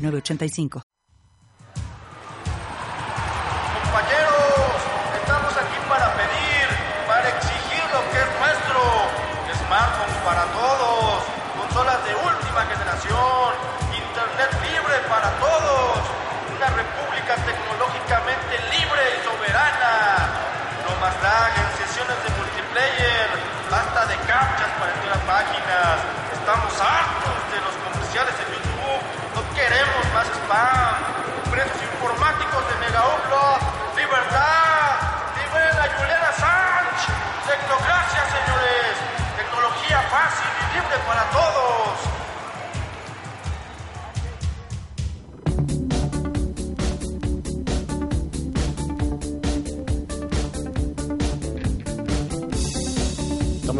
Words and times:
8985. 0.00 0.89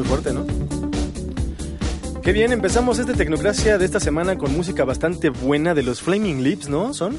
Muy 0.00 0.08
fuerte, 0.08 0.32
¿no? 0.32 0.46
Qué 2.22 2.32
bien, 2.32 2.52
empezamos 2.52 2.98
esta 2.98 3.12
Tecnocracia 3.12 3.76
de 3.76 3.84
esta 3.84 4.00
semana 4.00 4.38
con 4.38 4.52
música 4.56 4.84
bastante 4.84 5.28
buena 5.28 5.74
de 5.74 5.82
los 5.82 6.00
Flaming 6.00 6.42
Lips, 6.42 6.68
¿no? 6.70 6.94
¿Son? 6.94 7.18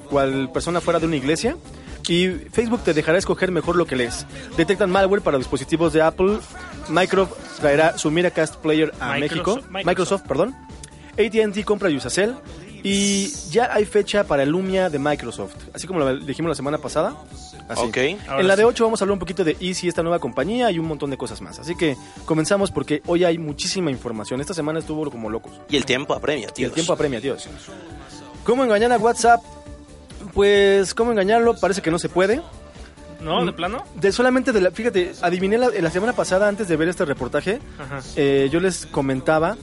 cual 0.09 0.51
persona 0.51 0.81
fuera 0.81 0.99
de 0.99 1.05
una 1.07 1.15
iglesia. 1.15 1.55
Y 2.07 2.27
Facebook 2.51 2.81
te 2.83 2.93
dejará 2.93 3.17
escoger 3.19 3.51
mejor 3.51 3.75
lo 3.77 3.85
que 3.85 3.95
lees. 3.95 4.25
Detectan 4.57 4.89
malware 4.91 5.21
para 5.21 5.37
dispositivos 5.37 5.93
de 5.93 6.01
Apple. 6.01 6.39
Microsoft 6.91 7.59
traerá 7.59 7.97
su 7.97 8.11
Miracast 8.11 8.55
Player 8.57 8.93
a 8.99 9.17
México. 9.17 9.59
Microsoft- 9.71 10.23
perdón. 10.27 10.55
AT&T 11.13 11.63
compra 11.65 11.89
Usacell. 11.89 12.35
Y 12.83 13.27
ya 13.51 13.71
hay 13.71 13.85
fecha 13.85 14.23
para 14.23 14.41
el 14.41 14.49
Lumia 14.49 14.89
de 14.89 14.97
Microsoft. 14.97 15.53
Así 15.71 15.85
como 15.85 15.99
lo 15.99 16.15
dijimos 16.17 16.49
la 16.49 16.55
semana 16.55 16.79
pasada. 16.79 17.15
Así. 17.69 17.83
En 17.93 18.47
la 18.47 18.55
de 18.55 18.63
sí. 18.63 18.67
8 18.67 18.83
vamos 18.85 18.99
a 19.01 19.03
hablar 19.03 19.13
un 19.13 19.19
poquito 19.19 19.43
de 19.43 19.55
Easy, 19.59 19.87
esta 19.87 20.01
nueva 20.01 20.17
compañía 20.17 20.71
y 20.71 20.79
un 20.79 20.87
montón 20.87 21.11
de 21.11 21.17
cosas 21.17 21.41
más. 21.41 21.59
Así 21.59 21.75
que 21.75 21.95
comenzamos 22.25 22.71
porque 22.71 23.03
hoy 23.05 23.23
hay 23.23 23.37
muchísima 23.37 23.91
información. 23.91 24.41
Esta 24.41 24.55
semana 24.55 24.79
estuvo 24.79 25.09
como 25.11 25.29
locos. 25.29 25.51
y 25.69 25.77
el 25.77 25.85
tiempo 25.85 26.15
apremia, 26.15 26.47
Y 26.49 26.53
tío. 26.53 26.67
el 26.67 26.73
tiempo 26.73 26.91
apremia, 26.93 27.21
Dios. 27.21 27.47
¿Cómo 28.43 28.63
engañar 28.63 28.91
a 28.91 28.97
WhatsApp? 28.97 29.41
Pues, 30.33 30.93
¿cómo 30.95 31.11
engañarlo? 31.11 31.55
Parece 31.55 31.81
que 31.83 31.91
no 31.91 31.99
se 31.99 32.09
puede. 32.09 32.41
¿No? 33.21 33.41
Mm. 33.41 33.45
¿De 33.45 33.53
plano? 33.53 33.83
De 33.95 34.11
solamente 34.11 34.51
de 34.51 34.61
la, 34.61 34.71
fíjate, 34.71 35.13
adiviné 35.21 35.57
la, 35.57 35.69
la 35.69 35.91
semana 35.91 36.13
pasada 36.13 36.47
antes 36.47 36.67
de 36.67 36.75
ver 36.75 36.89
este 36.89 37.05
reportaje, 37.05 37.59
eh, 38.15 38.49
yo 38.51 38.59
les 38.59 38.85
comentaba 38.85 39.57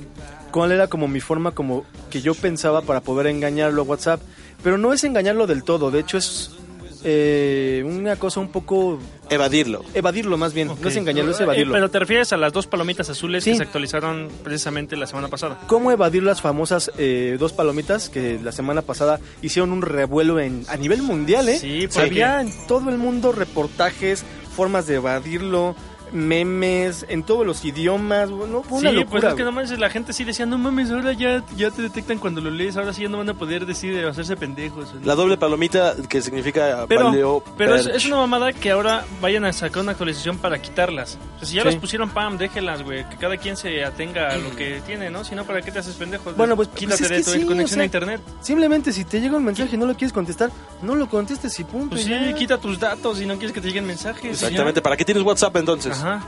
cuál 0.50 0.72
era 0.72 0.86
como 0.86 1.08
mi 1.08 1.20
forma 1.20 1.52
como 1.52 1.84
que 2.10 2.20
yo 2.20 2.34
pensaba 2.34 2.82
para 2.82 3.00
poder 3.00 3.26
engañarlo 3.26 3.82
a 3.82 3.84
WhatsApp, 3.84 4.20
pero 4.62 4.78
no 4.78 4.92
es 4.92 5.04
engañarlo 5.04 5.46
del 5.46 5.64
todo, 5.64 5.90
de 5.90 6.00
hecho 6.00 6.18
es 6.18 6.57
eh, 7.04 7.82
una 7.86 8.16
cosa 8.16 8.40
un 8.40 8.48
poco 8.48 8.98
Evadirlo. 9.30 9.84
evadirlo 9.94 10.36
más 10.38 10.54
bien, 10.54 10.68
no 10.80 10.88
es 10.88 10.96
engañarlo, 10.96 11.32
es 11.32 11.40
Eh, 11.40 11.44
evadirlo. 11.44 11.74
Pero 11.74 11.90
te 11.90 11.98
refieres 11.98 12.32
a 12.32 12.36
las 12.36 12.52
dos 12.52 12.66
palomitas 12.66 13.08
azules 13.10 13.44
Sí. 13.44 13.50
que 13.52 13.56
se 13.58 13.62
actualizaron 13.64 14.28
precisamente 14.42 14.96
la 14.96 15.06
semana 15.06 15.28
pasada. 15.28 15.60
¿Cómo 15.66 15.90
evadir 15.92 16.22
las 16.22 16.40
famosas 16.40 16.90
eh, 16.98 17.36
dos 17.38 17.52
palomitas 17.52 18.08
que 18.08 18.38
la 18.42 18.52
semana 18.52 18.82
pasada 18.82 19.20
hicieron 19.42 19.72
un 19.72 19.82
revuelo 19.82 20.40
en, 20.40 20.64
a 20.68 20.76
nivel 20.76 21.02
mundial? 21.02 21.48
¿eh? 21.48 21.58
Sí, 21.58 21.86
porque- 21.86 22.00
había 22.00 22.40
en 22.40 22.52
todo 22.66 22.88
el 22.90 22.98
mundo 22.98 23.32
reportajes, 23.32 24.24
formas 24.56 24.86
de 24.86 24.96
evadirlo, 24.96 25.76
memes, 26.12 27.04
en 27.08 27.22
todos 27.22 27.46
los 27.46 27.64
idiomas. 27.64 28.30
Bueno, 28.30 28.62
fue 28.62 28.78
una 28.78 28.90
sí, 28.90 28.96
locura. 28.96 29.20
pues 29.20 29.32
es 29.32 29.36
que 29.36 29.44
no 29.44 29.52
mames, 29.52 29.78
la 29.78 29.90
gente 29.90 30.12
sí 30.12 30.24
decía, 30.24 30.46
no 30.46 30.58
mames, 30.58 30.90
ahora 30.90 31.12
ya, 31.12 31.42
ya 31.56 31.70
te 31.70 31.82
detectan 31.82 32.18
cuando 32.18 32.40
lo 32.40 32.50
lees, 32.50 32.76
ahora 32.76 32.92
sí 32.92 33.02
ya 33.02 33.08
no 33.08 33.18
van 33.18 33.28
a 33.30 33.34
poder 33.34 33.66
decir 33.66 34.04
hacerse 34.06 34.36
pendejos. 34.36 34.94
La 35.04 35.14
doble 35.14 35.36
palomita 35.36 35.94
que 36.08 36.20
significa 36.22 36.86
Pero, 36.88 37.06
paleo 37.06 37.44
pero 37.56 37.74
es, 37.76 38.06
una 38.06 38.16
mamada 38.16 38.52
que 38.52 38.70
ahora 38.70 39.04
vayan 39.20 39.44
a 39.44 39.52
sacar 39.52 39.82
una 39.82 39.92
actualización 39.92 40.38
para 40.38 40.60
quitarlas. 40.60 41.18
O 41.36 41.38
sea, 41.40 41.48
si 41.48 41.54
ya 41.56 41.62
Sí. 41.62 41.66
las 41.68 41.76
pusieron, 41.76 42.10
pam, 42.10 42.38
déjenlas, 42.38 42.82
güey. 42.82 43.08
Que 43.08 43.16
cada 43.16 43.36
quien 43.36 43.56
se 43.56 43.84
atenga 43.84 44.28
a 44.28 44.36
lo 44.36 44.54
que 44.56 44.80
tiene, 44.86 45.10
¿no? 45.10 45.24
Si 45.24 45.34
no, 45.34 45.44
¿para 45.44 45.62
qué 45.62 45.70
te 45.72 45.78
haces 45.80 45.94
pendejo? 45.94 46.32
Bueno, 46.34 46.56
pues, 46.56 46.68
Quítate 46.68 46.98
pues 46.98 47.00
es 47.02 47.08
de 47.10 47.16
que 47.16 47.22
tu 47.24 47.30
sí, 47.30 47.44
o 47.44 47.48
conexión 47.48 47.76
sea, 47.76 47.82
a 47.82 47.84
internet. 47.84 48.20
Simplemente 48.40 48.92
si 48.92 49.04
te 49.04 49.20
llega 49.20 49.36
un 49.36 49.44
mensaje 49.44 49.74
y 49.74 49.78
no 49.78 49.86
lo 49.86 49.94
quieres 49.94 50.12
contestar, 50.12 50.50
no 50.82 50.94
lo 50.94 51.08
contestes 51.08 51.58
y 51.60 51.64
punto. 51.64 51.90
Pues 51.90 52.02
sí, 52.04 52.10
ya. 52.10 52.32
quita 52.34 52.58
tus 52.58 52.78
datos 52.78 53.20
y 53.20 53.26
no 53.26 53.34
quieres 53.34 53.52
que 53.52 53.60
te 53.60 53.68
lleguen 53.68 53.86
mensajes. 53.86 54.24
Exactamente. 54.42 54.80
¿Para 54.82 54.96
qué 54.96 55.04
tienes 55.04 55.22
WhatsApp 55.24 55.56
entonces? 55.56 55.97
Ajá. 56.04 56.20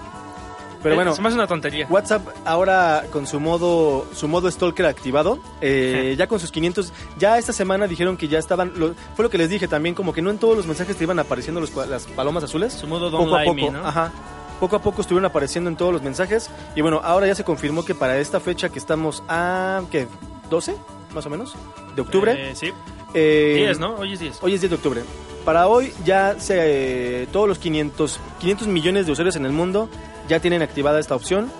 Pero 0.82 0.94
Eh, 0.94 0.96
bueno, 0.96 1.14
Se 1.14 1.20
me 1.20 1.28
hace 1.28 1.34
una 1.36 1.46
tontería. 1.46 1.86
WhatsApp 1.90 2.26
ahora 2.46 3.04
con 3.12 3.26
su 3.26 3.38
modo 3.38 4.06
su 4.14 4.28
modo 4.28 4.50
stalker 4.50 4.86
activado, 4.86 5.38
eh, 5.60 6.14
ya 6.16 6.26
con 6.26 6.40
sus 6.40 6.50
500, 6.50 6.92
ya 7.18 7.36
esta 7.36 7.52
semana 7.52 7.86
dijeron 7.86 8.16
que 8.16 8.28
ya 8.28 8.38
estaban, 8.38 8.72
lo- 8.76 8.94
fue 9.14 9.22
lo 9.24 9.28
que 9.30 9.36
les 9.36 9.50
dije 9.50 9.68
también, 9.68 9.94
como 9.94 10.14
que 10.14 10.22
no 10.22 10.30
en 10.30 10.38
todos 10.38 10.56
los 10.56 10.66
mensajes 10.66 10.96
te 10.96 11.04
iban 11.04 11.18
apareciendo 11.18 11.60
los 11.60 11.74
las 11.86 12.06
palomas 12.06 12.44
azules. 12.44 12.72
Su 12.72 12.86
modo 12.86 13.10
Don't 13.10 13.24
poco 13.26 13.36
a 13.36 13.44
poco, 13.44 13.54
Me, 13.56 13.70
¿no? 13.70 13.86
ajá. 13.86 14.10
Poco 14.58 14.76
a 14.76 14.78
poco 14.82 15.02
estuvieron 15.02 15.26
apareciendo 15.26 15.68
en 15.68 15.76
todos 15.76 15.92
los 15.92 16.02
mensajes 16.02 16.50
y 16.74 16.80
bueno, 16.80 17.00
ahora 17.04 17.26
ya 17.26 17.34
se 17.34 17.44
confirmó 17.44 17.84
que 17.84 17.94
para 17.94 18.16
esta 18.18 18.40
fecha 18.40 18.70
que 18.70 18.78
estamos 18.78 19.22
a 19.28 19.82
¿qué? 19.90 20.06
12 20.48 20.74
más 21.14 21.26
o 21.26 21.30
menos 21.30 21.54
de 21.94 22.00
octubre 22.02 22.32
Eh, 22.52 22.54
sí. 22.54 22.72
eh, 23.12 23.54
10, 23.66 23.78
¿no? 23.78 23.96
Hoy 23.96 24.14
es 24.14 24.20
10. 24.20 24.38
Hoy 24.42 24.54
es 24.54 24.60
10 24.62 24.70
de 24.70 24.76
octubre. 24.76 25.02
Para 25.50 25.66
hoy 25.66 25.92
ya 26.04 26.36
se, 26.38 27.22
eh, 27.22 27.26
todos 27.32 27.48
los 27.48 27.58
500, 27.58 28.20
500 28.38 28.68
millones 28.68 29.06
de 29.06 29.10
usuarios 29.10 29.34
en 29.34 29.44
el 29.44 29.50
mundo 29.50 29.88
ya 30.28 30.38
tienen 30.38 30.62
activada 30.62 31.00
esta 31.00 31.16
opción 31.16 31.50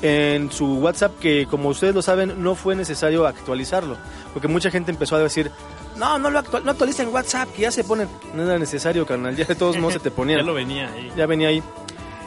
en 0.00 0.50
su 0.50 0.78
WhatsApp 0.78 1.18
que 1.18 1.44
como 1.44 1.68
ustedes 1.68 1.94
lo 1.94 2.00
saben 2.00 2.42
no 2.42 2.54
fue 2.54 2.74
necesario 2.74 3.26
actualizarlo 3.26 3.98
porque 4.32 4.48
mucha 4.48 4.70
gente 4.70 4.92
empezó 4.92 5.16
a 5.16 5.18
decir 5.18 5.50
no 5.94 6.18
no 6.18 6.30
lo 6.30 6.38
actual, 6.38 6.64
no 6.64 6.70
actualicen 6.70 7.08
WhatsApp 7.08 7.50
que 7.54 7.60
ya 7.60 7.70
se 7.70 7.84
ponen 7.84 8.08
no 8.34 8.44
era 8.44 8.58
necesario 8.58 9.04
carnal 9.04 9.36
ya 9.36 9.44
de 9.44 9.54
todos 9.54 9.76
modos 9.76 9.92
se 9.92 10.00
te 10.00 10.10
ponían 10.10 10.38
Ya 10.38 10.46
lo 10.46 10.54
venía 10.54 10.90
ahí. 10.90 11.12
ya 11.14 11.26
venía 11.26 11.48
ahí. 11.48 11.62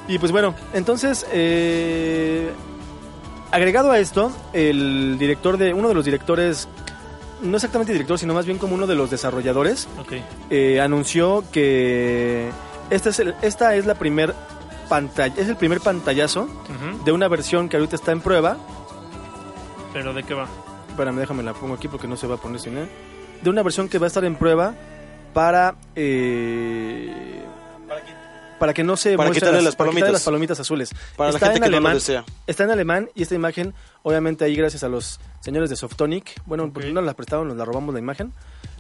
Y 0.07 0.19
pues 0.19 0.31
bueno, 0.31 0.53
entonces, 0.75 1.25
eh, 1.31 2.51
agregado 3.49 3.89
a 3.89 3.97
esto, 3.97 4.31
el 4.53 5.17
director 5.17 5.57
de, 5.57 5.73
uno 5.73 5.87
de 5.87 5.95
los 5.95 6.05
directores, 6.05 6.67
no 7.41 7.55
exactamente 7.57 7.93
director, 7.93 8.17
sino 8.19 8.33
más 8.33 8.45
bien 8.45 8.57
como 8.57 8.75
uno 8.75 8.87
de 8.87 8.95
los 8.95 9.09
desarrolladores, 9.09 9.87
Ok. 9.99 10.13
eh, 10.49 10.79
anunció 10.81 11.43
que 11.51 12.49
esta 12.89 13.09
es, 13.09 13.19
el- 13.19 13.35
esta 13.41 13.75
es 13.75 13.85
la 13.85 13.95
primer 13.95 14.33
pantalla, 14.89 15.33
es 15.37 15.47
el 15.49 15.55
primer 15.57 15.81
pantallazo 15.81 16.47
de 17.05 17.11
una 17.11 17.27
versión 17.27 17.69
que 17.69 17.77
ahorita 17.77 17.95
está 17.95 18.11
en 18.11 18.21
prueba. 18.21 18.57
Pero 19.93 20.13
¿de 20.13 20.23
qué 20.23 20.33
va? 20.33 20.47
Espérame, 20.89 21.17
déjame 21.17 21.43
la 21.43 21.53
pongo 21.53 21.73
aquí 21.75 21.87
porque 21.87 22.07
no 22.07 22.15
se 22.17 22.27
va 22.27 22.35
a 22.35 22.37
poner 22.37 22.59
sin 22.59 22.77
él. 22.77 22.89
De 23.41 23.49
una 23.49 23.61
versión 23.63 23.87
que 23.89 23.99
va 23.99 24.05
a 24.05 24.07
estar 24.07 24.25
en 24.25 24.35
prueba 24.35 24.73
para 25.33 25.75
eh, 25.95 27.43
para 28.59 28.73
que 28.73 28.83
no 28.83 28.97
se 28.97 29.15
Para 29.17 29.31
quitarle 29.31 29.61
las 29.61 29.75
para 29.75 29.89
palomitas. 29.89 30.11
las 30.11 30.23
palomitas 30.23 30.59
azules. 30.59 30.89
Para 31.15 31.31
la 31.31 31.37
Está 31.37 31.47
gente 31.47 31.57
en 31.57 31.63
que 31.63 31.69
no 31.69 31.71
lo 31.71 31.77
alemán, 31.77 31.93
desea. 31.95 32.25
Está 32.47 32.63
en 32.63 32.71
alemán 32.71 33.09
y 33.15 33.23
esta 33.23 33.35
imagen, 33.35 33.73
obviamente 34.03 34.45
ahí 34.45 34.55
gracias 34.55 34.83
a 34.83 34.89
los 34.89 35.19
señores 35.41 35.69
de 35.69 35.75
Softonic, 35.75 36.41
bueno, 36.45 36.71
porque 36.71 36.89
Ok. 36.89 36.93
no 36.95 37.01
la 37.01 37.13
prestaron, 37.13 37.47
nos 37.47 37.57
la 37.57 37.65
robamos 37.65 37.93
la 37.93 37.99
imagen, 37.99 38.33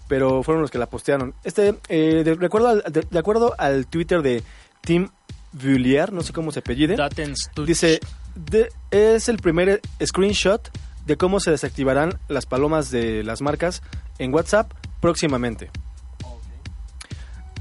pero 0.07 0.41
fueron 0.43 0.61
los 0.61 0.71
que 0.71 0.77
la 0.77 0.87
postearon. 0.87 1.33
Este, 1.43 1.75
eh, 1.89 2.23
de, 2.23 2.35
recuerdo 2.35 2.69
al- 2.69 2.83
de, 2.89 3.05
de 3.09 3.19
acuerdo 3.19 3.53
al 3.57 3.87
Twitter 3.87 4.21
de 4.21 4.43
Tim 4.81 5.09
Vullier, 5.53 6.11
no 6.13 6.21
sé 6.23 6.33
cómo 6.33 6.51
se 6.51 6.59
apellide, 6.59 6.97
dice, 7.65 7.99
de- 8.35 8.69
es 8.91 9.29
el 9.29 9.37
primer 9.37 9.81
screenshot 10.05 10.69
de 11.05 11.17
cómo 11.17 11.39
se 11.39 11.51
desactivarán 11.51 12.19
las 12.27 12.45
palomas 12.45 12.91
de 12.91 13.23
las 13.23 13.41
marcas 13.41 13.81
en 14.19 14.33
WhatsApp 14.33 14.71
próximamente. 15.01 15.69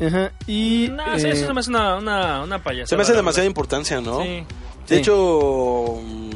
Ajá, 0.05 0.33
y 0.47 0.89
No, 0.93 1.19
sí, 1.19 1.27
eh, 1.27 1.31
eso 1.33 1.47
se 1.47 1.53
me 1.55 1.61
hace 1.61 1.71
una, 1.71 1.97
una, 1.97 2.43
una 2.43 2.63
payasada. 2.63 2.87
Se 2.89 2.97
me 2.97 3.03
hace 3.03 3.13
demasiada 3.15 3.43
verdad. 3.45 3.51
importancia, 3.51 4.01
¿no? 4.01 4.23
Sí. 4.23 4.29
De 4.29 4.45
Sí. 4.87 4.95
hecho, 4.97 5.99
mm, 6.03 6.27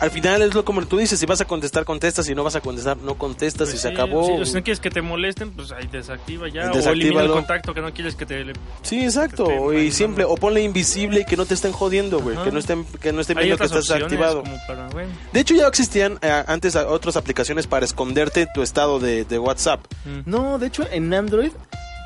al 0.00 0.10
final 0.10 0.40
es 0.40 0.54
lo 0.54 0.64
como 0.64 0.86
tú 0.86 0.96
dices, 0.96 1.18
si 1.18 1.26
vas 1.26 1.42
a 1.42 1.44
contestar, 1.44 1.84
contestas, 1.84 2.24
si 2.24 2.34
no 2.34 2.42
vas 2.42 2.56
a 2.56 2.62
contestar, 2.62 2.96
no 2.96 3.16
contestas 3.16 3.68
Pues 3.68 3.74
y 3.74 3.82
se 3.82 3.88
acabó. 3.88 4.24
sí, 4.24 4.32
o 4.40 4.46
si 4.46 4.54
no 4.54 4.62
quieres 4.62 4.80
que 4.80 4.88
te 4.90 5.02
molesten, 5.02 5.50
pues 5.50 5.72
ahí 5.72 5.86
desactiva 5.88 6.48
ya. 6.48 6.70
O 6.70 6.78
elimina 6.90 7.20
el 7.22 7.30
contacto 7.30 7.74
que 7.74 7.82
no 7.82 7.92
quieres 7.92 8.14
que 8.14 8.24
te... 8.24 8.52
Sí, 8.82 9.04
exacto. 9.04 9.50
Esté 9.72 9.84
Y 9.84 9.92
simple, 9.92 10.24
o 10.24 10.36
ponle 10.36 10.62
invisible 10.62 11.20
y 11.20 11.24
que 11.26 11.36
no 11.36 11.44
te 11.44 11.52
estén 11.52 11.72
jodiendo, 11.72 12.20
güey. 12.20 12.36
Que 12.38 12.50
no 12.50 12.58
estén, 12.60 12.84
que 12.86 13.12
no 13.12 13.20
estén 13.20 13.36
viendo 13.36 13.58
que 13.58 13.64
estás 13.64 13.90
activado. 13.90 14.42
como 14.44 14.56
para... 14.66 14.88
De 15.32 15.40
hecho, 15.40 15.54
ya 15.54 15.66
existían 15.66 16.18
eh, 16.22 16.44
antes 16.46 16.76
otras 16.76 17.16
aplicaciones 17.18 17.66
para 17.66 17.84
esconderte 17.84 18.46
tu 18.54 18.62
estado 18.62 18.98
de, 19.00 19.24
de 19.26 19.38
WhatsApp. 19.38 19.80
mm. 20.06 20.20
No, 20.24 20.58
de 20.58 20.68
hecho 20.68 20.86
en 20.90 21.12
Android 21.12 21.50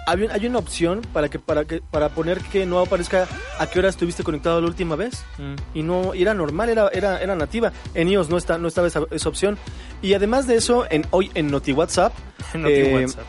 hay, 0.07 0.23
un- 0.23 0.31
hay 0.31 0.47
una 0.47 0.59
opción 0.59 1.01
para 1.13 1.29
que 1.29 1.39
para 1.39 1.65
que 1.65 1.81
para 1.91 2.09
poner 2.11 2.39
que 2.41 2.67
no 2.67 2.79
aparezca 2.81 3.27
a 3.59 3.67
qué 3.67 3.79
hora 3.79 3.89
estuviste 3.89 4.23
conectado 4.23 4.61
la 4.61 4.67
última 4.67 4.97
vez 4.97 5.25
Mm. 5.39 5.55
y 5.79 5.83
no 5.83 6.15
era 6.15 6.35
normal, 6.35 6.69
era 6.69 6.89
era 6.93 7.21
era 7.23 7.35
nativa. 7.37 7.73
En 7.95 8.09
iOS 8.09 8.29
no 8.31 8.37
está 8.37 8.59
no 8.59 8.69
estaba 8.69 8.87
esa, 8.89 9.03
esa 9.11 9.29
opción 9.29 9.57
y 10.03 10.15
además 10.15 10.47
de 10.47 10.57
eso 10.57 10.87
en 10.91 11.07
hoy 11.11 11.31
en 11.35 11.51
Noti 11.51 11.73
WhatsApp 11.73 12.13
eh, 12.55 13.01
WhatsApp. 13.03 13.25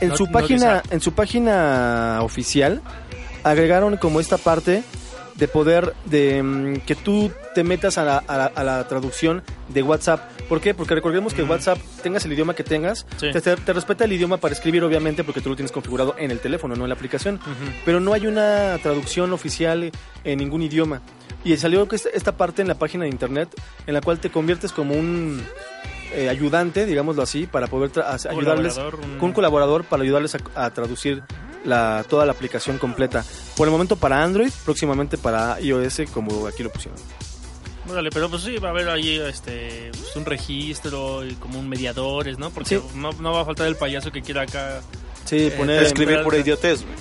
en 0.00 0.16
su 0.16 0.30
página 0.30 0.82
en 0.90 1.00
su 1.00 1.12
página 1.12 2.18
oficial 2.22 2.80
agregaron 3.44 3.96
como 3.96 4.20
esta 4.20 4.38
parte 4.38 4.82
de 5.36 5.48
poder 5.48 5.94
de 6.06 6.42
mm, 6.42 6.76
que 6.86 6.94
tú 6.94 7.30
te 7.54 7.62
metas 7.64 7.98
a 7.98 8.04
la, 8.04 8.18
a 8.18 8.36
la- 8.36 8.52
a 8.54 8.64
la 8.64 8.88
traducción 8.88 9.42
de 9.68 9.82
WhatsApp. 9.82 10.20
¿Por 10.48 10.60
qué? 10.60 10.74
Porque 10.74 10.94
recordemos 10.94 11.34
que 11.34 11.42
Mm. 11.42 11.50
WhatsApp, 11.50 11.78
tengas 12.02 12.24
el 12.24 12.32
idioma 12.32 12.54
que 12.54 12.62
tengas, 12.64 13.04
Sí. 13.18 13.28
te, 13.32 13.72
respeta 13.72 14.04
el 14.04 14.12
idioma 14.12 14.36
para 14.38 14.54
escribir, 14.54 14.82
obviamente, 14.84 15.24
porque 15.24 15.40
tú 15.40 15.50
lo 15.50 15.56
tienes 15.56 15.72
configurado 15.72 16.14
en 16.18 16.30
el 16.30 16.38
teléfono, 16.40 16.74
no 16.76 16.84
en 16.84 16.88
la 16.88 16.94
aplicación. 16.94 17.40
Pero 17.84 18.00
no 18.00 18.12
hay 18.12 18.26
una 18.26 18.78
traducción 18.82 19.32
oficial 19.32 19.90
en 20.24 20.38
ningún 20.38 20.62
idioma. 20.62 21.02
Y 21.44 21.56
salió 21.56 21.86
esta- 21.92 22.32
parte 22.36 22.62
en 22.62 22.68
la 22.68 22.74
página 22.76 23.04
de 23.04 23.10
internet 23.10 23.48
en 23.86 23.94
la 23.94 24.00
cual 24.00 24.18
te 24.20 24.30
conviertes 24.30 24.72
como 24.72 24.94
un 24.94 25.42
eh, 26.14 26.28
ayudante, 26.28 26.86
digámoslo 26.86 27.22
así, 27.22 27.46
para 27.46 27.66
poder 27.66 27.90
ayudarles 28.30 28.74
Colaborador, 28.74 28.94
un- 29.04 29.20
un 29.20 29.32
colaborador 29.32 29.84
para 29.84 30.02
ayudarles 30.04 30.36
a, 30.36 30.38
a 30.54 30.70
traducir 30.70 31.22
la, 31.64 32.04
toda 32.08 32.24
la 32.24 32.32
aplicación 32.32 32.78
completa. 32.78 33.24
Por 33.56 33.66
el 33.68 33.72
momento 33.72 33.96
para 33.96 34.22
Android, 34.22 34.50
próximamente 34.64 35.16
para 35.18 35.58
iOS, 35.60 36.02
como 36.12 36.46
aquí 36.46 36.62
lo 36.62 36.70
pusieron. 36.70 36.98
Órale, 37.88 38.10
pero 38.10 38.28
pues 38.28 38.42
sí, 38.42 38.58
va 38.58 38.68
a 38.68 38.70
haber 38.72 38.88
ahí 38.88 39.16
este, 39.18 39.90
pues, 39.92 40.16
un 40.16 40.24
registro 40.24 41.24
y 41.24 41.34
como 41.34 41.60
un 41.60 41.68
mediadores, 41.68 42.36
¿no? 42.38 42.50
Porque 42.50 42.78
Sí. 42.80 42.82
no, 42.96 43.12
no 43.12 43.32
va 43.32 43.42
a 43.42 43.44
faltar 43.44 43.66
el 43.68 43.76
payaso 43.76 44.10
que 44.10 44.22
quiera 44.22 44.42
acá 44.42 44.80
Sí, 45.24 45.46
Eh, 45.46 45.50
poner... 45.56 45.82
Escribir 45.82 46.16
pero- 46.16 46.24
pura 46.24 46.38
idiotez, 46.38 46.82
güey. 46.82 46.94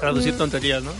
traducir 0.00 0.36
tonterías, 0.36 0.82
¿no? 0.82 0.92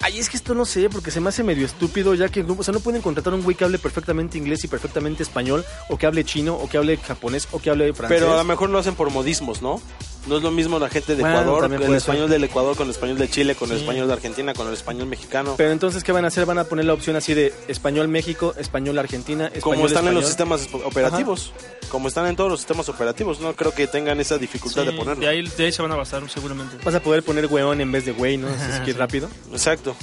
Ay, 0.00 0.18
es 0.18 0.28
que 0.28 0.36
esto 0.36 0.54
no 0.54 0.66
sé, 0.66 0.90
porque 0.90 1.10
se 1.10 1.18
me 1.20 1.30
hace 1.30 1.42
medio 1.42 1.64
estúpido, 1.64 2.12
ya 2.14 2.28
que 2.28 2.42
o 2.42 2.62
sea, 2.62 2.72
no 2.74 2.80
pueden 2.80 3.00
contratar 3.00 3.32
un 3.32 3.42
güey 3.42 3.56
que 3.56 3.64
hable 3.64 3.78
perfectamente 3.78 4.36
inglés 4.36 4.62
y 4.64 4.68
perfectamente 4.68 5.22
español, 5.22 5.64
o 5.88 5.96
que 5.96 6.04
hable 6.06 6.24
chino, 6.24 6.54
o 6.54 6.68
que 6.68 6.76
hable 6.76 6.98
japonés, 6.98 7.48
o 7.52 7.58
que 7.58 7.70
hable 7.70 7.92
francés. 7.94 8.18
Pero 8.20 8.34
a 8.34 8.36
lo 8.36 8.44
mejor 8.44 8.68
lo 8.68 8.78
hacen 8.78 8.94
por 8.94 9.08
modismos, 9.10 9.62
¿no? 9.62 9.80
No 10.26 10.38
es 10.38 10.42
lo 10.42 10.50
mismo 10.50 10.78
la 10.78 10.88
gente 10.88 11.16
de 11.16 11.20
Bueno, 11.22 11.40
Ecuador, 11.40 11.64
el 11.72 11.94
español 11.94 12.22
ser. 12.22 12.30
del 12.30 12.44
Ecuador 12.44 12.76
con 12.76 12.86
el 12.86 12.92
español 12.92 13.18
de 13.18 13.28
Chile, 13.28 13.54
con 13.54 13.70
el 13.70 13.76
español 13.78 14.06
de 14.06 14.12
Argentina, 14.14 14.54
con 14.54 14.66
el 14.68 14.72
español 14.72 15.06
mexicano. 15.06 15.54
Pero 15.58 15.70
entonces, 15.70 16.02
¿qué 16.02 16.12
van 16.12 16.24
a 16.24 16.28
hacer? 16.28 16.46
Van 16.46 16.58
a 16.58 16.64
poner 16.64 16.86
la 16.86 16.94
opción 16.94 17.16
así 17.16 17.34
de 17.34 17.52
español 17.68 18.08
México, 18.08 18.54
español 18.58 18.98
Argentina, 18.98 19.46
español 19.48 19.62
como 19.62 19.86
están 19.86 20.08
en 20.08 20.14
los 20.14 20.26
sistemas 20.26 20.66
operativos. 20.84 21.52
Como 21.90 22.08
están 22.08 22.26
en 22.26 22.36
todos 22.36 22.50
los 22.50 22.60
sistemas 22.60 22.88
operativos. 22.88 23.40
No 23.40 23.54
creo 23.54 23.72
que 23.74 23.86
tengan 23.86 24.18
esa 24.18 24.38
dificultad 24.38 24.82
Sí, 24.82 24.90
de 24.90 24.96
ponerlo. 24.96 25.20
de, 25.20 25.28
ahí, 25.28 25.42
de 25.46 25.64
ahí 25.66 25.72
se 25.72 25.82
van 25.82 25.92
a 25.92 25.96
basar 25.96 26.28
seguramente. 26.30 26.76
Vas 26.82 26.94
a 26.94 27.00
poder 27.00 27.22
poner 27.22 27.46
weón 27.46 27.80
en 27.82 27.92
vez 27.92 28.06
de 28.06 28.12
güey, 28.12 28.36
¿no? 28.38 28.48
Así 28.54 28.70
es 28.72 28.80
que 28.80 28.92
rápido. 28.94 29.28
Exacto. 29.52 29.94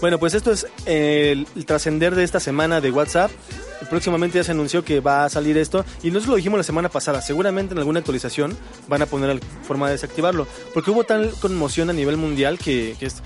Bueno, 0.00 0.18
pues 0.18 0.32
esto 0.32 0.50
es 0.50 0.66
el, 0.86 1.46
el 1.54 1.66
trascender 1.66 2.14
de 2.14 2.24
esta 2.24 2.40
semana 2.40 2.80
de 2.80 2.90
WhatsApp. 2.90 3.30
Próximamente 3.88 4.38
ya 4.38 4.44
se 4.44 4.52
anunció 4.52 4.84
que 4.84 5.00
va 5.00 5.24
a 5.24 5.28
salir 5.28 5.56
esto. 5.56 5.84
Y 6.02 6.08
nosotros 6.08 6.28
lo 6.28 6.36
dijimos 6.36 6.58
la 6.58 6.64
semana 6.64 6.88
pasada. 6.88 7.22
Seguramente 7.22 7.72
en 7.72 7.78
alguna 7.78 8.00
actualización 8.00 8.56
van 8.88 9.02
a 9.02 9.06
poner 9.06 9.34
la 9.34 9.40
forma 9.62 9.86
de 9.86 9.92
desactivarlo. 9.92 10.46
Porque 10.74 10.90
hubo 10.90 11.04
tal 11.04 11.32
conmoción 11.40 11.90
a 11.90 11.92
nivel 11.92 12.16
mundial 12.16 12.58
que, 12.58 12.96
que 12.98 13.06
es... 13.06 13.22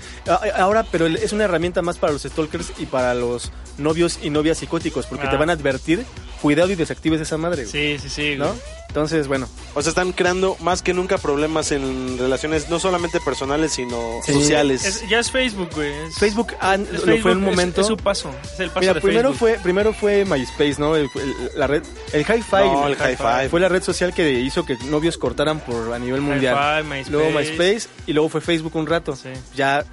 Ahora, 0.55 0.85
pero 0.91 1.07
es 1.07 1.33
una 1.33 1.45
herramienta 1.45 1.81
más 1.81 1.97
para 1.97 2.13
los 2.13 2.23
stalkers 2.23 2.73
y 2.77 2.85
para 2.85 3.13
los 3.13 3.51
novios 3.77 4.19
y 4.21 4.29
novias 4.29 4.57
psicóticos. 4.59 5.05
Porque 5.05 5.27
te 5.27 5.35
Ah. 5.35 5.39
van 5.39 5.49
a 5.49 5.53
advertir, 5.53 6.05
cuidado 6.41 6.71
y 6.71 6.75
desactives 6.75 7.21
esa 7.21 7.37
madre. 7.37 7.65
güey", 7.65 7.97
Sí, 7.97 7.97
sí, 8.01 8.09
sí. 8.09 8.35
¿No? 8.37 8.47
güey. 8.47 8.59
Entonces, 8.87 9.27
bueno. 9.27 9.49
O 9.73 9.81
sea, 9.81 9.89
están 9.89 10.13
creando 10.13 10.55
más 10.61 10.81
que 10.81 10.93
nunca 10.93 11.17
problemas 11.17 11.73
en 11.73 12.17
relaciones 12.17 12.69
no 12.69 12.79
solamente 12.79 13.19
personales, 13.19 13.73
sino 13.73 14.19
Sí. 14.25 14.31
sociales. 14.31 14.85
Es- 14.85 15.09
ya 15.09 15.19
es 15.19 15.31
Facebook, 15.31 15.67
güey. 15.75 15.91
es- 16.07 16.15
Facebook 16.15 16.53
ah, 16.61 16.75
es 16.75 17.05
lo 17.05 17.17
fue 17.17 17.31
en 17.33 17.39
un 17.39 17.43
momento. 17.43 17.81
Es, 17.81 17.87
su 17.87 17.97
paso. 17.97 18.33
Es 18.45 18.57
el 18.61 18.69
paso 18.69 18.79
Mira, 18.79 18.93
de 18.93 19.01
primero 19.01 19.33
Facebook. 19.33 19.39
fue, 19.57 19.59
primero 19.61 19.91
fue 19.91 20.23
MySpace, 20.23 20.75
¿no? 20.79 20.95
El, 20.95 21.09
el- 21.15 21.33
la 21.57 21.67
red, 21.67 21.83
el 22.13 22.21
Hi-Fi. 22.21 22.55
No, 22.63 22.87
el 22.87 22.93
Hi-Fi. 22.93 23.49
Fue 23.49 23.59
la 23.59 23.67
red 23.67 23.83
social 23.83 24.13
que 24.13 24.31
hizo 24.39 24.65
que 24.65 24.77
novios 24.85 25.17
cortaran 25.17 25.59
por 25.59 25.93
a 25.93 25.99
nivel 25.99 26.21
mundial. 26.21 26.55
Hi-Fi, 26.55 26.87
MySpace. 26.89 27.11
Luego 27.11 27.31
MySpace 27.37 27.89
y 28.07 28.13
luego 28.13 28.29
fue 28.29 28.39
Facebook 28.39 28.77
un 28.77 28.87
rato. 28.87 29.13
Sí. 29.17 29.27
Ya, 29.57 29.83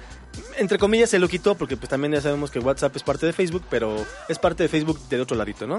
entre 0.57 0.77
comillas, 0.77 1.09
se 1.09 1.19
lo 1.19 1.27
quitó 1.27 1.55
porque 1.55 1.77
pues 1.77 1.89
también 1.89 2.13
ya 2.13 2.21
sabemos 2.21 2.51
que 2.51 2.59
WhatsApp 2.59 2.95
es 2.95 3.03
parte 3.03 3.25
de 3.25 3.33
Facebook, 3.33 3.63
pero 3.69 3.95
es 4.27 4.39
parte 4.39 4.63
de 4.63 4.69
Facebook 4.69 4.99
del 5.09 5.21
otro 5.21 5.35
ladito, 5.37 5.67
¿no? 5.67 5.77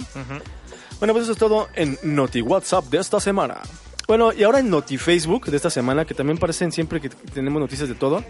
Bueno, 0.98 1.12
pues 1.12 1.24
eso 1.24 1.32
es 1.32 1.38
todo 1.38 1.68
en 1.74 1.98
Noti 2.02 2.40
WhatsApp 2.42 2.84
de 2.86 2.98
esta 2.98 3.20
semana. 3.20 3.60
Bueno, 4.06 4.32
y 4.32 4.42
ahora 4.42 4.60
en 4.60 4.68
Noti 4.70 4.98
Facebook 4.98 5.46
de 5.46 5.56
esta 5.56 5.70
semana, 5.70 6.04
que 6.04 6.14
también 6.14 6.38
parecen 6.38 6.70
siempre 6.72 7.00
que 7.00 7.08
tenemos 7.08 7.60
noticias 7.60 7.88
de 7.88 7.94
todo. 7.94 8.22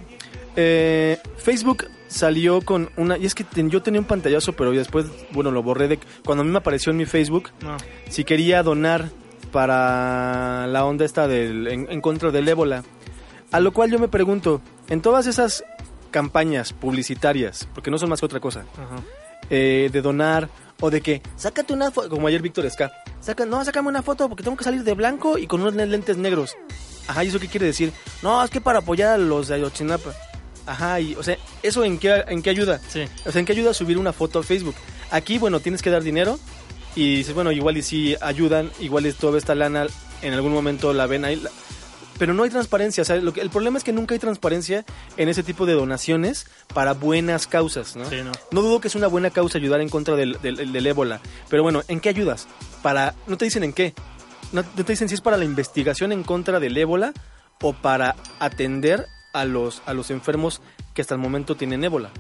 Eh, 0.56 1.18
Facebook 1.36 1.88
salió 2.06 2.60
con 2.62 2.90
una... 2.96 3.18
Y 3.18 3.26
es 3.26 3.34
que 3.34 3.42
ten- 3.42 3.70
yo 3.70 3.82
tenía 3.82 4.00
un 4.00 4.06
pantallazo, 4.06 4.52
pero 4.52 4.70
después, 4.70 5.06
bueno, 5.32 5.50
lo 5.50 5.64
borré 5.64 5.88
de... 5.88 5.98
Cuando 6.24 6.42
a 6.42 6.44
mí 6.44 6.52
me 6.52 6.58
apareció 6.58 6.90
en 6.92 6.98
mi 6.98 7.06
Facebook, 7.06 7.50
No. 7.60 7.76
si 8.08 8.22
quería 8.22 8.62
donar 8.62 9.10
para 9.50 10.66
la 10.68 10.84
onda 10.84 11.04
esta 11.04 11.26
del, 11.26 11.66
en, 11.66 11.90
en 11.90 12.00
contra 12.00 12.30
del 12.30 12.46
ébola. 12.48 12.84
A 13.50 13.60
lo 13.60 13.72
cual 13.72 13.90
yo 13.90 13.98
me 13.98 14.08
pregunto, 14.08 14.60
en 14.88 15.00
todas 15.00 15.26
esas 15.26 15.64
campañas 16.14 16.72
publicitarias, 16.72 17.66
porque 17.74 17.90
no 17.90 17.98
son 17.98 18.08
más 18.08 18.20
que 18.20 18.26
otra 18.26 18.38
cosa, 18.38 18.60
Ajá. 18.74 19.02
eh, 19.50 19.90
de 19.92 20.00
donar 20.00 20.48
o 20.80 20.88
de 20.88 21.00
que 21.00 21.20
sácate 21.34 21.72
una 21.72 21.90
foto, 21.90 22.08
como 22.08 22.28
ayer 22.28 22.40
Víctor 22.40 22.70
Ska, 22.70 22.92
saca, 23.20 23.44
no, 23.44 23.64
sácame 23.64 23.88
una 23.88 24.00
foto 24.00 24.28
porque 24.28 24.44
tengo 24.44 24.56
que 24.56 24.62
salir 24.62 24.84
de 24.84 24.94
blanco 24.94 25.38
y 25.38 25.48
con 25.48 25.60
unos 25.60 25.74
lentes 25.74 26.16
negros. 26.16 26.54
Ajá, 27.08 27.24
¿y 27.24 27.28
eso 27.28 27.40
qué 27.40 27.48
quiere 27.48 27.66
decir? 27.66 27.92
No, 28.22 28.44
es 28.44 28.48
que 28.50 28.60
para 28.60 28.78
apoyar 28.78 29.10
a 29.14 29.18
los 29.18 29.48
de 29.48 29.56
Ayotzinapa. 29.56 30.12
Ajá, 30.66 31.00
y, 31.00 31.16
o 31.16 31.22
sea, 31.24 31.36
¿eso 31.64 31.84
en 31.84 31.98
qué, 31.98 32.24
en 32.28 32.42
qué 32.42 32.50
ayuda? 32.50 32.80
Sí. 32.88 33.04
O 33.26 33.32
sea, 33.32 33.40
¿en 33.40 33.44
qué 33.44 33.52
ayuda 33.52 33.72
a 33.72 33.74
subir 33.74 33.98
una 33.98 34.12
foto 34.12 34.38
a 34.38 34.42
Facebook? 34.44 34.76
Aquí, 35.10 35.38
bueno, 35.38 35.58
tienes 35.58 35.82
que 35.82 35.90
dar 35.90 36.02
dinero 36.04 36.38
y 36.94 37.16
dices, 37.16 37.34
bueno, 37.34 37.50
igual 37.50 37.76
y 37.76 37.82
si 37.82 38.16
ayudan, 38.20 38.70
igual 38.78 39.04
y 39.06 39.12
toda 39.12 39.36
esta 39.36 39.54
lana 39.56 39.86
en 40.22 40.32
algún 40.32 40.52
momento 40.52 40.92
la 40.92 41.06
ven 41.06 41.24
ahí. 41.24 41.36
La- 41.36 41.50
pero 42.18 42.34
no 42.34 42.42
hay 42.42 42.50
transparencia. 42.50 43.02
O 43.02 43.04
sea, 43.04 43.16
lo 43.16 43.32
que, 43.32 43.40
el 43.40 43.50
problema 43.50 43.78
es 43.78 43.84
que 43.84 43.92
nunca 43.92 44.14
hay 44.14 44.18
transparencia 44.18 44.84
en 45.16 45.28
ese 45.28 45.42
tipo 45.42 45.66
de 45.66 45.74
donaciones 45.74 46.46
para 46.72 46.92
buenas 46.92 47.46
causas, 47.46 47.96
¿no? 47.96 48.08
Sí, 48.08 48.16
no. 48.24 48.32
No 48.50 48.62
dudo 48.62 48.80
que 48.80 48.88
es 48.88 48.94
una 48.94 49.06
buena 49.06 49.30
causa 49.30 49.58
ayudar 49.58 49.80
en 49.80 49.88
contra 49.88 50.16
del, 50.16 50.38
del, 50.42 50.72
del 50.72 50.86
ébola, 50.86 51.20
pero 51.48 51.62
bueno, 51.62 51.82
¿en 51.88 52.00
qué 52.00 52.08
ayudas? 52.08 52.46
Para, 52.82 53.14
no 53.26 53.36
te 53.36 53.44
dicen 53.44 53.64
en 53.64 53.72
qué. 53.72 53.94
No, 54.52 54.62
no 54.62 54.84
te 54.84 54.92
dicen 54.92 55.08
si 55.08 55.14
es 55.14 55.20
para 55.20 55.36
la 55.36 55.44
investigación 55.44 56.12
en 56.12 56.22
contra 56.22 56.60
del 56.60 56.76
ébola 56.76 57.12
o 57.60 57.72
para 57.72 58.14
atender 58.38 59.06
a 59.32 59.44
los, 59.44 59.82
a 59.86 59.94
los 59.94 60.10
enfermos 60.10 60.62
que 60.94 61.02
hasta 61.02 61.14
el 61.14 61.20
momento 61.20 61.56
tienen 61.56 61.84
ébola. 61.84 62.10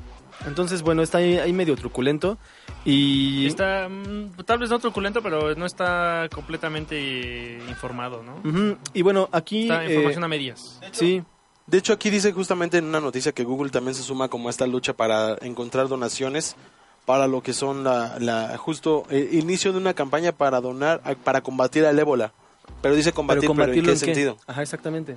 Entonces, 0.46 0.82
bueno, 0.82 1.02
está 1.02 1.18
ahí, 1.18 1.38
ahí 1.38 1.52
medio 1.52 1.74
truculento 1.76 2.36
y... 2.84 3.46
Está 3.46 3.88
mm, 3.88 4.42
tal 4.44 4.58
vez 4.58 4.70
no 4.70 4.78
truculento, 4.78 5.22
pero 5.22 5.54
no 5.54 5.64
está 5.66 6.28
completamente 6.32 7.58
informado, 7.68 8.22
¿no? 8.22 8.42
Y 8.92 9.02
bueno, 9.02 9.28
aquí... 9.32 9.62
Está 9.62 9.84
eh, 9.84 9.88
información 9.88 10.24
a 10.24 10.28
medias. 10.28 10.80
sí, 10.92 11.22
De 11.66 11.78
hecho, 11.78 11.92
aquí 11.94 12.10
dice 12.10 12.32
justamente 12.32 12.78
en 12.78 12.84
una 12.84 13.00
noticia 13.00 13.32
que 13.32 13.44
Google 13.44 13.70
también 13.70 13.94
se 13.94 14.02
suma 14.02 14.28
como 14.28 14.48
a 14.48 14.50
esta 14.50 14.66
lucha 14.66 14.92
para 14.92 15.36
encontrar 15.40 15.88
donaciones 15.88 16.56
para 17.06 17.26
lo 17.26 17.42
que 17.42 17.52
son 17.52 17.84
la, 17.84 18.18
la 18.18 18.56
justo 18.58 19.04
eh, 19.10 19.28
inicio 19.32 19.72
de 19.72 19.78
una 19.78 19.94
campaña 19.94 20.32
para 20.32 20.60
donar 20.60 21.00
a- 21.04 21.14
para 21.14 21.42
combatir 21.42 21.84
al 21.86 21.98
ébola. 21.98 22.32
Pero 22.82 22.94
dice 22.94 23.12
combatir, 23.12 23.50
pero, 23.56 23.72
¿en 23.72 23.82
qué 23.84 23.96
sentido? 23.96 24.36
Ajá, 24.46 24.62
exactamente. 24.62 25.16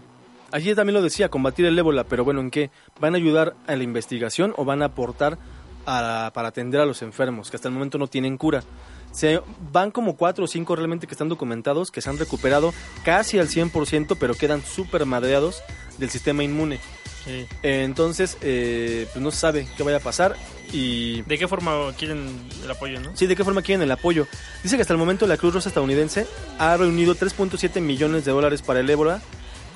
Allí 0.52 0.74
también 0.76 0.94
lo 0.96 1.02
decía, 1.02 1.30
combatir 1.30 1.66
el 1.66 1.78
ébola, 1.78 2.04
pero 2.06 2.24
bueno, 2.24 2.40
¿en 2.42 2.52
qué? 2.52 2.70
¿Van 3.00 3.14
a 3.14 3.18
ayudar 3.18 3.56
a 3.68 3.76
la 3.76 3.84
investigación 3.84 4.54
o 4.58 4.64
van 4.66 4.82
a 4.82 4.86
aportar 4.86 5.38
a- 5.86 6.32
para 6.34 6.50
atender 6.50 6.80
a 6.82 6.86
los 6.86 7.02
enfermos, 7.02 7.50
que 7.50 7.58
hasta 7.58 7.68
el 7.68 7.74
momento 7.74 7.98
no 7.98 8.08
tienen 8.08 8.38
cura? 8.38 8.64
Se, 9.12 9.42
van 9.72 9.92
como 9.92 10.16
cuatro 10.16 10.46
o 10.46 10.48
cinco 10.48 10.76
realmente 10.76 11.08
que 11.08 11.14
están 11.14 11.30
documentados, 11.30 11.92
que 11.92 12.02
se 12.02 12.10
han 12.10 12.18
recuperado 12.18 12.74
casi 13.04 13.40
al 13.40 13.48
100%, 13.50 14.16
pero 14.20 14.36
quedan 14.36 14.62
súper 14.64 15.06
madreados 15.06 15.62
del 15.98 16.10
sistema 16.10 16.44
inmune. 16.44 16.80
Sí. 17.26 17.46
Entonces, 17.64 18.38
eh, 18.42 19.08
pues 19.12 19.22
no 19.24 19.32
se 19.32 19.38
sabe 19.38 19.68
qué 19.76 19.84
vaya 19.84 19.98
a 19.98 20.02
pasar 20.02 20.36
y... 20.72 21.24
¿De 21.24 21.38
qué 21.38 21.48
forma 21.48 21.92
quieren 21.98 22.26
el 22.64 22.72
apoyo, 22.72 23.00
no? 23.02 23.16
Sí, 23.18 23.28
¿de 23.28 23.36
qué 23.36 23.44
forma 23.44 23.62
quieren 23.62 23.82
el 23.82 23.92
apoyo? 23.92 24.28
Dice 24.64 24.76
que 24.78 24.82
hasta 24.82 24.94
el 24.94 25.00
momento 25.00 25.28
la 25.28 25.36
Cruz 25.38 25.54
Rosa 25.54 25.68
estadounidense 25.70 26.26
ha 26.60 26.78
reunido 26.78 27.16
3.7 27.16 27.82
millones 27.82 28.24
de 28.24 28.32
dólares 28.32 28.62
para 28.62 28.80
el 28.80 28.90
ébola, 28.90 29.22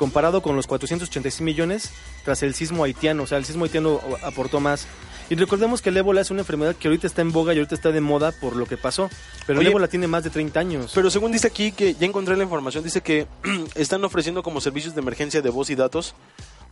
comparado 0.01 0.41
con 0.41 0.55
los 0.55 0.65
486 0.65 1.41
millones 1.41 1.91
tras 2.25 2.41
el 2.41 2.55
sismo 2.55 2.84
haitiano. 2.84 3.22
O 3.22 3.27
sea, 3.27 3.38
el 3.38 3.46
sismo 3.46 3.65
haitiano 3.65 4.01
aportó 4.24 4.60
más. 4.60 4.88
Y 5.29 5.36
recordemos 5.36 5.79
que 5.84 5.89
el 5.89 5.98
ébola 5.98 6.22
es 6.22 6.31
una 6.31 6.39
enfermedad 6.39 6.75
que 6.75 6.88
ahorita 6.88 7.05
está 7.05 7.22
en 7.22 7.31
boga 7.31 7.53
y 7.53 7.58
ahorita 7.58 7.75
está 7.75 7.91
de 7.91 8.01
moda 8.01 8.31
por 8.31 8.55
lo 8.55 8.65
que 8.65 8.77
pasó. 8.77 9.12
Pero 9.46 9.60
Oye, 9.60 9.67
el 9.67 9.74
ébola 9.74 9.88
tiene 9.88 10.08
más 10.08 10.24
de 10.24 10.31
30 10.31 10.60
años. 10.60 10.91
Pero 10.96 11.12
según 11.12 11.31
dice 11.31 11.46
aquí, 11.46 11.72
que 11.72 11.93
ya 11.93 12.08
encontré 12.08 12.36
la 12.36 12.41
información, 12.41 12.84
dice 12.84 13.01
que 13.01 13.27
están 13.75 14.03
ofreciendo 14.03 14.41
como 14.41 14.60
servicios 14.60 14.96
de 14.96 15.01
emergencia 15.01 15.43
de 15.43 15.50
voz 15.51 15.70
y 15.70 15.75
datos 15.75 16.15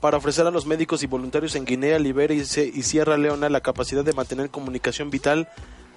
para 0.01 0.17
ofrecer 0.17 0.48
a 0.48 0.51
los 0.51 0.65
médicos 0.65 1.03
y 1.03 1.05
voluntarios 1.05 1.53
en 1.53 1.65
Guinea, 1.65 2.00
Liberia 2.00 2.36
y 2.36 2.81
Sierra 2.81 3.15
Leona 3.15 3.48
la 3.50 3.62
capacidad 3.62 4.03
de 4.03 4.13
mantener 4.13 4.50
comunicación 4.50 5.12
vital 5.12 5.50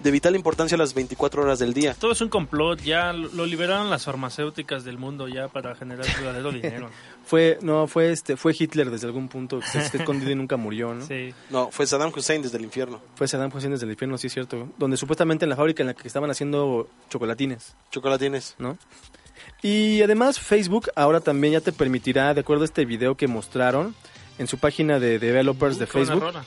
de 0.02 0.10
vital 0.10 0.34
importancia 0.34 0.76
las 0.76 0.94
24 0.94 1.42
horas 1.42 1.58
del 1.58 1.74
día. 1.74 1.94
Todo 1.94 2.12
es 2.12 2.20
un 2.20 2.28
complot, 2.28 2.80
ya 2.82 3.12
lo 3.12 3.46
liberaron 3.46 3.90
las 3.90 4.04
farmacéuticas 4.04 4.84
del 4.84 4.98
mundo 4.98 5.28
ya 5.28 5.48
para 5.48 5.74
generar 5.74 6.06
verdadero 6.16 6.50
dinero. 6.52 6.90
Fue, 7.24 7.58
no, 7.62 7.86
fue 7.86 8.10
este, 8.12 8.36
fue 8.36 8.54
Hitler 8.58 8.90
desde 8.90 9.06
algún 9.06 9.28
punto, 9.28 9.60
que 9.60 9.66
se 9.66 9.78
está 9.78 9.98
escondido 9.98 10.30
y 10.30 10.34
nunca 10.34 10.56
murió, 10.56 10.94
¿no? 10.94 11.06
Sí. 11.06 11.32
No, 11.50 11.70
fue 11.70 11.86
Saddam 11.86 12.12
Hussein 12.14 12.42
desde 12.42 12.58
el 12.58 12.64
infierno. 12.64 13.00
Fue 13.14 13.28
Saddam 13.28 13.50
Hussein 13.54 13.72
desde 13.72 13.84
el 13.86 13.92
infierno, 13.92 14.18
sí 14.18 14.26
es 14.26 14.32
cierto. 14.32 14.68
Donde 14.78 14.96
supuestamente 14.96 15.44
en 15.44 15.50
la 15.50 15.56
fábrica 15.56 15.82
en 15.82 15.88
la 15.88 15.94
que 15.94 16.06
estaban 16.08 16.30
haciendo 16.30 16.88
chocolatines. 17.08 17.74
Chocolatines. 17.90 18.56
¿no? 18.58 18.76
Y 19.62 20.02
además 20.02 20.40
Facebook 20.40 20.90
ahora 20.96 21.20
también 21.20 21.52
ya 21.54 21.60
te 21.60 21.72
permitirá, 21.72 22.34
de 22.34 22.40
acuerdo 22.40 22.62
a 22.62 22.64
este 22.66 22.84
video 22.84 23.16
que 23.16 23.28
mostraron 23.28 23.94
en 24.38 24.48
su 24.48 24.58
página 24.58 24.98
de 24.98 25.18
developers 25.18 25.78
de 25.78 25.86
Qué 25.86 25.92
buena 25.92 26.06
Facebook. 26.06 26.22
rola. 26.24 26.44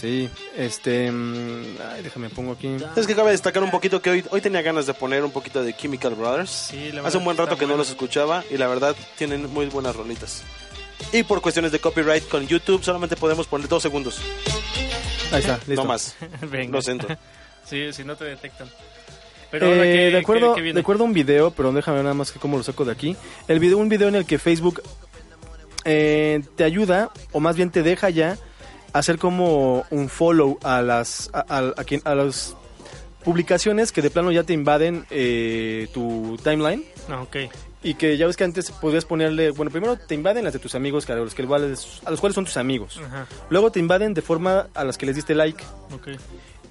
Sí, 0.00 0.28
este, 0.56 1.10
mm, 1.10 1.62
ay, 1.92 2.02
déjame 2.02 2.28
pongo 2.30 2.52
aquí. 2.52 2.76
Es 2.96 3.06
que 3.06 3.16
cabe 3.16 3.32
destacar 3.32 3.62
un 3.62 3.70
poquito 3.70 4.00
que 4.00 4.10
hoy, 4.10 4.24
hoy 4.30 4.40
tenía 4.40 4.62
ganas 4.62 4.86
de 4.86 4.94
poner 4.94 5.24
un 5.24 5.32
poquito 5.32 5.62
de 5.62 5.74
Chemical 5.74 6.14
Brothers. 6.14 6.50
Sí, 6.50 6.92
la 6.92 7.02
Hace 7.02 7.18
un 7.18 7.24
buen 7.24 7.36
rato 7.36 7.56
que 7.58 7.66
no 7.66 7.76
los 7.76 7.88
escuchaba 7.90 8.44
y 8.50 8.56
la 8.58 8.68
verdad 8.68 8.94
tienen 9.16 9.52
muy 9.52 9.66
buenas 9.66 9.96
rolitas. 9.96 10.42
Y 11.12 11.22
por 11.24 11.40
cuestiones 11.40 11.72
de 11.72 11.80
copyright 11.80 12.28
con 12.28 12.46
YouTube 12.46 12.82
solamente 12.84 13.16
podemos 13.16 13.46
poner 13.48 13.66
dos 13.68 13.82
segundos, 13.82 14.20
Ahí 15.32 15.40
está, 15.40 15.56
listo. 15.66 15.82
no 15.82 15.84
más. 15.84 16.14
Venga. 16.42 16.72
Lo 16.72 16.82
siento. 16.82 17.06
Sí, 17.64 17.92
si 17.92 18.04
no 18.04 18.14
te 18.16 18.24
detectan. 18.24 18.68
Pero 19.50 19.66
Eh, 19.74 19.78
¿qué- 19.82 20.10
de 20.12 20.18
acuerdo, 20.18 20.54
de 20.54 20.80
acuerdo 20.80 21.04
a 21.04 21.06
un 21.06 21.12
video, 21.12 21.50
pero 21.50 21.72
déjame 21.72 21.96
ver 21.96 22.04
nada 22.04 22.14
más 22.14 22.30
que 22.30 22.38
cómo 22.38 22.56
lo 22.56 22.62
saco 22.62 22.84
de 22.84 22.92
aquí. 22.92 23.16
El 23.48 23.58
video, 23.58 23.78
un 23.78 23.88
video 23.88 24.08
en 24.08 24.14
el 24.14 24.26
que 24.26 24.38
Facebook 24.38 24.82
eh, 25.84 26.40
te 26.56 26.64
ayuda, 26.64 27.10
o 27.32 27.40
más 27.40 27.56
bien 27.56 27.70
te 27.70 27.82
deja 27.82 28.10
ya, 28.10 28.36
hacer 28.92 29.18
como 29.18 29.84
un 29.90 30.08
follow 30.08 30.58
a 30.62 30.82
las, 30.82 31.30
a, 31.32 31.40
a- 31.48 31.74
a 31.76 31.84
quien- 31.84 32.02
a 32.04 32.14
las 32.14 32.56
publicaciones 33.24 33.92
que 33.92 34.02
de 34.02 34.10
plano 34.10 34.32
ya 34.32 34.44
te 34.44 34.52
invaden 34.52 35.04
eh, 35.10 35.88
tu 35.92 36.38
timeline. 36.42 36.84
Ah, 37.08 37.22
ok. 37.22 37.36
Y 37.82 37.94
que 37.94 38.16
ya 38.16 38.26
ves 38.26 38.36
que 38.36 38.44
antes 38.44 38.70
podías 38.72 39.04
ponerle, 39.04 39.50
bueno, 39.50 39.70
primero 39.70 39.96
te 39.96 40.14
invaden 40.14 40.44
las 40.44 40.52
de 40.52 40.58
tus 40.58 40.74
amigos, 40.74 41.08
a 41.10 41.14
los, 41.14 41.34
que 41.34 41.42
a 41.42 41.46
los 42.10 42.20
cuales 42.20 42.34
son 42.34 42.44
tus 42.44 42.56
amigos. 42.56 43.00
Ajá, 43.04 43.26
Luego 43.50 43.70
te 43.70 43.78
invaden 43.78 44.14
de 44.14 44.22
forma 44.22 44.68
a 44.74 44.84
las 44.84 44.98
que 44.98 45.06
les 45.06 45.14
diste 45.16 45.34
like. 45.34 45.62
ok. 45.94 46.08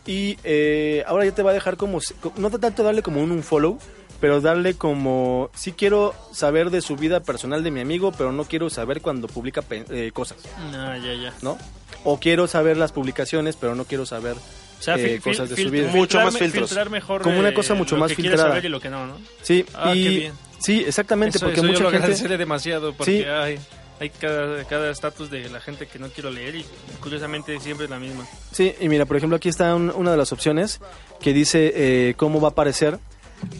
Y 0.05 0.38
eh, 0.45 1.03
ahora 1.05 1.25
ya 1.25 1.33
te 1.36 1.43
va 1.43 1.51
a 1.51 1.53
dejar 1.53 1.75
como, 1.75 2.00
no 2.38 2.50
tanto 2.51 2.81
darle 2.83 3.01
como 3.03 3.21
un, 3.21 3.31
un 3.31 3.43
follow, 3.43 3.77
pero 4.19 4.41
darle 4.41 4.75
como, 4.75 5.50
sí 5.55 5.71
quiero 5.74 6.13
saber 6.31 6.69
de 6.69 6.81
su 6.81 6.95
vida 6.95 7.19
personal 7.21 7.63
de 7.63 7.71
mi 7.71 7.81
amigo, 7.81 8.12
pero 8.12 8.31
no 8.31 8.45
quiero 8.45 8.69
saber 8.69 9.01
cuando 9.01 9.27
publica 9.27 9.62
pe- 9.62 9.86
eh, 9.89 10.12
cosas, 10.13 10.38
Ah, 10.74 10.97
ya, 10.97 11.13
ya. 11.13 11.33
¿no? 11.41 11.57
O 12.03 12.19
quiero 12.19 12.47
saber 12.47 12.77
las 12.77 12.91
publicaciones, 12.91 13.55
pero 13.55 13.75
no 13.75 13.86
quiero 13.86 14.05
saber 14.05 14.36
O 14.79 14.81
sea, 14.81 14.95
eh, 14.97 15.19
cosas 15.24 15.50
de 15.50 15.55
su 15.62 15.69
vida. 15.69 15.89
Mucho 15.91 16.19
más 16.21 16.38
filtros. 16.38 16.69
filtrar 16.69 16.89
mejor 16.89 17.21
Como 17.21 17.39
una 17.39 17.53
cosa 17.53 17.74
mucho 17.74 17.95
lo 17.95 18.01
más 18.01 18.09
que 18.09 18.15
filtrada. 18.15 18.50
saber 18.50 18.65
y 18.65 18.69
lo 18.69 18.79
que 18.79 18.89
no, 18.89 19.07
¿no? 19.07 19.17
Sí, 19.41 19.65
Ah, 19.74 19.93
y, 19.95 20.03
qué 20.03 20.09
bien. 20.09 20.33
sí, 20.59 20.83
exactamente, 20.86 21.38
Eso, 21.38 21.45
porque 21.47 21.59
eso 21.59 21.65
yo 21.67 21.71
mucha 21.74 21.83
lo 21.83 21.91
gente... 22.05 22.38
demasiado 22.38 22.93
porque 22.93 23.19
Sí. 23.19 23.24
hay, 23.24 23.59
hay 24.00 24.09
cada 24.12 24.63
cada 24.65 24.91
estatus 24.91 25.31
de 25.31 25.50
la 25.50 25.59
gente 25.59 25.88
que 25.88 25.97
no 25.97 26.09
quiero 26.09 26.29
leer 26.29 26.55
y 26.57 26.65
curiosamente 27.01 27.59
siempre 27.59 27.86
es 27.86 27.89
la 27.89 27.97
misma. 28.00 28.25
Sí, 28.51 28.74
y 28.79 28.88
mira, 28.89 29.05
por 29.05 29.17
ejemplo, 29.17 29.36
aquí 29.38 29.50
está 29.50 29.74
un- 29.75 29.91
una 29.95 30.12
de 30.12 30.17
las 30.17 30.31
opciones 30.31 30.79
que 31.19 31.33
dice 31.33 31.74
eh, 31.75 32.13
cómo 32.15 32.39
va 32.39 32.50
a 32.50 32.51
aparecer. 32.51 33.00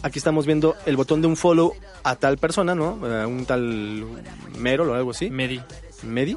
Aquí 0.02 0.18
estamos 0.18 0.46
viendo 0.46 0.76
el 0.86 0.96
botón 0.96 1.20
de 1.20 1.28
un 1.28 1.36
follow 1.36 1.74
a 2.02 2.16
tal 2.16 2.38
persona, 2.38 2.74
¿no? 2.74 3.04
A 3.04 3.26
un 3.26 3.44
tal 3.46 4.04
Merol 4.58 4.90
o 4.90 4.94
algo 4.94 5.10
así. 5.10 5.30
Medi. 5.30 5.60
Medi. 6.02 6.36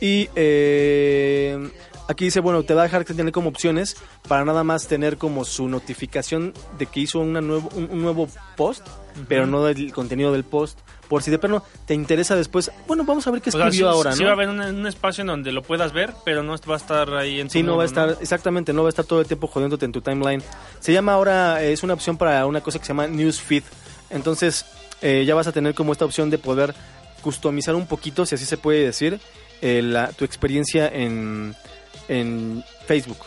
Y 0.00 0.28
eh, 0.36 1.70
aquí 2.08 2.26
dice, 2.26 2.40
bueno, 2.40 2.62
te 2.62 2.74
va 2.74 2.82
a 2.82 2.84
dejar 2.84 3.04
tener 3.04 3.32
como 3.32 3.48
opciones 3.48 3.96
para 4.28 4.44
nada 4.44 4.62
más 4.62 4.86
tener 4.88 5.16
como 5.16 5.44
su 5.44 5.68
notificación 5.68 6.52
de 6.78 6.86
que 6.86 7.00
hizo 7.00 7.20
una 7.20 7.40
nuevo, 7.40 7.70
un, 7.74 7.88
un 7.90 8.02
nuevo 8.02 8.28
post, 8.56 8.86
pero 9.28 9.46
no 9.46 9.64
del 9.64 9.92
contenido 9.92 10.32
del 10.32 10.44
post. 10.44 10.78
Por 11.08 11.22
si 11.22 11.30
de 11.30 11.38
plano 11.38 11.62
te 11.86 11.94
interesa 11.94 12.34
después, 12.36 12.70
bueno, 12.86 13.04
vamos 13.04 13.26
a 13.26 13.30
ver 13.30 13.40
qué 13.40 13.50
O 13.50 13.52
sea, 13.52 13.66
escribió 13.66 13.90
sí- 13.90 13.96
ahora, 13.96 14.12
sí 14.12 14.20
¿no? 14.22 14.26
va 14.26 14.30
a 14.32 14.34
haber 14.34 14.48
un, 14.48 14.60
un 14.60 14.86
espacio 14.86 15.22
en 15.22 15.28
donde 15.28 15.52
lo 15.52 15.62
puedas 15.62 15.92
ver, 15.92 16.12
pero 16.24 16.42
no 16.42 16.56
va 16.68 16.74
a 16.74 16.78
estar 16.78 17.14
ahí 17.14 17.40
en 17.40 17.46
tu 17.48 17.52
Sí, 17.52 17.62
no 17.62 17.76
va 17.76 17.84
a 17.84 17.86
estar, 17.86 18.16
exactamente, 18.20 18.72
no 18.72 18.82
va 18.82 18.88
a 18.88 18.90
estar 18.90 19.04
todo 19.04 19.20
el 19.20 19.26
tiempo 19.26 19.46
jodiéndote 19.46 19.84
en 19.84 19.92
tu 19.92 20.00
timeline. 20.00 20.42
Se 20.80 20.92
llama 20.92 21.12
ahora, 21.14 21.62
eh, 21.62 21.72
es 21.72 21.82
una 21.82 21.94
opción 21.94 22.16
para 22.16 22.44
una 22.46 22.60
cosa 22.60 22.78
que 22.78 22.84
se 22.84 22.88
llama 22.88 23.06
Newsfeed. 23.06 23.62
Entonces, 24.10 24.64
eh, 25.02 25.24
ya 25.26 25.34
vas 25.34 25.46
a 25.46 25.52
tener 25.52 25.74
como 25.74 25.92
esta 25.92 26.04
opción 26.04 26.30
de 26.30 26.38
poder 26.38 26.74
customizar 27.22 27.74
un 27.74 27.86
poquito, 27.86 28.24
si 28.26 28.34
así 28.34 28.44
se 28.46 28.56
puede 28.56 28.84
decir, 28.84 29.20
eh, 29.62 29.82
la, 29.82 30.08
tu 30.12 30.24
experiencia 30.24 30.88
en, 30.88 31.54
en 32.08 32.64
Facebook. 32.86 33.18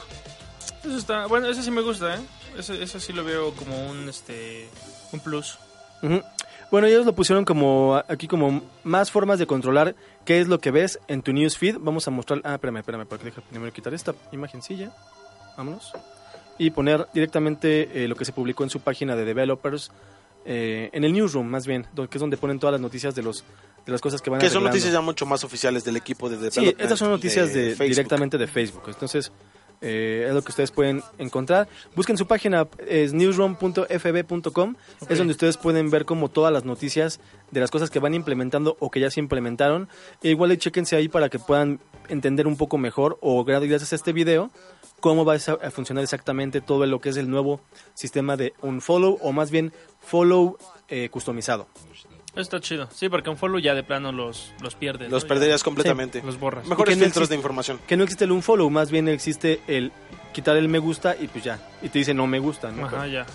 Eso 0.85 0.97
está, 0.97 1.25
bueno, 1.27 1.47
eso 1.49 1.61
sí 1.61 1.71
me 1.71 1.81
gusta, 1.81 2.15
¿eh? 2.15 2.19
Eso, 2.57 2.73
eso 2.73 2.99
sí 2.99 3.13
lo 3.13 3.23
veo 3.23 3.53
como 3.53 3.89
un, 3.89 4.07
este, 4.09 4.69
un 5.11 5.19
plus. 5.19 5.57
Bueno, 6.71 6.87
ellos 6.87 7.05
lo 7.05 7.13
pusieron 7.13 7.45
como 7.45 7.95
a- 7.95 8.05
aquí 8.07 8.27
como 8.27 8.61
más 8.83 9.09
formas 9.11 9.39
de 9.39 9.47
controlar 9.47 9.95
qué 10.25 10.39
es 10.39 10.47
lo 10.47 10.59
que 10.59 10.69
ves 10.71 10.99
en 11.07 11.21
tu 11.23 11.33
newsfeed. 11.33 11.77
Vamos 11.79 12.07
a 12.07 12.11
mostrar, 12.11 12.41
ah, 12.43 12.53
espérame, 12.55 12.77
espérame, 12.77 13.05
porque 13.07 13.25
deja 13.25 13.41
primero 13.41 13.73
quitar 13.73 13.93
esta 13.93 14.13
imagencilla. 14.31 14.91
Vámonos. 15.57 15.91
Y 16.57 16.69
poner 16.71 17.07
directamente 17.13 18.03
eh, 18.03 18.07
lo 18.07 18.15
que 18.15 18.25
se 18.25 18.33
publicó 18.33 18.63
en 18.63 18.69
su 18.69 18.81
página 18.81 19.15
de 19.15 19.25
developers 19.25 19.91
eh, 20.45 20.89
en 20.93 21.03
el 21.03 21.11
newsroom, 21.13 21.47
más 21.47 21.65
bien, 21.67 21.85
que 21.95 22.17
es 22.17 22.19
donde 22.21 22.37
ponen 22.37 22.59
todas 22.59 22.71
las 22.73 22.81
noticias 22.81 23.13
de 23.15 23.23
los 23.23 23.43
de 23.85 23.91
las 23.91 24.01
cosas 24.01 24.21
que 24.21 24.29
van 24.29 24.39
Que 24.39 24.49
son 24.49 24.63
noticias 24.63 24.91
ya 24.93 25.01
mucho 25.01 25.25
más 25.25 25.43
oficiales 25.43 25.83
del 25.83 25.95
equipo 25.97 26.29
de 26.29 26.35
Sí, 26.37 26.43
development 26.43 26.81
estas 26.81 26.99
son 26.99 27.09
noticias 27.09 27.53
de, 27.53 27.75
directamente 27.75 28.37
de 28.37 28.45
Facebook. 28.47 28.83
Entonces, 28.87 29.31
eh, 29.81 30.25
es 30.27 30.33
lo 30.33 30.41
que 30.41 30.49
ustedes 30.49 30.71
pueden 30.71 31.03
encontrar. 31.17 31.67
Busquen 31.95 32.17
su 32.17 32.27
página, 32.27 32.67
es 32.87 33.13
newsroom.fb.com. 33.13 34.75
Es 35.07 35.17
donde 35.17 35.31
ustedes 35.31 35.57
pueden 35.57 35.89
ver 35.89 36.05
como 36.05 36.29
todas 36.29 36.51
las 36.51 36.65
noticias 36.65 37.19
de 37.51 37.59
las 37.59 37.71
cosas 37.71 37.89
que 37.89 37.99
van 37.99 38.13
implementando 38.13 38.77
o 38.79 38.91
que 38.91 38.99
ya 38.99 39.09
se 39.11 39.19
implementaron. 39.19 39.89
E 40.21 40.29
igual 40.29 40.51
y 40.51 40.57
chequense 40.57 40.95
ahí 40.95 41.07
para 41.07 41.29
que 41.29 41.39
puedan 41.39 41.79
entender 42.09 42.47
un 42.47 42.57
poco 42.57 42.77
mejor 42.77 43.17
o 43.21 43.43
gracias 43.43 43.93
a 43.93 43.95
este 43.95 44.13
video 44.13 44.51
cómo 44.99 45.25
va 45.25 45.35
a 45.35 45.71
funcionar 45.71 46.03
exactamente 46.03 46.61
todo 46.61 46.85
lo 46.85 46.99
que 46.99 47.09
es 47.09 47.17
el 47.17 47.29
nuevo 47.29 47.61
sistema 47.93 48.35
de 48.35 48.53
un 48.61 48.81
follow 48.81 49.17
o 49.21 49.31
más 49.31 49.51
bien 49.51 49.71
follow 50.01 50.57
eh, 50.89 51.09
customizado. 51.09 51.67
Está 52.41 52.59
chido. 52.59 52.87
Sí, 52.93 53.09
porque 53.09 53.29
un 53.29 53.37
follow 53.37 53.59
ya 53.59 53.73
de 53.75 53.83
plano 53.83 54.11
los, 54.11 54.53
los 54.61 54.75
pierdes. 54.75 55.11
Los 55.11 55.23
¿no? 55.23 55.27
perderías 55.29 55.63
completamente. 55.63 56.21
Los 56.23 56.39
borras. 56.39 56.65
Mejores 56.67 56.97
no 56.97 57.03
filtros 57.05 57.23
existe- 57.23 57.29
de 57.29 57.35
información. 57.35 57.79
Que 57.87 57.97
no 57.97 58.03
existe 58.03 58.25
el 58.25 58.31
unfollow, 58.31 58.69
más 58.69 58.91
bien 58.91 59.07
existe 59.07 59.61
el 59.67 59.91
quitar 60.33 60.55
el 60.57 60.69
me 60.69 60.79
gusta 60.79 61.15
y 61.19 61.27
pues 61.27 61.43
ya. 61.43 61.59
Y 61.81 61.89
te 61.89 61.99
dice 61.99 62.13
no 62.13 62.27
me 62.27 62.39
gusta, 62.39 62.71
¿no? 62.71 62.85
Ajá, 62.85 62.97
pero, 63.01 63.11
ya. 63.11 63.25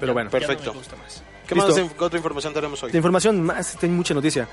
pero 0.00 0.12
bueno. 0.12 0.30
Ya 0.30 0.38
no 0.38 0.40
me 0.40 0.46
Perfecto. 0.46 0.72
gusta 0.74 0.96
más. 0.96 1.22
¿Qué 1.48 1.54
Listo. 1.54 1.70
más 1.84 1.92
otra 1.98 2.16
información 2.18 2.54
tenemos 2.54 2.82
hoy? 2.82 2.90
De 2.92 2.96
información 2.98 3.42
más, 3.42 3.76
tengo 3.78 3.94
mucha 3.94 4.14
noticia. 4.14 4.48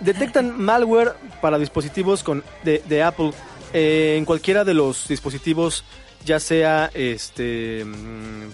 Detectan 0.00 0.60
malware 0.62 1.14
para 1.40 1.58
dispositivos 1.58 2.22
con, 2.22 2.42
de, 2.64 2.82
de 2.88 3.02
Apple 3.02 3.32
eh, 3.72 4.16
en 4.18 4.24
cualquiera 4.24 4.64
de 4.64 4.74
los 4.74 5.06
dispositivos, 5.08 5.84
ya 6.24 6.40
sea 6.40 6.90
este 6.94 7.84
mm, 7.84 8.50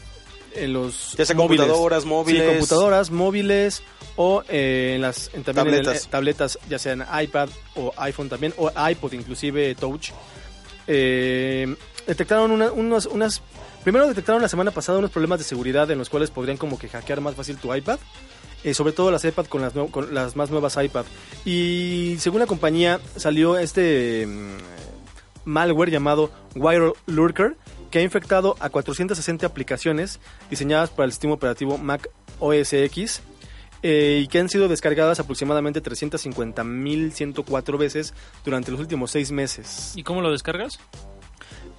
en 0.57 0.73
los 0.73 1.15
Ya 1.17 1.25
sea 1.27 1.37
móviles. 1.37 1.65
computadoras, 1.67 2.05
móviles. 2.05 2.43
Sí, 2.43 2.49
computadoras, 2.49 3.11
móviles 3.11 3.83
o 4.17 4.43
eh, 4.49 4.93
en 4.97 5.03
las 5.03 5.31
en, 5.35 5.45
también 5.45 5.69
en 5.69 5.83
Tabletas. 5.83 6.05
eh, 6.05 6.09
tabletas, 6.11 6.59
ya 6.69 6.79
sean 6.79 7.05
iPad 7.23 7.49
o 7.75 7.93
iPhone 7.99 8.29
también 8.29 8.55
o 8.57 8.71
iPod 8.91 9.13
inclusive 9.13 9.75
Touch. 9.75 10.11
Eh, 10.87 11.75
detectaron 12.07 12.51
una- 12.51 12.71
unos, 12.73 13.07
unas 13.07 13.43
primero 13.83 14.07
detectaron 14.09 14.41
la 14.43 14.49
semana 14.49 14.71
pasada 14.71 14.99
unos 14.99 15.11
problemas 15.11 15.39
de 15.39 15.45
seguridad 15.45 15.91
en 15.91 15.99
los 15.99 16.09
cuales 16.09 16.31
podrían 16.31 16.57
como 16.57 16.79
que 16.79 16.89
hackear 16.89 17.21
más 17.21 17.35
fácil 17.35 17.57
tu 17.57 17.75
iPad. 17.75 17.99
eh, 18.65 18.75
sobre 18.75 18.93
todo 18.93 19.13
las 19.13 19.25
iPad 19.25 19.47
con 19.47 19.61
las, 19.63 19.73
con 19.93 20.13
las 20.13 20.35
más 20.35 20.51
nuevas 20.51 20.77
iPad. 20.83 21.05
Y 21.45 22.17
según 22.19 22.41
la 22.41 22.47
compañía 22.47 22.99
salió 23.15 23.57
este 23.59 24.27
mm, 24.27 24.57
malware 25.45 25.91
llamado 25.91 26.31
Wire 26.57 26.93
Lurker 27.07 27.57
que 27.90 27.99
ha 28.00 28.02
infectado 28.02 28.57
a 28.61 28.69
460 28.71 29.47
aplicaciones 29.47 30.21
diseñadas 30.50 30.90
para 30.90 31.07
el 31.07 31.12
sistema 31.12 31.35
operativo 31.35 31.78
Mac 31.78 32.09
OS 32.40 32.73
X 32.73 33.23
eh, 33.83 34.21
y 34.23 34.28
que 34.28 34.38
han 34.40 34.49
sido 34.49 34.69
descargadas 34.69 35.21
aproximadamente 35.21 35.83
350.104 35.83 37.78
veces 37.78 38.14
durante 38.45 38.71
los 38.71 38.81
últimos 38.81 39.11
seis 39.11 39.31
meses. 39.31 39.93
¿Y 39.97 40.02
cómo 40.02 40.21
lo 40.21 40.31
descargas? 40.31 40.78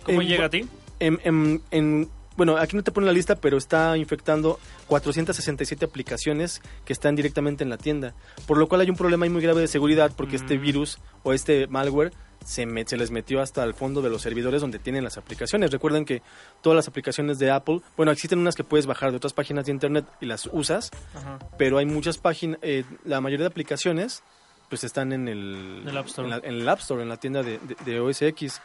¿Cómo 0.04 0.22
llega 0.22 0.46
a 0.46 0.50
ti? 0.50 0.66
En, 1.00 1.20
en- 1.24 1.62
en- 1.72 2.10
bueno, 2.38 2.56
aquí 2.58 2.76
no 2.76 2.84
te 2.84 2.92
pone 2.92 3.08
la 3.08 3.14
lista, 3.14 3.36
pero 3.36 3.58
está 3.58 3.98
infectando 3.98 4.60
467 4.88 5.84
aplicaciones 5.86 6.62
que 6.86 6.94
están 6.94 7.16
directamente 7.16 7.64
en 7.64 7.70
la 7.72 7.78
tienda. 7.78 8.14
Por 8.46 8.58
lo 8.60 8.68
cual 8.68 8.82
hay 8.82 8.90
un 8.92 8.96
problema 8.96 9.26
ahí 9.26 9.32
muy 9.32 9.42
grave 9.42 9.62
de 9.62 9.68
seguridad 9.68 10.12
porque 10.16 10.36
este 10.36 10.58
Mm. 10.58 10.62
virus 10.62 11.00
o 11.24 11.34
este 11.34 11.66
malware 11.68 12.14
se, 12.48 12.66
me- 12.66 12.86
se 12.88 12.96
les 12.96 13.12
metió 13.12 13.42
hasta 13.42 13.62
el 13.66 13.74
fondo 13.74 14.02
de 14.02 14.10
los 14.10 14.22
servidores 14.22 14.62
donde 14.62 14.80
tienen 14.80 15.04
las 15.04 15.18
aplicaciones. 15.18 15.70
Recuerden 15.72 16.06
que 16.06 16.22
todas 16.62 16.78
las 16.78 16.88
aplicaciones 16.88 17.40
de 17.40 17.52
Apple, 17.52 17.82
bueno, 17.98 18.12
existen 18.14 18.40
unas 18.40 18.56
que 18.56 18.64
puedes 18.64 18.86
bajar 18.86 19.12
de 19.12 19.18
otras 19.18 19.34
páginas 19.34 19.66
de 19.66 19.74
internet 19.74 20.06
y 20.22 20.26
las 20.28 20.48
usas, 20.52 20.92
Ajá. 21.14 21.40
pero 21.58 21.78
hay 21.78 21.86
muchas 21.86 22.18
páginas, 22.18 22.58
eh, 22.62 22.86
la 23.04 23.20
mayoría 23.20 23.44
de 23.44 23.48
aplicaciones 23.52 24.24
pues 24.70 24.84
están 24.86 25.12
en 25.14 25.28
el, 25.28 25.80
En 25.84 25.90
el 25.90 25.98
App 25.98 26.08
Store. 26.08 26.26
En, 26.28 26.30
la, 26.30 26.38
en 26.48 26.54
el 26.56 26.70
App 26.70 26.80
Store, 26.80 27.02
en 27.02 27.10
la 27.10 27.18
tienda 27.18 27.44
de, 27.44 27.60
de- 27.60 27.76
de 27.86 28.00
OS 28.00 28.22
X. 28.22 28.62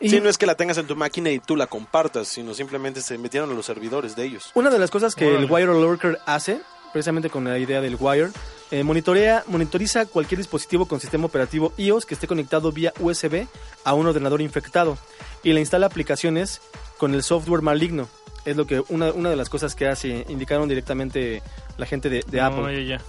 Y 0.00 0.10
Sí, 0.10 0.20
no 0.20 0.28
es 0.28 0.38
que 0.38 0.46
la 0.46 0.54
tengas 0.54 0.78
en 0.78 0.86
tu 0.86 0.94
máquina 0.94 1.28
y 1.30 1.40
tú 1.40 1.56
la 1.56 1.66
compartas, 1.66 2.28
sino 2.28 2.54
simplemente 2.54 3.00
se 3.00 3.18
metieron 3.18 3.50
a 3.50 3.54
los 3.54 3.66
servidores 3.66 4.14
de 4.16 4.24
ellos. 4.24 4.50
una 4.54 4.70
de 4.70 4.78
las 4.78 4.90
cosas 4.90 5.14
que 5.14 5.34
el. 5.36 5.50
Wire 5.50 5.66
Lurker 5.72 6.18
hace, 6.24 6.60
precisamente 6.92 7.30
con 7.30 7.44
la 7.44 7.58
idea 7.58 7.80
del 7.80 7.96
Wire, 7.98 8.30
eh, 8.70 8.82
monitorea, 8.82 9.44
monitoriza 9.46 10.06
cualquier 10.06 10.38
dispositivo 10.38 10.86
con 10.86 11.00
sistema 11.00 11.26
operativo 11.26 11.72
iOS 11.78 12.04
que 12.06 12.14
esté 12.14 12.26
conectado 12.26 12.70
vía 12.72 12.92
USB 13.00 13.46
a 13.84 13.94
un 13.94 14.06
ordenador 14.06 14.40
infectado 14.42 14.98
y 15.42 15.52
le 15.52 15.60
instala 15.60 15.86
aplicaciones 15.86 16.60
con 16.98 17.14
el 17.14 17.22
software 17.22 17.62
maligno. 17.62 18.08
Es 18.44 18.56
lo 18.56 18.66
que 18.66 18.82
una, 18.88 19.12
una 19.12 19.30
de 19.30 19.36
las 19.36 19.48
cosas 19.48 19.74
que 19.74 19.86
hace, 19.88 20.24
indicaron 20.28 20.68
directamente 20.68 21.42
la 21.76 21.86
gente 21.86 22.08
de, 22.10 22.24
de 22.26 22.38
No, 22.38 22.46
Apple. 22.46 22.86
ya, 22.86 22.96
ya. 22.98 23.04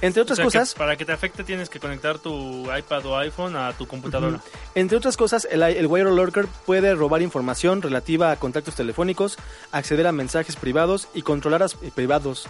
Entre 0.00 0.20
O 0.20 0.24
otras 0.24 0.36
sea, 0.36 0.44
cosas, 0.44 0.74
para 0.74 0.96
que 0.96 1.04
te 1.04 1.12
afecte 1.12 1.44
tienes 1.44 1.68
que 1.70 1.80
conectar 1.80 2.18
tu 2.18 2.64
iPad 2.74 3.06
o 3.06 3.16
iPhone 3.18 3.56
a 3.56 3.72
tu 3.72 3.86
computadora. 3.86 4.40
Entre 4.74 4.96
otras 4.98 5.16
cosas, 5.16 5.46
el, 5.50 5.62
el 5.62 5.86
Wire 5.86 6.10
Lurker 6.10 6.46
puede 6.66 6.94
robar 6.94 7.22
información 7.22 7.80
relativa 7.80 8.30
a 8.30 8.36
contactos 8.36 8.74
telefónicos, 8.74 9.38
acceder 9.72 10.06
a 10.06 10.12
mensajes 10.12 10.56
privados 10.56 11.08
y 11.14 11.22
controlar 11.22 11.62
as- 11.62 11.76
eh, 11.82 11.90
privados 11.94 12.46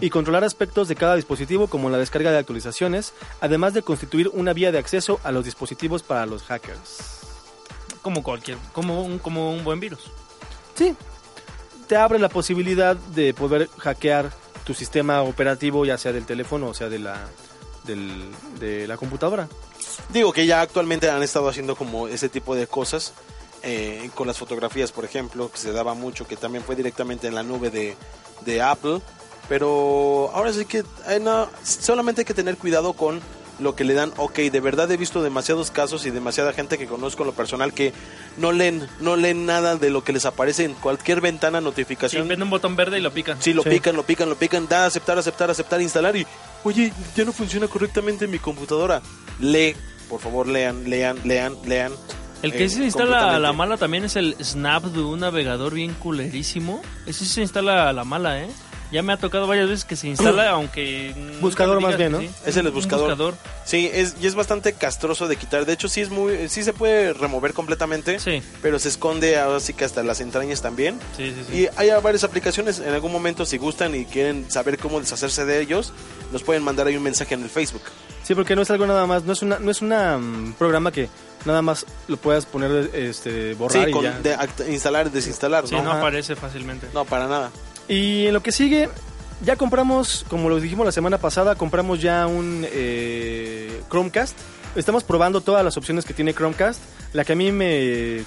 y 0.00 0.08
controlar 0.08 0.42
aspectos 0.42 0.88
de 0.88 0.96
cada 0.96 1.16
dispositivo 1.16 1.66
como 1.66 1.90
la 1.90 1.98
descarga 1.98 2.30
de 2.30 2.38
actualizaciones, 2.38 3.12
además 3.42 3.74
de 3.74 3.82
constituir 3.82 4.28
una 4.32 4.54
vía 4.54 4.72
de 4.72 4.78
acceso 4.78 5.20
a 5.22 5.32
los 5.32 5.44
dispositivos 5.44 6.02
para 6.02 6.24
los 6.24 6.44
hackers. 6.44 7.20
Como 8.00 8.22
cualquier, 8.22 8.56
como 8.72 9.02
un, 9.02 9.18
como 9.18 9.52
un 9.52 9.64
buen 9.64 9.80
virus. 9.80 10.10
Sí, 10.74 10.94
te 11.88 11.96
abre 11.96 12.18
la 12.18 12.30
posibilidad 12.30 12.96
de 12.96 13.34
poder 13.34 13.68
hackear 13.78 14.30
tu 14.64 14.74
sistema 14.74 15.22
operativo, 15.22 15.84
ya 15.84 15.98
sea 15.98 16.12
del 16.12 16.24
teléfono 16.26 16.68
o 16.68 16.74
sea 16.74 16.88
de 16.88 16.98
la 16.98 17.16
del- 17.84 18.30
de 18.60 18.86
la 18.86 18.96
computadora. 18.96 19.48
Digo 20.10 20.32
que 20.32 20.46
ya 20.46 20.60
actualmente 20.60 21.10
han 21.10 21.22
estado 21.22 21.48
haciendo 21.48 21.74
como 21.76 22.06
ese 22.08 22.28
tipo 22.28 22.54
de 22.54 22.66
cosas 22.66 23.12
eh, 23.64 24.10
con 24.14 24.26
las 24.26 24.38
fotografías, 24.38 24.90
por 24.92 25.04
ejemplo, 25.04 25.50
que 25.50 25.58
se 25.58 25.72
daba 25.72 25.94
mucho, 25.94 26.26
que 26.26 26.36
también 26.36 26.64
fue 26.64 26.74
directamente 26.76 27.26
en 27.28 27.34
la 27.34 27.42
nube 27.42 27.70
de, 27.70 27.96
de 28.44 28.62
Apple. 28.62 29.00
Pero 29.48 30.30
ahora 30.34 30.52
sí 30.52 30.64
que 30.64 30.84
eh, 31.08 31.18
no, 31.20 31.48
solamente 31.64 32.20
hay 32.20 32.24
que 32.24 32.34
tener 32.34 32.56
cuidado 32.56 32.92
con 32.92 33.20
lo 33.62 33.74
que 33.74 33.84
le 33.84 33.94
dan. 33.94 34.12
Ok, 34.16 34.38
de 34.38 34.60
verdad 34.60 34.90
he 34.90 34.96
visto 34.96 35.22
demasiados 35.22 35.70
casos 35.70 36.04
y 36.06 36.10
demasiada 36.10 36.52
gente 36.52 36.76
que 36.78 36.86
conozco 36.86 37.22
en 37.22 37.28
lo 37.28 37.32
personal 37.32 37.72
que 37.72 37.92
no 38.36 38.52
leen, 38.52 38.86
no 39.00 39.16
leen 39.16 39.46
nada 39.46 39.76
de 39.76 39.90
lo 39.90 40.04
que 40.04 40.12
les 40.12 40.26
aparece 40.26 40.64
en 40.64 40.74
cualquier 40.74 41.20
ventana, 41.20 41.58
Sí, 41.58 41.64
notificación. 41.64 42.28
ven 42.28 42.42
un 42.42 42.50
botón 42.50 42.76
verde 42.76 42.98
y 42.98 43.02
lo 43.02 43.12
pican. 43.12 43.40
Sí, 43.40 43.52
lo 43.52 43.62
Sí. 43.62 43.70
pican, 43.70 43.96
lo 43.96 44.02
pican, 44.04 44.28
lo 44.28 44.36
pican, 44.36 44.68
da, 44.68 44.86
aceptar, 44.86 45.18
aceptar, 45.18 45.50
aceptar, 45.50 45.80
instalar 45.80 46.16
y, 46.16 46.26
oye, 46.64 46.92
ya 47.16 47.24
no 47.24 47.32
funciona 47.32 47.66
correctamente 47.68 48.26
mi 48.26 48.38
computadora. 48.38 49.00
Lee, 49.40 49.74
por 50.08 50.20
favor, 50.20 50.46
lean, 50.46 50.88
lean, 50.90 51.16
lean, 51.24 51.56
lean. 51.64 51.92
El 52.42 52.50
que 52.52 52.64
Eh, 52.64 52.68
sí 52.68 52.76
se 52.78 52.84
instala 52.86 53.36
a 53.36 53.38
la 53.38 53.52
mala 53.52 53.76
también 53.76 54.02
es 54.04 54.16
el 54.16 54.34
Snap 54.42 54.82
de 54.86 55.00
un 55.00 55.20
navegador 55.20 55.74
bien 55.74 55.94
culerísimo. 55.94 56.82
Ese 57.06 57.20
sí 57.24 57.26
se 57.34 57.40
instala 57.42 57.88
a 57.88 57.92
la 57.92 58.02
mala, 58.02 58.42
¿eh? 58.42 58.48
Ya 58.92 59.02
me 59.02 59.12
ha 59.12 59.16
tocado 59.16 59.46
varias 59.46 59.68
veces 59.68 59.84
que 59.84 59.96
se 59.96 60.06
instala, 60.08 60.50
aunque... 60.50 61.14
Buscador 61.40 61.80
más 61.80 61.96
bien, 61.96 62.12
¿no? 62.12 62.20
sí. 62.20 62.30
Es 62.46 62.56
el 62.56 62.70
buscador. 62.70 63.08
buscador. 63.08 63.34
Sí, 63.64 63.90
es, 63.92 64.16
y 64.20 64.26
es 64.26 64.34
bastante 64.34 64.74
castroso 64.74 65.26
de 65.28 65.36
quitar. 65.36 65.64
De 65.66 65.72
hecho, 65.72 65.88
sí 65.88 66.00
es 66.02 66.10
muy, 66.10 66.48
sí 66.48 66.62
se 66.62 66.72
puede 66.72 67.12
remover 67.14 67.54
completamente, 67.54 68.18
Sí, 68.20 68.42
pero 68.60 68.78
se 68.78 68.88
esconde 68.90 69.38
ahora 69.38 69.60
sí 69.60 69.72
que 69.72 69.84
hasta 69.84 70.02
las 70.02 70.20
entrañas 70.20 70.60
también. 70.62 71.00
sí, 71.16 71.34
sí. 71.34 71.44
sí. 71.50 71.56
Y 71.62 71.68
hay 71.76 71.90
varias 72.02 72.22
aplicaciones, 72.24 72.78
en 72.80 72.92
algún 72.92 73.10
momento 73.12 73.44
si 73.46 73.56
gustan 73.56 73.94
y 73.94 74.04
quieren 74.04 74.50
saber 74.50 74.78
cómo 74.78 75.00
deshacerse 75.00 75.44
de 75.46 75.60
ellos, 75.60 75.92
nos 76.30 76.42
pueden 76.42 76.62
mandar 76.62 76.86
ahí 76.86 76.96
un 76.96 77.02
mensaje 77.02 77.34
en 77.34 77.42
el 77.42 77.48
Facebook. 77.50 77.82
Sí, 78.22 78.34
porque 78.36 78.54
no 78.54 78.62
es 78.62 78.70
algo 78.70 78.86
nada 78.86 79.06
más, 79.06 79.24
no 79.24 79.32
es 79.32 79.42
una, 79.42 79.58
no 79.58 79.70
es 79.70 79.80
una 79.82 80.16
mm, 80.18 80.52
programa 80.58 80.92
que 80.92 81.08
nada 81.44 81.60
más 81.62 81.86
lo 82.06 82.16
puedas 82.18 82.46
poner, 82.46 82.90
este, 82.94 83.54
borrar 83.54 83.84
Sí, 83.84 83.90
y 83.90 83.92
con 83.92 84.04
ya. 84.04 84.18
de- 84.20 84.72
instalar, 84.72 85.10
desinstalar, 85.10 85.66
Sí, 85.66 85.74
¿no? 85.74 85.82
no 85.82 85.92
aparece 85.92 86.36
fácilmente. 86.36 86.86
No, 86.94 87.04
para 87.04 87.26
nada. 87.26 87.50
Y 87.88 88.26
en 88.26 88.32
lo 88.34 88.42
que 88.42 88.52
sigue, 88.52 88.88
ya 89.44 89.56
compramos, 89.56 90.24
como 90.28 90.48
lo 90.48 90.60
dijimos 90.60 90.86
la 90.86 90.92
semana 90.92 91.18
pasada, 91.18 91.54
compramos 91.56 92.00
ya 92.00 92.26
un 92.26 92.64
eh, 92.70 93.80
Chromecast. 93.90 94.36
Estamos 94.76 95.04
probando 95.04 95.40
todas 95.40 95.64
las 95.64 95.76
opciones 95.76 96.04
que 96.04 96.14
tiene 96.14 96.32
Chromecast. 96.34 96.80
La 97.12 97.24
que 97.24 97.32
a 97.34 97.36
mí 97.36 97.52
me, 97.52 98.24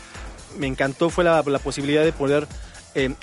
me 0.60 0.68
encantó 0.68 1.10
fue 1.10 1.24
la, 1.24 1.42
la 1.46 1.60
posibilidad 1.60 2.04
de 2.04 2.12
poder 2.12 2.48
eh, 2.94 3.14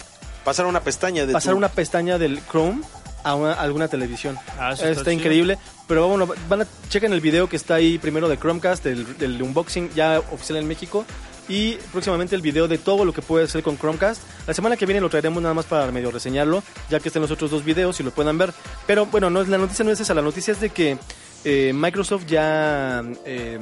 Pasar 0.45 0.67
una 0.67 0.81
pestaña 0.81 1.25
de 1.25 1.33
pasar 1.33 1.53
tu- 1.53 1.59
una 1.59 1.69
pestaña 1.69 2.19
del 2.19 2.41
Chrome 2.51 2.83
a, 3.23 3.37
una- 3.37 3.53
a 3.53 3.61
alguna 3.63 3.87
televisión. 3.87 4.37
Ah, 4.59 4.73
está 4.73 4.91
está 4.91 5.13
increíble. 5.13 5.57
Pero 5.87 6.09
bueno, 6.09 6.27
van 6.49 6.63
a 6.63 6.67
chequen 6.89 7.13
el 7.13 7.21
video 7.21 7.49
que 7.49 7.55
está 7.55 7.75
ahí 7.77 7.99
primero 7.99 8.29
de 8.29 8.37
Chromecast, 8.39 8.83
del, 8.83 9.17
del 9.19 9.41
unboxing 9.41 9.91
ya 9.95 10.21
oficial 10.33 10.59
en 10.59 10.67
México. 10.67 11.05
Y 11.49 11.75
próximamente 11.93 12.35
el 12.35 12.43
video 12.43 12.69
de 12.69 12.79
todo 12.79 13.05
lo 13.05 13.13
que 13.13 13.23
puede 13.23 13.45
hacer 13.45 13.63
con 13.63 13.77
Chromecast. 13.77 14.23
La 14.47 14.55
semana 14.55 14.77
que 14.77 14.87
viene 14.87 15.01
lo 15.01 15.11
traeremos 15.11 15.43
nada 15.43 15.55
más 15.55 15.67
para 15.67 15.91
medio 15.91 16.11
reseñarlo, 16.11 16.63
ya 16.89 17.01
que 17.01 17.09
estén 17.09 17.23
los 17.23 17.31
otros 17.31 17.51
dos 17.51 17.65
videos 17.65 17.99
y 18.01 18.03
lo 18.03 18.11
puedan 18.11 18.39
ver. 18.39 18.53
Pero 18.87 19.07
bueno, 19.07 19.29
no 19.31 19.43
es, 19.43 19.49
la 19.49 19.59
noticia 19.59 19.85
no 19.85 19.91
es 19.91 20.01
esa, 20.01 20.15
la 20.15 20.23
noticia 20.23 20.53
es 20.53 20.61
de 20.61 20.71
que 20.71 20.99
eh, 21.45 21.73
Microsoft 21.75 22.27
ya 22.27 23.03
eh, 23.25 23.59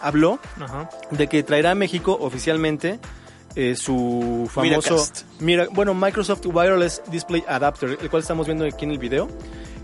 habló 0.00 0.40
Ajá. 0.60 0.90
de 1.10 1.28
que 1.28 1.42
traerá 1.42 1.70
a 1.72 1.74
México 1.74 2.18
oficialmente 2.20 2.98
eh, 3.56 3.74
su 3.76 4.48
famoso. 4.52 5.08
Mira, 5.40 5.66
bueno, 5.72 5.94
Microsoft 5.94 6.46
Wireless 6.46 7.02
Display 7.10 7.44
Adapter, 7.48 7.98
el 8.00 8.10
cual 8.10 8.22
estamos 8.22 8.46
viendo 8.46 8.64
aquí 8.64 8.84
en 8.84 8.92
el 8.92 8.98
video, 8.98 9.28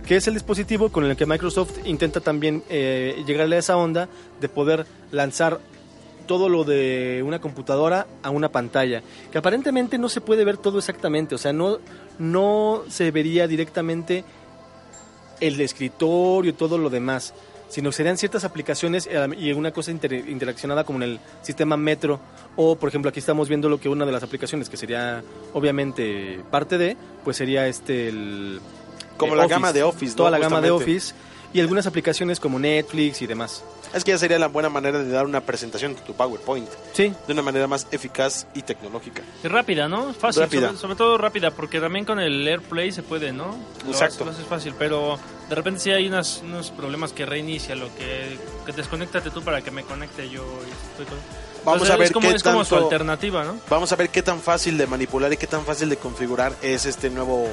que 0.06 0.16
es 0.16 0.26
el 0.28 0.34
dispositivo 0.34 0.90
con 0.90 1.04
el 1.04 1.16
que 1.16 1.26
Microsoft 1.26 1.78
intenta 1.84 2.20
también 2.20 2.62
eh, 2.68 3.22
llegarle 3.26 3.56
a 3.56 3.58
esa 3.58 3.76
onda 3.76 4.08
de 4.40 4.48
poder 4.48 4.86
lanzar 5.10 5.60
todo 6.26 6.48
lo 6.48 6.64
de 6.64 7.22
una 7.24 7.40
computadora 7.40 8.06
a 8.22 8.30
una 8.30 8.50
pantalla, 8.50 9.02
que 9.30 9.38
aparentemente 9.38 9.98
no 9.98 10.08
se 10.08 10.20
puede 10.20 10.44
ver 10.44 10.56
todo 10.56 10.78
exactamente, 10.78 11.34
o 11.34 11.38
sea, 11.38 11.52
no, 11.52 11.78
no 12.18 12.82
se 12.88 13.10
vería 13.10 13.46
directamente 13.46 14.24
el 15.40 15.60
escritorio 15.60 16.50
y 16.50 16.54
todo 16.54 16.78
lo 16.78 16.90
demás, 16.90 17.34
sino 17.68 17.92
serían 17.92 18.16
ciertas 18.16 18.44
aplicaciones 18.44 19.08
eh, 19.10 19.28
y 19.38 19.52
una 19.52 19.70
cosa 19.72 19.90
inter- 19.90 20.12
interaccionada 20.28 20.84
como 20.84 20.98
en 20.98 21.02
el 21.10 21.20
sistema 21.42 21.76
Metro 21.76 22.20
o 22.54 22.76
por 22.76 22.88
ejemplo 22.88 23.08
aquí 23.10 23.18
estamos 23.18 23.48
viendo 23.48 23.68
lo 23.68 23.78
que 23.80 23.88
una 23.88 24.06
de 24.06 24.12
las 24.12 24.22
aplicaciones 24.22 24.68
que 24.68 24.76
sería 24.76 25.22
obviamente 25.52 26.40
parte 26.50 26.78
de, 26.78 26.96
pues 27.24 27.36
sería 27.36 27.66
este 27.66 28.08
el 28.08 28.60
Como 29.16 29.34
eh, 29.34 29.36
la 29.36 29.46
gama 29.46 29.72
de 29.72 29.82
Office, 29.82 30.12
¿no? 30.12 30.16
Toda 30.16 30.30
la 30.30 30.38
gama 30.38 30.60
de. 30.60 30.70
Office 30.70 31.12
y 31.52 31.60
algunas 31.60 31.86
aplicaciones 31.86 32.38
como 32.40 32.58
Netflix 32.58 33.20
y 33.22 33.26
demás. 33.26 33.64
Es 33.94 34.04
que 34.04 34.12
ya 34.12 34.18
sería 34.18 34.38
la 34.38 34.48
buena 34.48 34.68
manera 34.68 34.98
de 34.98 35.10
dar 35.10 35.24
una 35.24 35.40
presentación 35.40 35.94
de 35.94 36.00
tu 36.02 36.14
PowerPoint 36.14 36.68
Sí, 36.92 37.12
de 37.26 37.32
una 37.32 37.42
manera 37.42 37.66
más 37.66 37.86
eficaz 37.90 38.46
y 38.54 38.62
tecnológica. 38.62 39.22
Y 39.42 39.48
rápida, 39.48 39.88
¿no? 39.88 40.12
Fácil, 40.12 40.42
Rápida. 40.42 40.68
Sobre, 40.68 40.78
sobre 40.80 40.96
todo 40.96 41.18
rápida, 41.18 41.50
porque 41.50 41.80
también 41.80 42.04
con 42.04 42.18
el 42.20 42.46
AirPlay 42.46 42.92
se 42.92 43.02
puede, 43.02 43.32
¿no? 43.32 43.56
Lo 43.84 43.92
Exacto. 43.92 44.24
Lo 44.24 44.32
fácil, 44.32 44.74
pero 44.78 45.18
de 45.48 45.54
repente 45.54 45.80
sí 45.80 45.90
hay 45.90 46.08
unas, 46.08 46.42
unos 46.42 46.70
problemas 46.70 47.12
que 47.12 47.26
reinicia, 47.26 47.74
lo 47.74 47.94
que, 47.94 48.38
que 48.64 48.72
desconéctate 48.72 49.30
tú 49.30 49.42
para 49.42 49.62
que 49.62 49.70
me 49.70 49.82
conecte 49.84 50.28
yo. 50.28 50.42
y 50.42 50.70
estoy 50.90 51.06
todo. 51.06 51.18
Vamos 51.64 51.82
Entonces, 51.82 51.94
a 51.94 51.96
ver 51.96 52.06
es 52.06 52.12
como, 52.12 52.28
qué 52.28 52.36
es 52.36 52.42
como 52.42 52.64
su 52.64 52.76
alternativa, 52.76 53.44
¿no? 53.44 53.58
Vamos 53.68 53.90
a 53.90 53.96
ver 53.96 54.10
qué 54.10 54.22
tan 54.22 54.40
fácil 54.40 54.78
de 54.78 54.86
manipular 54.86 55.32
y 55.32 55.36
qué 55.36 55.48
tan 55.48 55.64
fácil 55.64 55.88
de 55.88 55.96
configurar 55.96 56.54
es 56.62 56.86
este 56.86 57.10
nuevo 57.10 57.48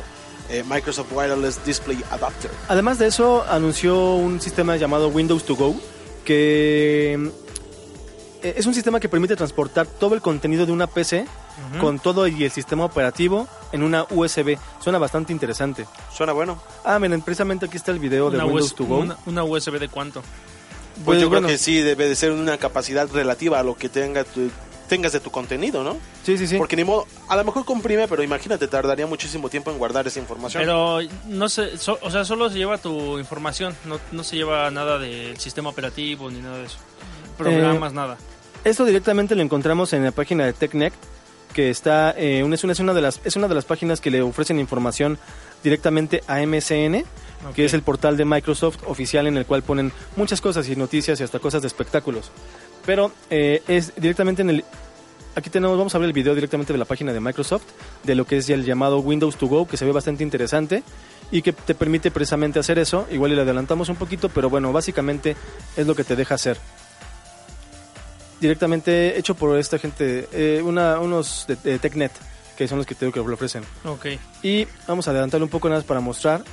eh, 0.50 0.63
Microsoft 0.69 1.12
Wireless 1.12 1.65
Display 1.65 2.04
Adapter. 2.12 2.52
Además 2.67 3.00
de 3.00 3.08
eso, 3.08 3.43
anunció 3.50 4.13
un 4.15 4.39
sistema 4.39 4.76
llamado 4.76 5.08
Windows 5.08 5.46
to 5.46 5.56
Go, 5.56 5.76
que 6.24 7.14
eh, 8.42 8.54
es 8.58 8.66
un 8.66 8.74
sistema 8.74 9.00
que 9.00 9.10
permite 9.10 9.36
transportar 9.36 9.88
todo 9.88 10.16
el 10.16 10.22
contenido 10.22 10.66
de 10.66 10.72
una 10.72 10.88
PC 10.88 11.26
con 11.80 12.00
todo 12.00 12.26
y 12.28 12.44
el 12.44 12.52
sistema 12.52 12.84
operativo 12.84 13.48
en 13.72 13.84
una 13.84 14.06
USB. 14.10 14.58
Suena 14.80 14.98
bastante 14.98 15.32
interesante. 15.32 15.86
Suena 16.12 16.34
bueno. 16.34 16.60
Ah, 16.84 16.98
miren, 17.00 17.22
precisamente 17.22 17.68
aquí 17.68 17.78
está 17.78 17.92
el 17.92 18.00
video 18.00 18.30
de 18.32 18.38
Una, 18.38 18.46
Windows 18.46 18.72
US 18.72 18.76
to 18.76 18.86
Go. 18.86 18.98
una, 19.00 19.18
una 19.28 19.44
USB 19.44 19.78
de 19.80 19.88
cuánto? 19.88 20.22
Pues, 20.22 21.06
Pues, 21.06 21.22
yo 21.22 21.30
bueno, 21.30 21.48
creo 21.48 21.58
que 21.58 21.64
sí 21.64 21.78
debe 21.82 22.08
de 22.10 22.16
ser 22.16 22.32
una 22.32 22.58
capacidad 22.58 23.08
relativa 23.12 23.60
a 23.60 23.64
lo 23.64 23.76
que 23.76 23.88
tenga 23.90 24.24
tu- 24.24 24.50
tengas 24.96 25.12
de 25.12 25.20
tu 25.20 25.32
contenido, 25.32 25.84
¿no? 25.84 25.98
Sí, 26.24 26.38
sí, 26.38 26.46
sí. 26.48 26.58
Porque 26.58 26.76
ni 26.76 26.84
modo, 26.84 27.08
a 27.28 27.36
lo 27.36 27.44
mejor 27.44 27.66
comprime, 27.66 28.08
pero 28.08 28.22
imagínate, 28.22 28.68
tardaría 28.68 29.08
muchísimo 29.08 29.50
tiempo 29.50 29.72
en 29.72 29.78
guardar 29.80 30.06
esa 30.08 30.20
información. 30.20 30.62
Pero 30.62 31.00
no 31.28 31.50
sé, 31.50 31.78
so- 31.78 31.98
o 32.02 32.12
sea, 32.12 32.24
solo 32.26 32.50
se 32.50 32.58
lleva 32.58 32.78
tu 32.78 33.18
información, 33.18 33.76
no, 33.86 34.00
no 34.12 34.24
se 34.24 34.36
lleva 34.36 34.70
nada 34.72 35.00
del 35.00 35.38
sistema 35.40 35.70
operativo 35.70 36.30
ni 36.30 36.42
nada 36.42 36.58
de 36.60 36.66
eso. 36.66 36.78
Programas, 37.38 37.92
Eh, 37.92 37.96
nada. 37.96 38.18
Esto 38.64 38.86
directamente 38.86 39.36
lo 39.36 39.42
encontramos 39.42 39.92
en 39.94 40.04
la 40.04 40.12
página 40.12 40.46
de 40.46 40.54
TechNet, 40.54 40.94
que 41.54 41.70
está 41.70 42.14
eh, 42.18 42.44
una- 42.44 42.56
es, 42.56 42.64
una, 42.64 42.74
es 42.74 42.80
una 42.80 42.94
de 42.94 43.02
las 43.02 43.20
es 43.26 43.36
una 43.36 43.48
de 43.48 43.56
las 43.56 43.66
páginas 43.66 44.00
que 44.02 44.10
le 44.12 44.22
ofrecen 44.22 44.60
información 44.60 45.18
directamente 45.64 46.24
a 46.28 46.40
MSN, 46.46 47.04
que 47.56 47.66
es 47.66 47.74
el 47.74 47.82
portal 47.82 48.16
de 48.18 48.26
Microsoft 48.26 48.78
oficial 48.88 49.28
en 49.28 49.38
el 49.38 49.46
cual 49.46 49.64
ponen 49.64 49.92
muchas 50.16 50.40
cosas 50.42 50.68
y 50.70 50.76
noticias 50.76 51.20
y 51.20 51.24
hasta 51.24 51.40
cosas 51.40 51.62
de 51.62 51.68
espectáculos. 51.68 52.32
Pero 52.86 53.12
eh, 53.30 53.62
es 53.67 53.93
directamente 53.96 54.41
en 54.41 54.50
el 54.50 54.65
aquí 55.36 55.50
tenemos 55.50 55.78
vamos 55.78 55.96
a 55.96 55.98
ver 55.98 56.08
el 56.08 56.13
video 56.13 56.36
directamente 56.36 56.74
de 56.74 56.80
la 56.80 56.86
página 56.86 57.12
de 57.12 57.19
Microsoft 57.19 57.63
de 58.04 58.13
lo 58.13 58.26
que 58.26 58.38
es 58.38 58.46
ya 58.46 58.56
el 58.56 58.65
llamado 58.65 59.00
Windows 59.00 59.36
to 59.38 59.48
Go, 59.48 59.67
que 59.67 59.78
se 59.78 59.86
ve 59.86 59.91
bastante 59.91 60.24
interesante 60.24 60.84
y 61.32 61.41
que 61.41 61.54
te 61.54 61.74
permite 61.74 62.12
precisamente 62.12 62.60
hacer 62.60 62.78
eso. 62.78 63.08
Igual 63.12 63.32
y 63.32 63.36
le 63.36 63.41
adelantamos 63.41 63.89
un 63.89 63.96
poquito, 63.96 64.30
pero 64.30 64.50
bueno, 64.50 64.72
básicamente 64.72 65.36
es 65.76 65.88
lo 65.88 65.96
que 65.96 66.04
te 66.04 66.15
deja 66.15 66.36
hacer 66.36 66.58
directamente 68.43 69.17
hecho 69.17 69.36
por 69.36 69.58
esta 69.58 69.80
gente, 69.80 70.28
eh, 70.34 70.62
una, 70.62 71.00
unos 71.00 71.46
de, 71.48 71.56
de 71.56 71.80
TechNet, 71.80 72.12
que 72.58 72.67
son 72.67 72.78
los 72.78 72.86
que 72.86 72.93
te 72.93 73.06
digo 73.06 73.13
que 73.13 73.28
lo 73.28 73.36
ofrecen. 73.36 73.63
Ok. 73.86 74.08
Y 74.43 74.67
vamos 74.86 75.08
a 75.08 75.12
adelantarlo 75.12 75.46
un 75.46 75.50
poco 75.50 75.69
nada 75.69 75.80
más 75.80 75.88
para 75.88 76.02
mostrar 76.02 76.43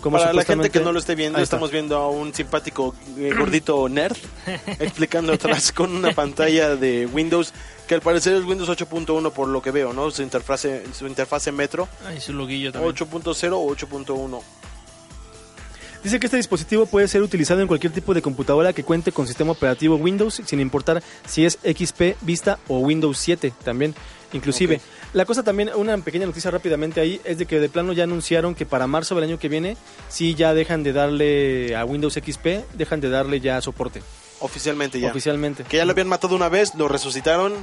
cómo 0.00 0.18
Para 0.18 0.32
la 0.32 0.44
gente 0.44 0.70
que 0.70 0.80
no 0.80 0.92
lo 0.92 0.98
esté 0.98 1.14
viendo, 1.14 1.38
estamos 1.38 1.70
viendo 1.70 1.96
a 1.96 2.10
un 2.10 2.34
simpático 2.34 2.94
eh, 3.16 3.32
gordito 3.38 3.88
nerd 3.88 4.16
explicando 4.78 5.32
atrás 5.32 5.72
con 5.72 5.94
una 5.94 6.12
pantalla 6.12 6.76
de 6.76 7.06
Windows 7.06 7.52
que 7.86 7.94
al 7.94 8.02
parecer 8.02 8.34
es 8.34 8.44
Windows 8.44 8.68
8.1 8.68 9.32
por 9.32 9.48
lo 9.48 9.62
que 9.62 9.70
veo, 9.70 9.92
¿no? 9.92 10.10
Su 10.10 10.22
interfase, 10.22 10.84
su 10.92 11.06
interfase 11.06 11.52
Metro 11.52 11.88
Ahí 12.06 12.20
su 12.20 12.32
loguillo 12.32 12.70
también. 12.70 12.94
8.0 12.94 13.52
o 13.52 13.74
8.1. 13.74 14.42
Dice 16.02 16.20
que 16.20 16.26
este 16.26 16.36
dispositivo 16.36 16.86
puede 16.86 17.08
ser 17.08 17.22
utilizado 17.22 17.60
en 17.60 17.66
cualquier 17.66 17.92
tipo 17.92 18.14
de 18.14 18.22
computadora 18.22 18.72
que 18.72 18.84
cuente 18.84 19.10
con 19.10 19.26
sistema 19.26 19.52
operativo 19.52 19.96
Windows, 19.96 20.40
sin 20.44 20.60
importar 20.60 21.02
si 21.26 21.44
es 21.44 21.58
XP, 21.62 22.16
Vista 22.20 22.58
o 22.68 22.78
Windows 22.78 23.18
7 23.18 23.52
también, 23.64 23.94
inclusive. 24.32 24.80
La 25.14 25.24
cosa 25.24 25.42
también, 25.42 25.70
una 25.74 25.96
pequeña 25.98 26.26
noticia 26.26 26.50
rápidamente 26.50 27.00
ahí, 27.00 27.20
es 27.24 27.38
de 27.38 27.46
que 27.46 27.58
de 27.60 27.68
plano 27.70 27.92
ya 27.94 28.04
anunciaron 28.04 28.54
que 28.54 28.66
para 28.66 28.86
marzo 28.86 29.14
del 29.14 29.24
año 29.24 29.38
que 29.38 29.48
viene, 29.48 29.76
sí 30.08 30.34
ya 30.34 30.52
dejan 30.52 30.82
de 30.82 30.92
darle 30.92 31.74
a 31.76 31.84
Windows 31.84 32.14
XP, 32.14 32.46
dejan 32.74 33.00
de 33.00 33.08
darle 33.08 33.40
ya 33.40 33.60
soporte, 33.62 34.02
Oficialmente 34.40 35.00
ya. 35.00 35.10
oficialmente. 35.10 35.64
Que 35.64 35.78
ya 35.78 35.84
lo 35.86 35.92
habían 35.92 36.08
matado 36.08 36.36
una 36.36 36.48
vez, 36.50 36.74
lo 36.74 36.88
resucitaron 36.88 37.54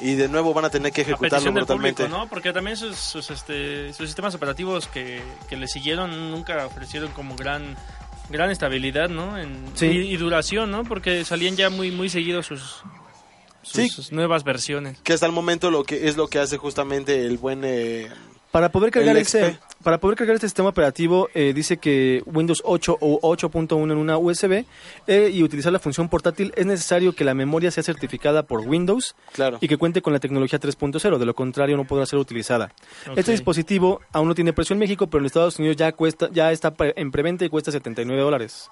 y 0.00 0.14
de 0.14 0.28
nuevo 0.28 0.52
van 0.54 0.64
a 0.64 0.70
tener 0.70 0.92
que 0.92 1.02
ejecutarlo 1.02 1.44
del 1.44 1.52
brutalmente. 1.54 2.02
público, 2.04 2.18
¿no? 2.24 2.28
Porque 2.28 2.52
también 2.52 2.76
sus, 2.76 2.96
sus, 2.96 3.30
este, 3.30 3.92
sus 3.92 4.06
sistemas 4.06 4.34
operativos 4.34 4.88
que, 4.88 5.22
que 5.48 5.56
le 5.56 5.68
siguieron 5.68 6.30
nunca 6.32 6.66
ofrecieron 6.66 7.10
como 7.12 7.36
gran 7.36 7.76
gran 8.30 8.50
estabilidad, 8.50 9.10
¿no? 9.10 9.38
En, 9.38 9.62
Sí. 9.74 9.86
y, 9.86 10.14
y 10.14 10.16
duración, 10.16 10.70
¿no? 10.70 10.82
Porque 10.84 11.24
salían 11.26 11.54
ya 11.56 11.68
muy 11.70 11.90
muy 11.92 12.08
seguidos 12.08 12.46
sus, 12.46 12.82
sus, 13.64 13.72
Sí. 13.74 13.88
sus 13.88 14.12
nuevas 14.12 14.44
versiones. 14.44 14.98
Que 15.02 15.12
hasta 15.14 15.26
el 15.26 15.32
momento 15.32 15.70
lo 15.70 15.84
que 15.84 16.08
es 16.08 16.16
lo 16.16 16.28
que 16.28 16.38
hace 16.38 16.56
justamente 16.58 17.26
el 17.26 17.38
buen 17.38 17.62
eh, 17.64 18.08
Para 18.50 18.70
poder 18.70 18.90
cargar 18.92 19.16
El 19.16 19.22
este, 19.22 19.52
XP. 19.54 19.60
para 19.82 19.98
poder 19.98 20.16
cargar 20.16 20.36
este 20.36 20.46
sistema 20.46 20.68
operativo, 20.68 21.28
eh, 21.34 21.52
dice 21.52 21.78
que 21.78 22.22
Windows 22.26 22.62
8 22.64 22.96
o 23.00 23.20
8.1 23.36 23.90
en 23.92 23.98
una 23.98 24.16
USB 24.16 24.64
eh, 25.08 25.30
y 25.34 25.42
utilizar 25.42 25.72
la 25.72 25.80
función 25.80 26.08
portátil 26.08 26.52
es 26.56 26.64
necesario 26.64 27.14
que 27.16 27.24
la 27.24 27.34
memoria 27.34 27.72
sea 27.72 27.82
certificada 27.82 28.44
por 28.44 28.60
Windows 28.60 29.16
claro. 29.32 29.58
y 29.60 29.66
que 29.66 29.76
cuente 29.76 30.02
con 30.02 30.12
la 30.12 30.20
tecnología 30.20 30.60
3.0, 30.60 31.18
de 31.18 31.26
lo 31.26 31.34
contrario 31.34 31.76
no 31.76 31.84
podrá 31.84 32.06
ser 32.06 32.20
utilizada. 32.20 32.72
Este 33.16 33.32
dispositivo 33.32 34.00
aún 34.12 34.28
no 34.28 34.34
tiene 34.36 34.52
precio 34.52 34.74
en 34.74 34.78
México, 34.78 35.08
pero 35.08 35.20
en 35.22 35.26
Estados 35.26 35.58
Unidos 35.58 35.76
ya 35.76 35.90
cuesta, 35.90 36.28
ya 36.32 36.52
está 36.52 36.74
pre- 36.74 36.94
en 36.96 37.10
preventa 37.10 37.44
y 37.44 37.48
cuesta 37.48 37.72
79 37.72 38.22
dólares. 38.22 38.68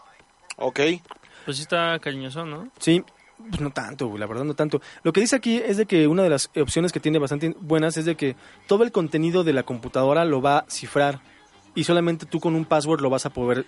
Ok. 0.58 0.78
Pues 1.44 1.56
sí 1.56 1.64
está 1.64 1.98
cariñoso, 1.98 2.44
¿no? 2.46 2.68
Sí, 2.78 3.02
pues 3.48 3.60
no 3.60 3.70
tanto, 3.70 4.06
güey, 4.06 4.20
la 4.20 4.26
verdad 4.26 4.44
no 4.44 4.54
tanto. 4.54 4.80
Lo 5.02 5.12
que 5.12 5.20
dice 5.20 5.36
aquí 5.36 5.56
es 5.56 5.76
de 5.76 5.86
que 5.86 6.06
una 6.06 6.22
de 6.22 6.30
las 6.30 6.50
opciones 6.56 6.92
que 6.92 7.00
tiene 7.00 7.18
bastante 7.18 7.54
buenas 7.60 7.96
es 7.96 8.04
de 8.04 8.16
que 8.16 8.36
todo 8.66 8.84
el 8.84 8.92
contenido 8.92 9.42
de 9.44 9.52
la 9.52 9.62
computadora 9.64 10.24
lo 10.24 10.40
va 10.40 10.58
a 10.58 10.64
cifrar 10.70 11.20
y 11.74 11.84
solamente 11.84 12.26
tú 12.26 12.38
con 12.40 12.54
un 12.54 12.64
password 12.64 13.00
lo 13.00 13.10
vas 13.10 13.26
a 13.26 13.30
poder 13.30 13.64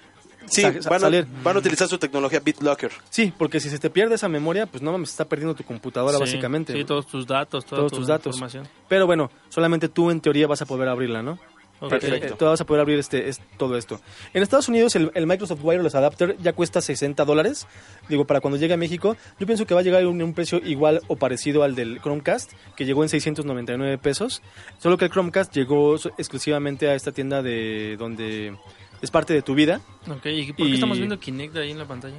Sí, 0.46 0.62
van 0.62 0.76
a, 0.76 0.98
salir. 1.00 1.26
van 1.42 1.56
a 1.56 1.60
utilizar 1.60 1.88
su 1.88 1.96
tecnología 1.96 2.38
BitLocker. 2.38 2.92
Sí, 3.08 3.32
porque 3.38 3.60
si 3.60 3.70
se 3.70 3.78
te 3.78 3.88
pierde 3.88 4.16
esa 4.16 4.28
memoria, 4.28 4.66
pues 4.66 4.82
no 4.82 4.92
mames, 4.92 5.08
está 5.08 5.24
perdiendo 5.24 5.54
tu 5.54 5.64
computadora 5.64 6.18
Sí, 6.18 6.20
básicamente. 6.20 6.74
Sí, 6.74 6.84
todos 6.84 7.06
tus 7.06 7.26
datos, 7.26 7.64
toda 7.64 7.78
Todos 7.80 7.92
tu 7.92 7.98
tus 8.00 8.06
datos. 8.08 8.26
información. 8.36 8.68
Pero 8.86 9.06
bueno, 9.06 9.30
solamente 9.48 9.88
tú 9.88 10.10
en 10.10 10.20
teoría 10.20 10.46
vas 10.46 10.60
a 10.60 10.66
poder 10.66 10.88
abrirla, 10.88 11.22
¿no? 11.22 11.38
Perfecto. 11.88 12.36
Tú 12.36 12.44
vas 12.46 12.60
a 12.60 12.66
poder 12.66 12.80
abrir 12.82 12.98
este, 12.98 13.28
es- 13.28 13.40
todo 13.56 13.76
esto. 13.76 14.00
En 14.32 14.42
Estados 14.42 14.68
Unidos 14.68 14.94
el, 14.96 15.10
el 15.14 15.26
Microsoft 15.26 15.60
Wireless 15.62 15.94
Adapter 15.94 16.36
ya 16.42 16.52
cuesta 16.52 16.80
60 16.80 17.24
dólares. 17.24 17.66
Digo, 18.08 18.24
para 18.26 18.40
cuando 18.40 18.58
llegue 18.58 18.74
a 18.74 18.76
México, 18.76 19.16
yo 19.38 19.46
pienso 19.46 19.66
que 19.66 19.74
va 19.74 19.80
a 19.80 19.82
llegar 19.82 20.02
a 20.02 20.08
un, 20.08 20.20
un 20.22 20.34
precio 20.34 20.58
igual 20.64 21.00
o 21.08 21.16
parecido 21.16 21.62
al 21.62 21.74
del 21.74 22.00
Chromecast, 22.00 22.52
que 22.76 22.84
llegó 22.84 23.02
en 23.02 23.08
699 23.08 23.98
pesos. 23.98 24.42
Solo 24.78 24.96
que 24.98 25.06
el 25.06 25.10
Chromecast 25.10 25.54
llegó 25.54 25.96
exclusivamente 26.18 26.88
a 26.88 26.94
esta 26.94 27.12
tienda 27.12 27.42
de 27.42 27.96
donde 27.98 28.56
es 29.02 29.10
parte 29.10 29.34
de 29.34 29.42
tu 29.42 29.54
vida. 29.54 29.80
Ok, 30.10 30.26
¿y 30.26 30.46
por 30.52 30.56
qué 30.56 30.62
Y- 30.64 30.74
estamos 30.74 30.96
viendo 30.98 31.18
Kinect 31.18 31.56
ahí 31.56 31.70
en 31.70 31.78
la 31.78 31.86
pantalla? 31.86 32.16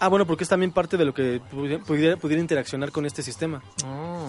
Ah, 0.00 0.08
bueno, 0.08 0.26
porque 0.26 0.42
es 0.44 0.50
también 0.50 0.72
parte 0.72 0.96
de 0.96 1.04
lo 1.04 1.14
que 1.14 1.40
pudi- 1.40 1.80
pudiera, 1.82 2.16
pudiera 2.16 2.40
interaccionar 2.40 2.90
con 2.90 3.06
este 3.06 3.22
sistema. 3.22 3.62
Oh. 3.86 4.26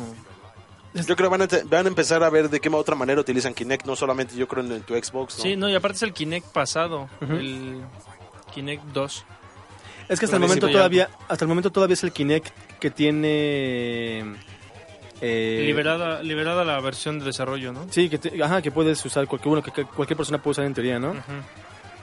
Yo 0.96 1.16
creo 1.16 1.30
que 1.30 1.38
van 1.38 1.42
a, 1.42 1.48
van 1.66 1.86
a 1.86 1.90
empezar 1.90 2.24
a 2.24 2.30
ver 2.30 2.50
de 2.50 2.60
qué 2.60 2.70
otra 2.70 2.96
manera 2.96 3.20
utilizan 3.22 3.54
Kinect, 3.54 3.86
no 3.86 3.96
solamente 3.96 4.36
yo 4.36 4.48
creo 4.48 4.64
en, 4.64 4.82
tu 4.82 4.94
Xbox. 4.96 5.38
¿no? 5.38 5.44
Sí, 5.44 5.56
no, 5.56 5.70
y 5.70 5.76
aparte 5.76 5.98
es 5.98 6.04
el 6.04 6.14
Kinect 6.14 6.48
pasado, 6.48 7.10
el 7.22 7.82
Kinect 8.54 8.84
2. 8.86 9.26
Es 10.08 10.20
que 10.20 10.26
hasta 10.26 10.38
el 10.38 10.42
momento 10.42 10.68
todavía, 10.70 11.10
hasta 11.28 11.44
el 11.46 11.50
momento 11.50 11.72
todavía 11.72 11.96
es 11.96 12.04
el 12.04 12.12
Kinect 12.12 12.48
que 12.80 12.92
tiene 12.92 14.36
eh, 15.22 15.64
liberada, 15.66 16.22
liberada 16.22 16.64
la 16.64 16.80
versión 16.80 17.20
de 17.20 17.26
desarrollo, 17.26 17.74
¿no? 17.74 17.88
Sí, 17.90 18.10
que, 18.10 18.18
te- 18.18 18.44
ajá, 18.44 18.62
que 18.62 18.72
puedes 18.72 19.04
usar 19.06 19.28
cualquier, 19.28 19.50
bueno, 19.50 19.64
que, 19.64 19.72
que 19.72 19.84
cualquier 19.86 20.18
persona 20.18 20.38
puede 20.42 20.52
usar 20.52 20.66
en 20.66 20.74
teoría, 20.74 21.00
¿no? 21.00 21.12
Ujú. 21.12 21.22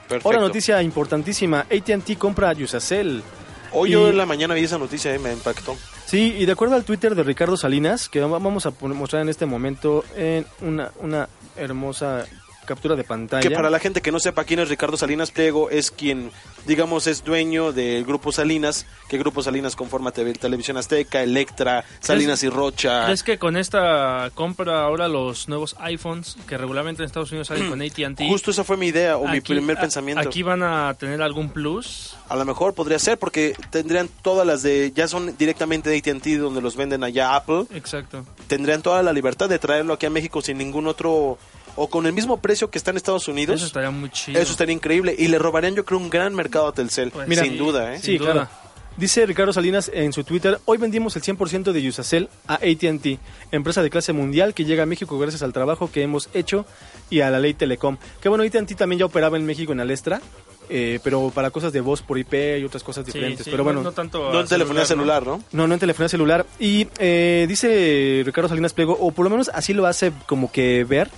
Perfecto. 0.07 0.27
Otra 0.29 0.41
noticia 0.41 0.81
importantísima, 0.83 1.61
AT&T 1.61 2.15
compra 2.17 2.49
a. 2.49 3.23
Hoy 3.71 3.89
yo 3.91 4.09
en 4.09 4.17
la 4.17 4.25
mañana 4.25 4.53
vi 4.53 4.63
esa 4.65 4.77
noticia 4.77 5.15
y 5.15 5.19
me 5.19 5.31
impactó. 5.33 5.75
Sí, 6.13 6.35
y 6.37 6.45
de 6.45 6.51
acuerdo 6.51 6.75
al 6.75 6.83
Twitter 6.83 7.15
de 7.15 7.23
Ricardo 7.23 7.57
Salinas, 7.57 8.07
que 8.07 8.19
va- 8.21 8.27
vamos 8.37 8.67
a 8.67 8.71
mostrar 8.81 9.23
en 9.23 9.29
este 9.29 9.47
momento 9.47 10.05
en 10.15 10.45
una, 10.61 10.91
una 11.01 11.27
hermosa 11.57 12.25
captura 12.65 12.95
de 12.95 13.03
pantalla. 13.03 13.41
Que 13.47 13.53
para 13.55 13.69
la 13.69 13.79
gente 13.79 14.01
que 14.01 14.11
no 14.11 14.19
sepa 14.19 14.43
quién 14.43 14.59
es 14.59 14.69
Ricardo 14.69 14.97
Salinas 14.97 15.31
Pliego, 15.31 15.69
es 15.69 15.91
quien, 15.91 16.31
digamos, 16.65 17.07
es 17.07 17.23
dueño 17.23 17.71
del 17.71 18.05
Grupo 18.05 18.31
Salinas, 18.31 18.85
que 19.09 19.17
Grupo 19.17 19.41
Salinas 19.43 19.75
conforma 19.75 20.11
TV 20.11 20.33
Televisión 20.33 20.77
Azteca, 20.77 21.21
Electra, 21.21 21.83
Salinas 21.99 22.43
y 22.43 22.49
Rocha. 22.49 23.05
¿Crees 23.05 23.23
que 23.23 23.37
con 23.37 23.57
esta 23.57 24.31
compra 24.33 24.83
ahora 24.83 25.07
los 25.07 25.47
nuevos 25.47 25.75
iPhones 25.79 26.37
que 26.47 26.57
regularmente 26.57 27.01
en 27.01 27.05
Estados 27.07 27.31
Unidos 27.31 27.47
salen 27.47 27.69
con 27.69 27.81
AT&T 27.81 28.27
Justo 28.27 28.51
esa 28.51 28.63
fue 28.63 28.77
mi 28.77 28.87
idea 28.87 29.17
o 29.17 29.27
mi 29.27 29.41
primer 29.41 29.77
a- 29.77 29.81
pensamiento. 29.81 30.27
Aquí 30.27 30.43
van 30.43 30.63
a 30.63 30.93
tener 30.95 31.21
algún 31.21 31.49
plus. 31.49 32.15
A 32.29 32.35
lo 32.35 32.45
mejor 32.45 32.73
podría 32.73 32.99
ser 32.99 33.17
porque 33.19 33.55
tendrían 33.69 34.09
todas 34.21 34.45
las 34.47 34.63
de, 34.63 34.91
ya 34.95 35.07
son 35.07 35.35
directamente 35.37 35.89
de 35.89 35.97
AT&T 35.97 36.37
donde 36.37 36.61
los 36.61 36.75
venden 36.75 37.03
allá 37.03 37.35
Apple, 37.35 37.65
Exacto. 37.73 38.25
tendrían 38.47 38.81
toda 38.81 39.03
la 39.03 39.13
libertad 39.13 39.49
de 39.49 39.59
traerlo 39.59 39.93
aquí 39.93 40.05
a 40.05 40.09
México 40.09 40.41
sin 40.41 40.57
ningún 40.57 40.87
otro 40.87 41.37
o 41.75 41.89
con 41.89 42.05
el 42.05 42.13
mismo 42.13 42.37
precio 42.37 42.69
que 42.69 42.77
está 42.77 42.91
en 42.91 42.97
Estados 42.97 43.27
Unidos, 43.27 43.57
Eso 43.57 43.65
estaría 43.67 43.89
muy 43.91 44.09
chido. 44.09 44.39
eso 44.39 44.51
estaría 44.51 44.73
increíble. 44.73 45.15
Y 45.17 45.27
le 45.27 45.39
robarían, 45.39 45.75
yo 45.75 45.85
creo, 45.85 45.99
un 45.99 46.09
gran 46.09 46.33
mercado 46.35 46.67
a 46.67 46.73
Telcel. 46.73 47.11
Pues 47.11 47.27
Mira, 47.27 47.43
sin 47.43 47.57
duda, 47.57 47.95
¿eh? 47.95 47.99
Sí, 48.01 48.17
duda. 48.17 48.31
claro. 48.33 48.49
Dice 48.95 49.25
Ricardo 49.25 49.51
Salinas 49.53 49.89
en 49.91 50.13
su 50.13 50.23
Twitter, 50.23 50.59
hoy 50.65 50.77
vendimos 50.77 51.15
el 51.15 51.23
100% 51.23 51.71
de 51.71 51.89
Usacell 51.89 52.29
a 52.47 52.55
AT&T, 52.55 53.17
empresa 53.51 53.81
de 53.81 53.89
clase 53.89 54.13
mundial 54.13 54.53
que 54.53 54.65
llega 54.65 54.83
a 54.83 54.85
México 54.85 55.17
gracias 55.17 55.41
al 55.41 55.51
trabajo 55.51 55.89
que 55.91 56.03
hemos 56.03 56.29
hecho 56.35 56.67
y 57.09 57.21
a 57.21 57.31
la 57.31 57.39
ley 57.39 57.55
Telecom. 57.55 57.97
Que 58.21 58.29
bueno, 58.29 58.43
AT&T 58.43 58.75
también 58.75 58.99
ya 58.99 59.05
operaba 59.07 59.35
en 59.37 59.47
México 59.47 59.71
en 59.71 59.79
Alestra, 59.79 60.21
eh, 60.69 60.99
pero 61.03 61.31
para 61.33 61.49
cosas 61.49 61.73
de 61.73 61.81
voz 61.81 62.03
por 62.03 62.19
IP 62.19 62.33
y 62.59 62.63
otras 62.65 62.83
cosas 62.83 63.03
Sí, 63.03 63.13
diferentes. 63.13 63.45
sí, 63.45 63.49
pero 63.51 63.63
bueno, 63.63 63.79
no, 63.79 63.85
no 63.85 63.91
tanto 63.93 64.31
No 64.31 64.37
a 64.37 64.41
en 64.41 64.47
telefonía 64.47 64.85
celular, 64.85 65.25
¿no? 65.25 65.41
no, 65.51 65.67
no 65.67 65.73
en 65.73 65.79
telefonía 65.79 66.09
celular. 66.09 66.45
Y 66.59 66.87
eh, 66.99 67.45
dice 67.49 68.21
Ricardo 68.23 68.47
Salinas 68.47 68.73
Pliego, 68.73 68.95
o 69.01 69.09
por 69.09 69.23
lo 69.23 69.31
menos 69.31 69.49
así 69.55 69.73
lo 69.73 69.87
hace 69.87 70.11
como 70.27 70.51
que 70.51 70.83
ver, 70.83 71.09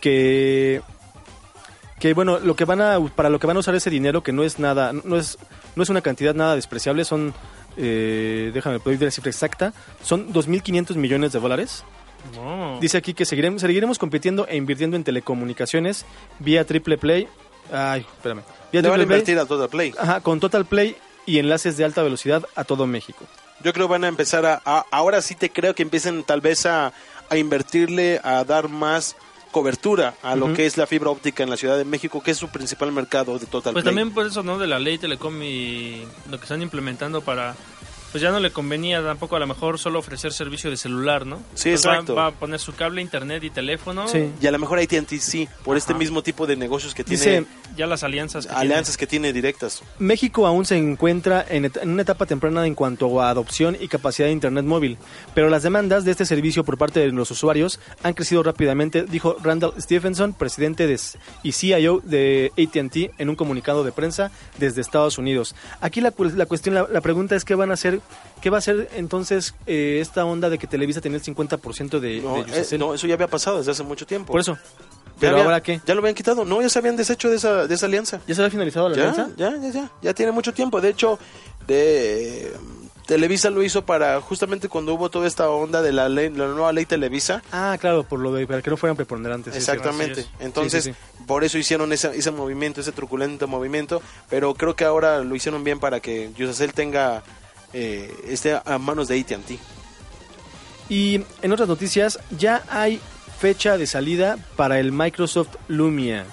Que 0.00 0.82
que 1.98 2.14
bueno 2.14 2.38
lo 2.38 2.56
que 2.56 2.64
van 2.64 2.80
a 2.80 2.98
para 3.14 3.28
lo 3.28 3.38
que 3.38 3.46
van 3.46 3.56
a 3.56 3.60
usar 3.60 3.74
ese 3.74 3.90
dinero 3.90 4.22
que 4.22 4.32
no 4.32 4.42
es 4.42 4.58
nada 4.58 4.92
no 4.92 5.16
es 5.18 5.36
no 5.76 5.82
es 5.82 5.90
una 5.90 6.00
cantidad 6.00 6.34
nada 6.34 6.54
despreciable 6.54 7.04
son 7.04 7.34
eh, 7.76 8.50
déjame 8.54 8.80
puedo 8.80 8.94
ir 8.96 9.02
la 9.02 9.10
cifra 9.10 9.30
exacta 9.30 9.74
son 10.02 10.32
2.500 10.32 10.94
millones 10.96 11.32
de 11.32 11.40
dólares. 11.40 11.84
No. 12.34 12.78
dice 12.80 12.96
aquí 12.98 13.14
que 13.14 13.24
seguiremos 13.24 13.60
seguiremos 13.62 13.98
compitiendo 13.98 14.46
e 14.48 14.56
invirtiendo 14.56 14.96
en 14.96 15.04
telecomunicaciones 15.04 16.04
vía 16.38 16.64
triple 16.66 16.96
play. 16.98 17.28
Ay 17.72 18.00
espérame. 18.16 18.42
Vía 18.72 18.82
Le 18.82 18.88
van 18.88 19.00
a 19.00 19.04
triple 19.04 19.06
play 19.06 19.18
invertir 19.20 19.38
a 19.38 19.46
Total 19.46 19.68
Play. 19.68 19.94
ajá, 19.98 20.20
con 20.20 20.40
total 20.40 20.64
play 20.66 20.96
y 21.26 21.38
enlaces 21.38 21.76
de 21.76 21.84
alta 21.84 22.02
velocidad 22.02 22.44
a 22.56 22.64
todo 22.64 22.86
México. 22.86 23.24
Yo 23.62 23.72
creo 23.74 23.86
que 23.88 23.92
van 23.92 24.04
a 24.04 24.08
empezar 24.08 24.46
a, 24.46 24.60
a- 24.64 24.86
ahora 24.90 25.20
sí 25.22 25.34
te 25.34 25.50
creo 25.50 25.74
que 25.74 25.82
empiecen 25.82 26.24
tal 26.24 26.40
vez 26.40 26.64
a, 26.66 26.92
a 27.28 27.36
invertirle, 27.36 28.20
a 28.24 28.42
dar 28.44 28.68
más 28.68 29.16
cobertura 29.50 30.14
a 30.22 30.36
lo 30.36 30.52
que 30.54 30.66
es 30.66 30.76
la 30.76 30.86
fibra 30.86 31.10
óptica 31.10 31.42
en 31.42 31.50
la 31.50 31.56
Ciudad 31.56 31.76
de 31.76 31.84
México, 31.84 32.22
que 32.22 32.30
es 32.30 32.36
su 32.36 32.48
principal 32.48 32.92
mercado 32.92 33.38
de 33.38 33.46
Total 33.46 33.72
Pues 33.72 33.82
Play. 33.82 33.94
también 33.94 34.14
por 34.14 34.26
eso, 34.26 34.42
¿no? 34.42 34.58
De 34.58 34.66
la 34.66 34.78
ley 34.78 34.98
Telecom 34.98 35.42
y 35.42 36.04
lo 36.30 36.38
que 36.38 36.44
están 36.44 36.62
implementando 36.62 37.20
para... 37.20 37.56
Pues 38.12 38.22
ya 38.22 38.30
no 38.32 38.40
le 38.40 38.50
convenía 38.50 39.02
tampoco 39.02 39.36
a 39.36 39.38
lo 39.38 39.46
mejor 39.46 39.78
solo 39.78 40.00
ofrecer 40.00 40.32
servicio 40.32 40.68
de 40.70 40.76
celular, 40.76 41.26
¿no? 41.26 41.40
Sí, 41.54 41.68
va- 41.70 41.74
exacto. 41.76 42.14
Va, 42.16 42.26
a 42.26 42.30
poner 42.32 42.58
su 42.58 42.74
cable, 42.74 43.00
internet 43.02 43.44
y 43.44 43.50
teléfono. 43.50 44.08
Sí. 44.08 44.30
Y 44.40 44.46
a 44.46 44.50
lo 44.50 44.58
mejor 44.58 44.78
AT&T 44.80 45.18
sí, 45.20 45.48
por 45.64 45.76
este 45.76 45.94
mismo 45.94 46.22
tipo 46.22 46.46
de 46.46 46.56
negocios 46.56 46.92
que 46.94 47.04
Dice- 47.04 47.24
tiene, 47.24 47.46
Ya 47.76 47.86
las 47.86 48.02
alianzas 48.02 48.46
que 48.48 48.52
alianzas 48.52 48.96
que 48.96 49.06
tiene 49.06 49.32
directas. 49.32 49.82
México 50.00 50.46
aún 50.48 50.64
se 50.64 50.76
encuentra 50.76 51.46
en, 51.48 51.66
et- 51.66 51.76
en 51.76 51.90
una 51.90 52.02
etapa 52.02 52.26
temprana 52.26 52.66
en 52.66 52.74
cuanto 52.74 53.20
a 53.22 53.30
adopción 53.30 53.76
y 53.80 53.86
capacidad 53.86 54.26
de 54.26 54.32
Internet 54.32 54.64
móvil, 54.64 54.98
pero 55.34 55.48
las 55.48 55.62
demandas 55.62 56.04
de 56.04 56.10
este 56.10 56.26
servicio 56.26 56.64
por 56.64 56.78
parte 56.78 56.98
de 56.98 57.12
los 57.12 57.30
usuarios 57.30 57.78
han 58.02 58.14
crecido 58.14 58.42
rápidamente, 58.42 59.04
dijo 59.04 59.36
Randall 59.42 59.74
Stephenson, 59.80 60.32
presidente 60.32 60.88
de, 60.88 60.98
y 61.44 61.52
CIO 61.52 62.00
de 62.04 62.50
AT&T, 62.58 63.12
en 63.18 63.28
un 63.30 63.36
comunicado 63.36 63.84
de 63.84 63.92
prensa 63.92 64.32
desde 64.58 64.80
Estados 64.80 65.16
Unidos. 65.18 65.54
Aquí 65.80 66.00
la, 66.00 66.10
cu- 66.10 66.24
la 66.24 66.46
cuestión, 66.46 66.74
la, 66.74 66.88
la 66.90 67.00
pregunta 67.00 67.36
es 67.36 67.44
qué 67.44 67.54
van 67.54 67.70
a 67.70 67.74
hacer, 67.74 67.99
qué 68.40 68.50
va 68.50 68.56
a 68.56 68.60
hacer 68.60 68.88
entonces 68.94 69.54
eh, 69.66 69.98
esta 70.00 70.24
onda 70.24 70.48
de 70.50 70.58
que 70.58 70.66
Televisa 70.66 71.00
tenía 71.00 71.18
el 71.18 71.24
50% 71.24 71.98
de, 72.00 72.20
No, 72.20 72.42
de 72.44 72.60
eh, 72.60 72.78
no, 72.78 72.94
eso 72.94 73.06
ya 73.06 73.14
había 73.14 73.28
pasado 73.28 73.58
desde 73.58 73.72
hace 73.72 73.82
mucho 73.82 74.06
tiempo. 74.06 74.32
Por 74.32 74.40
eso. 74.40 74.56
Pero 75.18 75.32
había- 75.32 75.44
ahora 75.44 75.62
qué? 75.62 75.80
Ya 75.86 75.94
lo 75.94 76.00
habían 76.00 76.14
quitado. 76.14 76.44
No, 76.46 76.62
ya 76.62 76.70
se 76.70 76.78
habían 76.78 76.96
deshecho 76.96 77.28
de 77.28 77.36
esa, 77.36 77.66
de 77.66 77.74
esa 77.74 77.84
alianza. 77.86 78.20
¿Ya 78.26 78.34
se 78.34 78.40
había 78.40 78.50
finalizado 78.50 78.88
la 78.88 78.96
Ya, 78.96 79.10
alianza? 79.10 79.30
ya, 79.36 79.54
ya, 79.60 79.70
ya. 79.70 79.90
Ya 80.00 80.14
tiene 80.14 80.32
mucho 80.32 80.54
tiempo. 80.54 80.80
De 80.80 80.88
hecho, 80.88 81.18
de, 81.66 82.50
Televisa 83.06 83.50
lo 83.50 83.62
hizo 83.62 83.84
para 83.84 84.20
justamente 84.20 84.68
cuando 84.68 84.94
hubo 84.94 85.10
toda 85.10 85.26
esta 85.26 85.50
onda 85.50 85.82
de 85.82 85.92
la, 85.92 86.08
ley, 86.08 86.28
la 86.30 86.46
nueva 86.46 86.72
ley 86.72 86.86
Televisa. 86.86 87.42
Ah, 87.50 87.76
claro, 87.80 88.04
por 88.04 88.20
lo 88.20 88.32
de 88.32 88.46
para 88.46 88.62
que 88.62 88.70
no 88.70 88.76
fueran 88.76 88.96
preponderantes. 88.96 89.54
Exactamente. 89.56 90.26
Entonces, 90.38 90.84
Sí, 90.84 90.92
sí, 90.92 91.24
por 91.26 91.42
eso 91.44 91.58
hicieron 91.58 91.92
ese, 91.92 92.16
ese 92.16 92.30
movimiento, 92.30 92.80
ese 92.80 92.92
truculento 92.92 93.48
movimiento. 93.48 94.00
Pero 94.28 94.54
creo 94.54 94.76
que 94.76 94.84
ahora 94.84 95.18
lo 95.24 95.34
hicieron 95.34 95.64
bien 95.64 95.80
para 95.80 95.98
que 96.00 96.30
Yusacel 96.36 96.72
tenga 96.72 97.22
eh, 97.72 98.12
esté 98.28 98.60
a 98.64 98.78
manos 98.78 99.08
de 99.08 99.18
AT&T. 99.20 99.58
Y 100.88 101.22
en 101.42 101.52
otras 101.52 101.68
noticias, 101.68 102.18
ya 102.36 102.62
hay 102.68 103.00
fecha 103.38 103.78
de 103.78 103.86
salida 103.86 104.38
para 104.56 104.80
el 104.80 104.92
Microsoft 104.92 105.54
Lumia. 105.68 106.26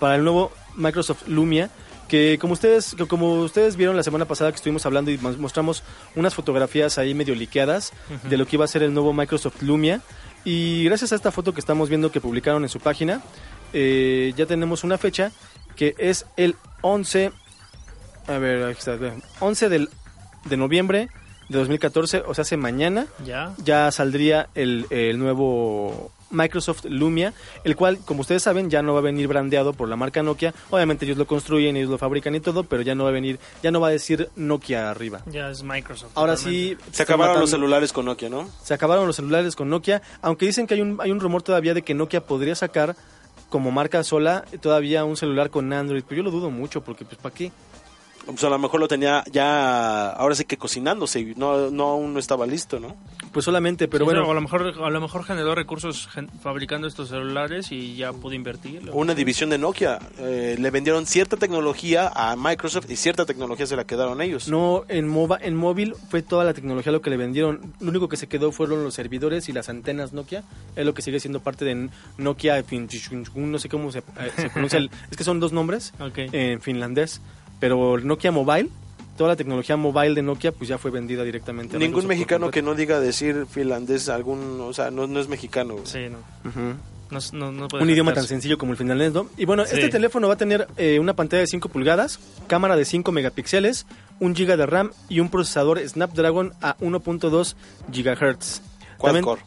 Para 0.00 0.16
el 0.16 0.24
nuevo 0.24 0.52
Microsoft 0.74 1.28
Lumia, 1.28 1.70
que 2.08 2.36
como 2.40 2.52
ustedes, 2.54 2.94
que 2.96 3.06
como 3.06 3.40
ustedes 3.42 3.76
vieron 3.76 3.96
la 3.96 4.02
semana 4.02 4.24
pasada 4.26 4.50
que 4.50 4.56
estuvimos 4.56 4.84
hablando 4.86 5.10
y 5.10 5.18
mos- 5.18 5.38
mostramos 5.38 5.82
unas 6.16 6.34
fotografías 6.34 6.98
ahí 6.98 7.14
medio 7.14 7.34
liqueadas 7.34 7.92
de 8.28 8.36
lo 8.36 8.46
que 8.46 8.56
iba 8.56 8.64
a 8.64 8.68
ser 8.68 8.82
el 8.82 8.92
nuevo 8.92 9.12
Microsoft 9.12 9.62
Lumia. 9.62 10.00
Y 10.44 10.84
gracias 10.84 11.12
a 11.12 11.14
esta 11.14 11.30
foto 11.30 11.54
que 11.54 11.60
estamos 11.60 11.88
viendo 11.88 12.10
que 12.12 12.20
publicaron 12.20 12.64
en 12.64 12.68
su 12.68 12.80
página, 12.80 13.22
eh, 13.72 14.34
ya 14.36 14.46
tenemos 14.46 14.84
una 14.84 14.98
fecha 14.98 15.32
que 15.76 15.94
es 15.96 16.26
el 16.36 16.56
11, 16.82 17.32
a 18.28 18.38
ver, 18.38 18.64
aquí 18.64 18.78
está, 18.78 18.96
vean, 18.96 19.22
11 19.40 19.68
del, 19.70 19.88
de 20.44 20.56
noviembre 20.56 21.08
de 21.48 21.58
2014, 21.58 22.22
o 22.26 22.34
sea, 22.34 22.42
hace 22.42 22.56
mañana 22.56 23.06
Ya. 23.24 23.52
ya 23.62 23.90
saldría 23.90 24.48
el, 24.54 24.86
el 24.90 25.18
nuevo 25.18 26.10
Microsoft 26.30 26.84
Lumia, 26.86 27.32
el 27.64 27.76
cual, 27.76 27.98
como 28.04 28.22
ustedes 28.22 28.42
saben, 28.42 28.68
ya 28.70 28.82
no 28.82 28.92
va 28.94 28.98
a 29.00 29.02
venir 29.02 29.28
brandeado 29.28 29.72
por 29.72 29.88
la 29.88 29.94
marca 29.94 30.22
Nokia. 30.22 30.52
Obviamente 30.70 31.04
ellos 31.04 31.16
lo 31.18 31.26
construyen, 31.26 31.76
ellos 31.76 31.90
lo 31.90 31.98
fabrican 31.98 32.34
y 32.34 32.40
todo, 32.40 32.64
pero 32.64 32.82
ya 32.82 32.94
no 32.94 33.04
va 33.04 33.10
a 33.10 33.12
venir, 33.12 33.38
ya 33.62 33.70
no 33.70 33.78
va 33.80 33.88
a 33.88 33.90
decir 33.90 34.30
Nokia 34.34 34.90
arriba. 34.90 35.20
Ya 35.26 35.50
es 35.50 35.62
Microsoft. 35.62 36.12
Ahora 36.16 36.34
totalmente. 36.34 36.76
sí 36.84 36.90
Se 36.92 37.02
acabaron 37.04 37.38
los 37.38 37.50
celulares 37.50 37.92
con 37.92 38.06
Nokia, 38.06 38.30
¿no? 38.30 38.48
Se 38.62 38.74
acabaron 38.74 39.06
los 39.06 39.14
celulares 39.16 39.54
con 39.54 39.68
Nokia, 39.68 40.02
aunque 40.22 40.46
dicen 40.46 40.66
que 40.66 40.74
hay 40.74 40.80
un, 40.80 40.98
hay 41.00 41.10
un 41.12 41.20
rumor 41.20 41.42
todavía 41.42 41.74
de 41.74 41.82
que 41.82 41.94
Nokia 41.94 42.22
podría 42.22 42.54
sacar 42.56 42.96
como 43.50 43.70
marca 43.70 44.02
sola 44.02 44.44
todavía 44.60 45.04
un 45.04 45.16
celular 45.16 45.50
con 45.50 45.72
Android, 45.72 46.02
pero 46.08 46.16
yo 46.18 46.22
lo 46.24 46.30
dudo 46.32 46.50
mucho 46.50 46.82
porque 46.82 47.04
pues 47.04 47.18
¿para 47.18 47.34
qué? 47.34 47.52
Pues 48.26 48.42
a 48.44 48.48
lo 48.48 48.58
mejor 48.58 48.80
lo 48.80 48.88
tenía 48.88 49.22
ya, 49.30 50.10
ahora 50.10 50.34
sí 50.34 50.44
que 50.44 50.56
cocinándose 50.56 51.20
y 51.20 51.34
no, 51.36 51.70
no 51.70 51.84
aún 51.90 52.14
no 52.14 52.18
estaba 52.18 52.46
listo, 52.46 52.80
¿no? 52.80 52.96
Pues 53.32 53.44
solamente, 53.44 53.88
pero 53.88 54.04
Sí, 54.04 54.12
bueno, 54.14 54.30
a 54.30 54.34
lo 54.34 54.40
mejor 54.40 54.74
a 54.82 54.90
lo 54.90 55.00
mejor 55.00 55.24
generó 55.24 55.54
recursos 55.54 56.08
gen- 56.08 56.28
fabricando 56.42 56.86
estos 56.86 57.08
celulares 57.10 57.70
y 57.72 57.96
ya 57.96 58.12
pudo 58.12 58.32
invertir. 58.34 58.90
Una 58.92 59.14
división 59.14 59.50
de 59.50 59.58
Nokia. 59.58 59.98
eh, 60.18 60.56
le 60.58 60.70
vendieron 60.70 61.04
cierta 61.06 61.36
tecnología 61.36 62.10
a 62.14 62.36
Microsoft 62.36 62.90
y 62.90 62.96
cierta 62.96 63.26
tecnología 63.26 63.66
se 63.66 63.76
la 63.76 63.84
quedaron 63.84 64.20
ellos. 64.22 64.48
No, 64.48 64.84
en, 64.88 65.06
mova, 65.08 65.38
en 65.42 65.54
móvil 65.56 65.94
fue 66.08 66.22
toda 66.22 66.44
la 66.44 66.54
tecnología 66.54 66.92
lo 66.92 67.02
que 67.02 67.10
le 67.10 67.16
vendieron. 67.16 67.74
Lo 67.80 67.90
único 67.90 68.08
que 68.08 68.16
se 68.16 68.26
quedó 68.28 68.52
fueron 68.52 68.84
los 68.84 68.94
servidores 68.94 69.48
y 69.48 69.52
las 69.52 69.68
antenas 69.68 70.12
Nokia. 70.12 70.44
Es 70.76 70.86
lo 70.86 70.94
que 70.94 71.02
sigue 71.02 71.18
siendo 71.20 71.40
parte 71.40 71.64
de 71.64 71.90
Nokia, 72.18 72.62
fin- 72.62 72.88
no 73.34 73.58
sé 73.58 73.68
cómo 73.68 73.90
se, 73.92 73.98
eh, 73.98 74.02
se 74.36 74.48
pronuncia. 74.50 74.78
el- 74.78 74.90
es 75.10 75.16
que 75.16 75.24
son 75.24 75.40
dos 75.40 75.52
nombres 75.52 75.92
en 76.16 76.60
finlandés. 76.62 77.20
Pero 77.64 77.94
el 77.96 78.06
Nokia 78.06 78.30
Mobile, 78.30 78.68
toda 79.16 79.30
la 79.30 79.36
tecnología 79.36 79.74
mobile 79.78 80.12
de 80.14 80.20
Nokia, 80.20 80.52
pues 80.52 80.68
ya 80.68 80.76
fue 80.76 80.90
vendida 80.90 81.24
directamente 81.24 81.76
a 81.76 81.78
Ningún 81.78 81.92
Microsoft 82.00 82.08
mexicano 82.10 82.50
que 82.50 82.60
no 82.60 82.74
diga 82.74 83.00
decir 83.00 83.46
finlandés, 83.50 84.10
algún, 84.10 84.60
o 84.60 84.74
sea, 84.74 84.90
no, 84.90 85.06
no 85.06 85.18
es 85.18 85.28
mexicano. 85.28 85.76
Sí, 85.84 86.00
no. 86.10 86.18
Ujú. 86.46 86.74
No, 87.10 87.18
no, 87.32 87.52
no 87.52 87.68
puede 87.68 87.82
Un 87.82 87.88
idioma 87.88 88.12
tan 88.12 88.26
sencillo 88.26 88.58
como 88.58 88.72
el 88.72 88.76
finlandés, 88.76 89.14
¿no? 89.14 89.28
Y 89.38 89.46
bueno, 89.46 89.64
Sí. 89.64 89.76
este 89.76 89.88
teléfono 89.88 90.28
va 90.28 90.34
a 90.34 90.36
tener 90.36 90.68
eh, 90.76 90.98
una 90.98 91.14
pantalla 91.16 91.40
de 91.40 91.46
5 91.46 91.70
pulgadas, 91.70 92.18
cámara 92.48 92.76
de 92.76 92.84
5 92.84 93.12
megapíxeles, 93.12 93.86
1 94.20 94.34
GB 94.34 94.58
de 94.58 94.66
RAM 94.66 94.90
y 95.08 95.20
un 95.20 95.30
procesador 95.30 95.80
Snapdragon 95.88 96.52
a 96.60 96.76
1.2 96.80 97.56
GHz. 97.88 98.60
También- 99.00 99.24
core. 99.24 99.40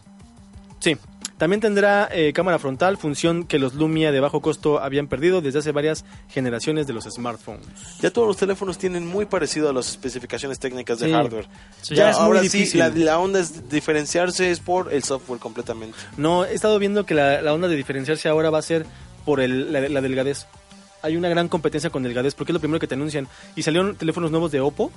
Sí. 0.80 0.98
También 1.38 1.62
tendrá 1.62 2.10
eh, 2.12 2.34
cámara 2.34 2.58
frontal, 2.58 2.98
función 2.98 3.44
que 3.46 3.60
los 3.60 3.76
Lumia 3.76 4.12
de 4.12 4.20
bajo 4.20 4.42
costo 4.42 4.80
habían 4.82 5.08
perdido 5.08 5.40
desde 5.42 5.60
hace 5.60 5.72
varias 5.72 6.04
generaciones 6.30 6.88
de 6.88 6.94
los 6.94 7.04
smartphones. 7.04 7.66
Ya 8.02 8.10
todos 8.12 8.28
los 8.28 8.38
teléfonos 8.38 8.78
tienen 8.80 9.06
muy 9.06 9.26
parecido 9.28 9.70
a 9.70 9.74
las 9.74 9.88
especificaciones 9.90 10.58
técnicas 10.58 10.98
de 11.00 11.06
Sí. 11.08 11.12
hardware. 11.14 11.48
Sí, 11.82 11.94
Ya 11.96 12.06
Ya, 12.06 12.10
es 12.10 12.18
muy 12.18 12.26
ahora 12.26 12.42
difícil. 12.42 12.68
sí, 12.72 12.78
la, 12.80 12.90
la 12.90 13.20
onda 13.20 13.40
es 13.40 13.70
diferenciarse 13.70 14.50
es 14.50 14.60
por 14.60 14.92
el 14.92 15.04
software 15.04 15.40
completamente. 15.40 15.96
No, 16.18 16.44
he 16.44 16.54
estado 16.56 16.80
viendo 16.80 17.06
que 17.06 17.14
la, 17.14 17.42
la 17.44 17.54
onda 17.54 17.68
de 17.68 17.76
diferenciarse 17.76 18.28
ahora 18.30 18.50
va 18.50 18.58
a 18.58 18.64
ser 18.64 18.86
por 19.24 19.40
el- 19.40 19.72
la, 19.72 19.82
la 19.82 20.02
delgadez. 20.02 20.48
Hay 21.04 21.16
una 21.16 21.30
gran 21.30 21.48
competencia 21.50 21.92
con 21.92 22.02
delgadez 22.02 22.34
porque 22.34 22.52
es 22.52 22.56
lo 22.56 22.60
primero 22.60 22.80
que 22.80 22.88
te 22.88 22.96
anuncian. 22.96 23.28
Y 23.56 23.62
salieron 23.62 23.96
teléfonos 23.96 24.32
nuevos 24.32 24.52
de 24.52 24.60
Oppo 24.62 24.92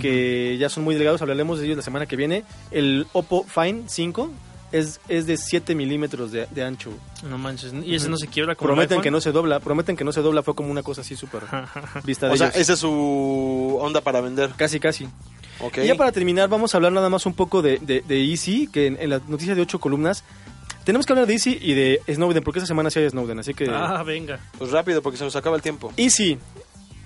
que 0.00 0.56
ya 0.58 0.68
son 0.68 0.84
muy 0.84 0.94
delgados, 0.94 1.22
hablaremos 1.22 1.58
de 1.58 1.64
ellos 1.64 1.78
la 1.78 1.82
semana 1.82 2.04
que 2.04 2.14
viene. 2.16 2.44
El 2.70 3.06
Oppo 3.14 3.44
Fine 3.44 3.84
5 3.86 4.30
es, 4.72 5.00
es 5.08 5.26
de 5.26 5.36
7 5.36 5.74
milímetros 5.74 6.32
de, 6.32 6.46
de 6.46 6.64
ancho. 6.64 6.90
No 7.28 7.38
manches. 7.38 7.72
Y 7.84 7.94
ese 7.94 8.08
no 8.08 8.16
se 8.16 8.28
quiebra 8.28 8.54
como 8.54 8.68
Prometen 8.68 9.00
que 9.00 9.10
no 9.10 9.20
se 9.20 9.32
dobla, 9.32 9.60
prometen 9.60 9.96
que 9.96 10.04
no 10.04 10.12
se 10.12 10.20
dobla, 10.20 10.42
fue 10.42 10.54
como 10.54 10.70
una 10.70 10.82
cosa 10.82 11.00
así 11.00 11.16
súper 11.16 11.42
vista 12.04 12.26
de 12.26 12.34
O 12.34 12.36
sea, 12.36 12.48
esa 12.48 12.72
es 12.74 12.78
su 12.78 13.78
onda 13.80 14.00
para 14.00 14.20
vender. 14.20 14.50
Casi, 14.56 14.80
casi. 14.80 15.08
Ok. 15.60 15.78
Y 15.78 15.86
ya 15.86 15.94
para 15.94 16.12
terminar, 16.12 16.48
vamos 16.48 16.74
a 16.74 16.78
hablar 16.78 16.92
nada 16.92 17.08
más 17.08 17.26
un 17.26 17.34
poco 17.34 17.62
de, 17.62 17.78
de, 17.78 18.02
de 18.06 18.24
Easy, 18.30 18.68
que 18.68 18.86
en, 18.86 18.96
en 19.00 19.10
la 19.10 19.20
noticia 19.26 19.54
de 19.54 19.62
ocho 19.62 19.80
columnas 19.80 20.24
tenemos 20.88 21.04
que 21.04 21.12
hablar 21.12 21.26
de 21.26 21.34
Easy 21.34 21.58
y 21.60 21.74
de 21.74 22.00
Snowden, 22.08 22.42
porque 22.42 22.60
esta 22.60 22.66
semana 22.66 22.90
sí 22.90 22.98
hay 22.98 23.10
Snowden, 23.10 23.38
así 23.38 23.52
que... 23.52 23.68
Ah, 23.70 24.02
venga. 24.02 24.40
Pues 24.56 24.70
rápido, 24.70 25.02
porque 25.02 25.18
se 25.18 25.24
nos 25.24 25.36
acaba 25.36 25.54
el 25.54 25.60
tiempo. 25.60 25.92
Easy. 25.98 26.38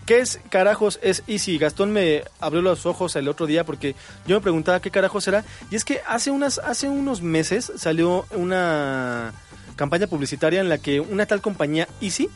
¿Qué 0.07 0.19
es 0.19 0.41
carajos 0.49 0.99
es 1.03 1.23
Easy? 1.27 1.59
Gastón 1.59 1.93
me 1.93 2.25
abrió 2.41 2.61
los 2.61 2.87
ojos 2.87 3.15
el 3.17 3.29
otro 3.29 3.47
día 3.47 3.65
porque 3.65 3.95
yo 4.27 4.37
me 4.37 4.43
preguntaba 4.43 4.81
qué 4.81 4.91
carajos 4.91 5.29
era. 5.29 5.45
Y 5.71 5.77
es 5.77 5.85
que 5.85 6.01
hace, 6.07 6.31
unas, 6.31 6.59
hace 6.59 6.88
unos 6.88 7.23
meses 7.23 7.73
salió 7.77 8.27
una, 8.35 9.33
campaña 9.77 10.07
publicitaria 10.07 10.61
en 10.61 10.69
la 10.69 10.79
que 10.79 11.01
una 11.01 11.27
tal 11.27 11.41
compañía 11.41 11.88
Easy 12.01 12.29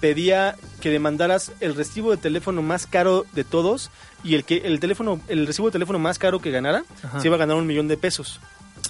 pedía 0.00 0.56
que 0.80 0.90
demandaras 0.90 1.52
el 1.60 1.74
recibo 1.74 2.10
de 2.10 2.16
teléfono 2.16 2.62
más 2.62 2.86
caro 2.86 3.24
de 3.32 3.44
todos 3.44 3.90
y 4.22 4.34
el 4.34 4.44
que 4.44 4.58
el 4.58 4.80
teléfono 4.80 5.20
el 5.28 5.46
recibo 5.46 5.68
de 5.68 5.72
teléfono 5.72 5.98
más 5.98 6.18
caro 6.18 6.40
que 6.40 6.50
ganara 6.50 6.84
Ajá. 7.02 7.20
se 7.20 7.28
iba 7.28 7.36
a 7.36 7.38
ganar 7.38 7.56
un 7.56 7.66
millón 7.66 7.88
de 7.88 7.96
pesos. 7.96 8.40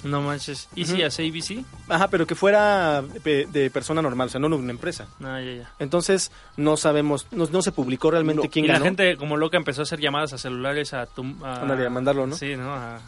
No 0.03 0.21
manches. 0.21 0.67
¿Y 0.75 0.85
si 0.85 1.01
hace 1.03 1.27
ABC? 1.27 1.63
Ajá, 1.87 2.09
pero 2.09 2.27
que 2.27 2.35
fuera 2.35 3.01
de, 3.01 3.47
persona 3.71 4.01
normal, 4.01 4.27
o 4.27 4.31
sea, 4.31 4.39
no 4.39 4.47
una 4.47 4.71
empresa. 4.71 5.07
Ah, 5.23 5.39
ya, 5.41 5.53
ya. 5.53 5.71
Entonces 5.79 6.31
no 6.57 6.77
sabemos, 6.77 7.27
no, 7.31 7.47
no 7.51 7.61
se 7.61 7.71
publicó 7.71 8.11
realmente 8.11 8.43
No, 8.43 8.49
quién 8.49 8.65
y 8.65 8.67
la 8.67 8.79
gente 8.79 9.17
como 9.17 9.37
loca 9.37 9.57
empezó 9.57 9.81
a 9.81 9.83
hacer 9.83 9.99
llamadas 9.99 10.33
a 10.33 10.37
celulares 10.37 10.93
a 10.93 11.05
tu... 11.05 11.23
A, 11.43 11.61
a 11.61 11.89
mandarlo, 11.89 12.27
¿no? 12.27 12.35
Sí, 12.35 12.55
¿no? 12.55 12.73
A- 12.73 12.99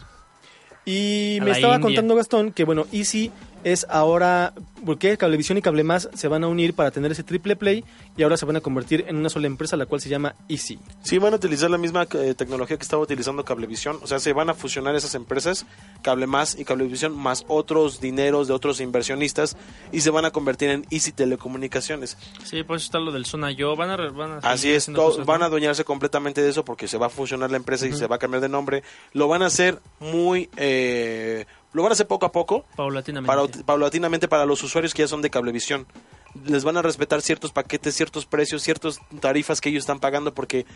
Y 0.84 1.38
A 1.40 1.44
me 1.44 1.50
estaba 1.50 1.74
India. 1.74 1.86
contando 1.86 2.14
Gastón 2.16 2.52
que, 2.52 2.64
bueno, 2.64 2.86
Easy 2.92 3.30
es 3.64 3.86
ahora, 3.90 4.52
porque 4.86 5.16
Cablevisión 5.16 5.58
y 5.58 5.62
Cablemás 5.62 6.08
se 6.14 6.28
van 6.28 6.44
a 6.44 6.48
unir 6.48 6.74
para 6.74 6.90
tener 6.90 7.10
ese 7.12 7.22
triple 7.22 7.56
play 7.56 7.84
y 8.16 8.22
ahora 8.22 8.36
se 8.36 8.46
van 8.46 8.56
a 8.56 8.60
convertir 8.60 9.04
en 9.08 9.16
una 9.16 9.28
sola 9.28 9.46
empresa, 9.46 9.76
la 9.76 9.86
cual 9.86 10.00
se 10.00 10.08
llama 10.08 10.34
Easy. 10.48 10.78
Sí, 11.02 11.18
van 11.18 11.32
a 11.32 11.36
utilizar 11.36 11.70
la 11.70 11.78
misma 11.78 12.06
eh, 12.14 12.34
tecnología 12.36 12.76
que 12.76 12.82
estaba 12.82 13.02
utilizando 13.02 13.44
Cablevisión. 13.44 13.98
O 14.02 14.06
sea, 14.06 14.18
se 14.20 14.32
van 14.32 14.50
a 14.50 14.54
fusionar 14.54 14.94
esas 14.94 15.14
empresas, 15.14 15.66
Cable 16.02 16.26
Más 16.26 16.58
y 16.58 16.64
Cablevisión, 16.64 17.16
más 17.16 17.44
otros 17.48 18.00
dineros 18.00 18.48
de 18.48 18.54
otros 18.54 18.80
inversionistas, 18.80 19.56
y 19.92 20.00
se 20.00 20.10
van 20.10 20.24
a 20.24 20.30
convertir 20.30 20.70
en 20.70 20.86
Easy 20.90 21.12
Telecomunicaciones. 21.12 22.16
Sí, 22.44 22.62
por 22.62 22.76
eso 22.76 22.86
está 22.86 22.98
lo 22.98 23.12
del 23.12 23.26
Zona 23.26 23.50
Yo. 23.50 23.76
Van 23.76 23.90
a... 23.90 23.96
re- 23.96 24.10
Van 24.10 24.32
a 24.32 24.38
Así 24.38 24.70
es, 24.70 24.86
cosas, 24.88 25.26
van 25.26 25.40
¿no? 25.40 25.44
a 25.44 25.48
adueñarse 25.48 25.84
completamente 25.84 26.40
de 26.42 26.48
eso 26.50 26.64
porque 26.64 26.88
se 26.88 26.96
va 26.98 27.06
a 27.06 27.10
fusionar 27.10 27.50
la 27.50 27.56
empresa 27.56 27.86
y 27.86 27.92
se 27.92 28.06
va 28.06 28.16
a 28.16 28.18
cambiar 28.18 28.40
de 28.40 28.48
nombre. 28.48 28.82
Lo 29.12 29.28
van 29.28 29.42
a 29.42 29.46
hacer 29.46 29.80
muy... 30.00 30.48
eh, 30.56 31.44
lo 31.72 31.82
van 31.82 31.92
a 31.92 31.94
hacer 31.94 32.06
poco 32.06 32.26
a 32.26 32.32
poco, 32.32 32.64
Paulatinamente. 32.76 33.26
para, 33.58 33.64
paulatinamente 33.64 34.28
para 34.28 34.46
los 34.46 34.62
usuarios 34.62 34.94
que 34.94 35.02
ya 35.02 35.08
son 35.08 35.22
de 35.22 35.30
Cablevisión. 35.30 35.86
Les 36.44 36.62
van 36.64 36.76
a 36.76 36.82
respetar 36.82 37.22
ciertos 37.22 37.52
paquetes, 37.52 37.94
ciertos 37.94 38.26
precios, 38.26 38.62
ciertas 38.62 38.98
tarifas 39.20 39.60
que 39.60 39.70
ellos 39.70 39.82
están 39.82 39.98
pagando 39.98 40.34
porque 40.34 40.66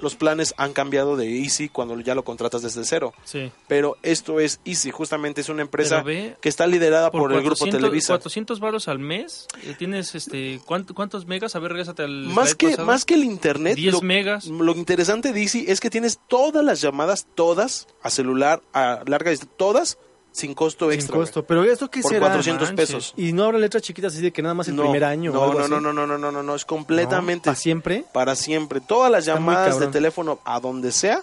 los 0.00 0.14
planes 0.14 0.54
han 0.56 0.72
cambiado 0.72 1.16
de 1.16 1.40
Easy 1.42 1.68
cuando 1.68 1.98
ya 2.00 2.14
lo 2.14 2.24
contratas 2.24 2.62
desde 2.62 2.84
cero. 2.84 3.12
Sí. 3.24 3.52
Pero 3.68 3.96
esto 4.02 4.40
es 4.40 4.60
Easy, 4.64 4.90
justamente 4.90 5.40
es 5.42 5.48
una 5.48 5.62
empresa 5.62 6.02
ve, 6.02 6.36
que 6.40 6.48
está 6.48 6.66
liderada 6.66 7.10
por, 7.10 7.30
el 7.32 7.40
grupo 7.40 7.56
400 7.58 7.78
Televisa. 7.80 8.12
400 8.14 8.60
varos 8.60 8.88
al 8.88 9.00
mes. 9.00 9.46
eh, 9.64 9.74
Tienes 9.78 10.14
este 10.14 10.60
¿cuánto- 10.64 10.94
¿Cuántos 10.94 11.26
megas? 11.26 11.54
A 11.56 11.58
ver, 11.58 11.72
regresate 11.72 12.02
al 12.04 12.24
Más 12.24 12.54
que, 12.54 12.68
pasado. 12.70 12.86
más 12.86 13.04
que 13.04 13.14
el 13.14 13.24
internet, 13.24 13.74
10 13.76 13.94
lo, 13.94 14.00
megas. 14.02 14.46
lo 14.46 14.72
interesante 14.72 15.32
de 15.32 15.42
Easy 15.42 15.64
es 15.68 15.80
que 15.80 15.90
tienes 15.90 16.20
todas 16.26 16.64
las 16.64 16.80
llamadas, 16.80 17.26
todas, 17.34 17.86
a 18.02 18.08
celular, 18.10 18.62
a 18.72 19.02
larga 19.06 19.30
distancia, 19.30 19.54
todas, 19.58 19.98
sin 20.32 20.54
costo 20.54 20.86
Sin 20.90 20.94
extra. 20.98 21.14
güey. 21.16 21.26
costo. 21.26 21.44
Pero 21.44 21.62
¿esto 21.64 21.88
qué 21.90 22.00
Por 22.00 22.10
será? 22.12 22.20
400 22.26 22.68
manches. 22.70 22.86
pesos. 22.88 23.14
Y 23.16 23.32
no 23.32 23.44
habrá 23.44 23.58
letras 23.58 23.82
chiquitas 23.82 24.12
así 24.14 24.22
de 24.22 24.32
que 24.32 24.42
nada 24.42 24.54
más 24.54 24.66
el 24.68 24.76
No, 24.76 24.82
primer 24.82 25.04
año 25.04 25.30
o 25.30 25.34
No, 25.34 25.42
algo 25.44 25.58
no, 25.58 25.60
así? 25.64 25.70
no, 25.70 25.80
no, 25.80 25.92
no, 25.92 26.06
no, 26.06 26.18
no, 26.18 26.32
no, 26.32 26.42
no, 26.42 26.54
es 26.54 26.64
completamente 26.64 27.44
¿Para 27.46 27.56
siempre? 27.56 28.04
para 28.12 28.34
siempre. 28.34 28.80
Todas 28.80 29.10
las 29.10 29.20
Está 29.20 29.34
llamadas 29.34 29.78
de 29.78 29.86
teléfono 29.88 30.40
a 30.44 30.58
donde 30.60 30.90
sea, 30.92 31.22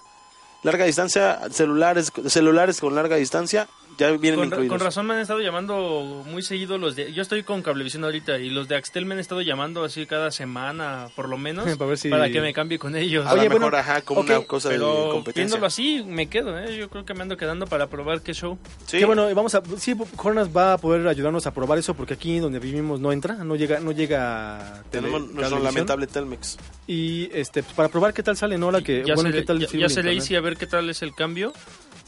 larga 0.64 0.86
distancia, 0.86 1.40
celulares, 1.52 2.12
celulares 2.28 2.80
con 2.80 2.96
larga 2.96 3.16
distancia, 3.16 3.68
ya 4.00 4.12
vienen 4.12 4.40
Con, 4.40 4.50
ra- 4.50 4.56
incluidos. 4.58 4.70
con 4.78 4.86
razón 4.86 5.06
me 5.06 5.14
han 5.14 5.20
estado 5.20 5.42
llamando 5.42 6.24
muy 6.26 6.42
seguido 6.42 6.78
los 6.80 6.96
de... 6.96 7.14
Yo 7.14 7.22
estoy 7.22 7.44
con 7.44 7.62
Cablevisión 7.62 8.04
ahorita 8.06 8.40
y 8.40 8.50
los 8.50 8.68
de 8.68 8.76
Axtel 8.78 9.06
me 9.06 9.14
han 9.14 9.20
estado 9.20 9.42
llamando 9.42 9.84
así 9.84 10.06
cada 10.08 10.32
semana, 10.32 11.10
por 11.16 11.30
lo 11.30 11.38
menos, 11.38 11.66
Para 11.78 11.90
ver 11.90 11.98
si- 11.98 12.10
que 12.10 12.42
me 12.42 12.54
cambie 12.54 12.80
con 12.80 12.96
ellos. 12.96 13.26
A 13.28 13.34
lo 13.36 13.40
Oye, 13.42 13.50
mejor, 13.50 13.62
bueno, 13.72 13.78
ajá, 13.78 14.02
como 14.02 14.22
ok, 14.22 14.30
una 14.30 14.42
cosa 14.46 14.70
de 14.70 14.76
Pero 14.76 15.10
competencia. 15.12 15.44
viéndolo 15.44 15.66
así, 15.68 16.04
me 16.08 16.28
quedo, 16.28 16.58
¿eh? 16.58 16.78
Yo 16.78 16.90
creo 16.90 17.06
que 17.06 17.14
me 17.14 17.22
ando 17.24 17.38
quedando 17.38 17.68
para 17.68 17.88
probar 17.88 18.22
qué 18.22 18.34
show. 18.34 18.58
Sí. 18.88 18.98
Que 19.00 19.06
bueno, 19.06 19.28
vamos 19.36 19.54
a, 19.54 19.62
sí, 19.78 19.94
Jornas 20.16 20.50
va 20.56 20.74
a 20.74 20.78
poder 20.78 21.08
ayudarnos 21.08 21.46
a 21.46 21.54
probar 21.54 21.78
eso 21.78 21.94
porque 21.94 22.14
aquí 22.14 22.40
donde 22.40 22.60
vivimos 22.60 23.00
no 23.00 23.12
entra, 23.12 23.36
no 23.44 23.56
llega, 23.56 23.80
no 23.80 23.92
llega. 23.92 24.82
tele- 24.92 25.02
Tenemos 25.10 25.22
nuestro 25.22 25.34
Cablevisión. 25.42 25.64
lamentable 25.64 26.08
Telmex. 26.08 26.58
Y 26.88 27.30
este, 27.34 27.62
pues, 27.64 27.74
para 27.76 27.90
probar 27.90 28.14
qué 28.14 28.24
tal 28.24 28.38
sale, 28.38 28.58
¿no? 28.58 28.72
La 28.72 28.82
que, 28.82 29.04
ya 29.06 29.14
bueno, 29.16 29.30
se, 29.32 29.36
qué 29.38 29.42
tal 29.44 29.60
ya, 29.60 29.90
se 29.90 30.02
le 30.04 30.14
hice 30.14 30.38
a 30.38 30.42
ver 30.42 30.56
qué 30.58 30.66
tal 30.68 30.90
es 30.90 31.02
el 31.02 31.14
cambio. 31.14 31.52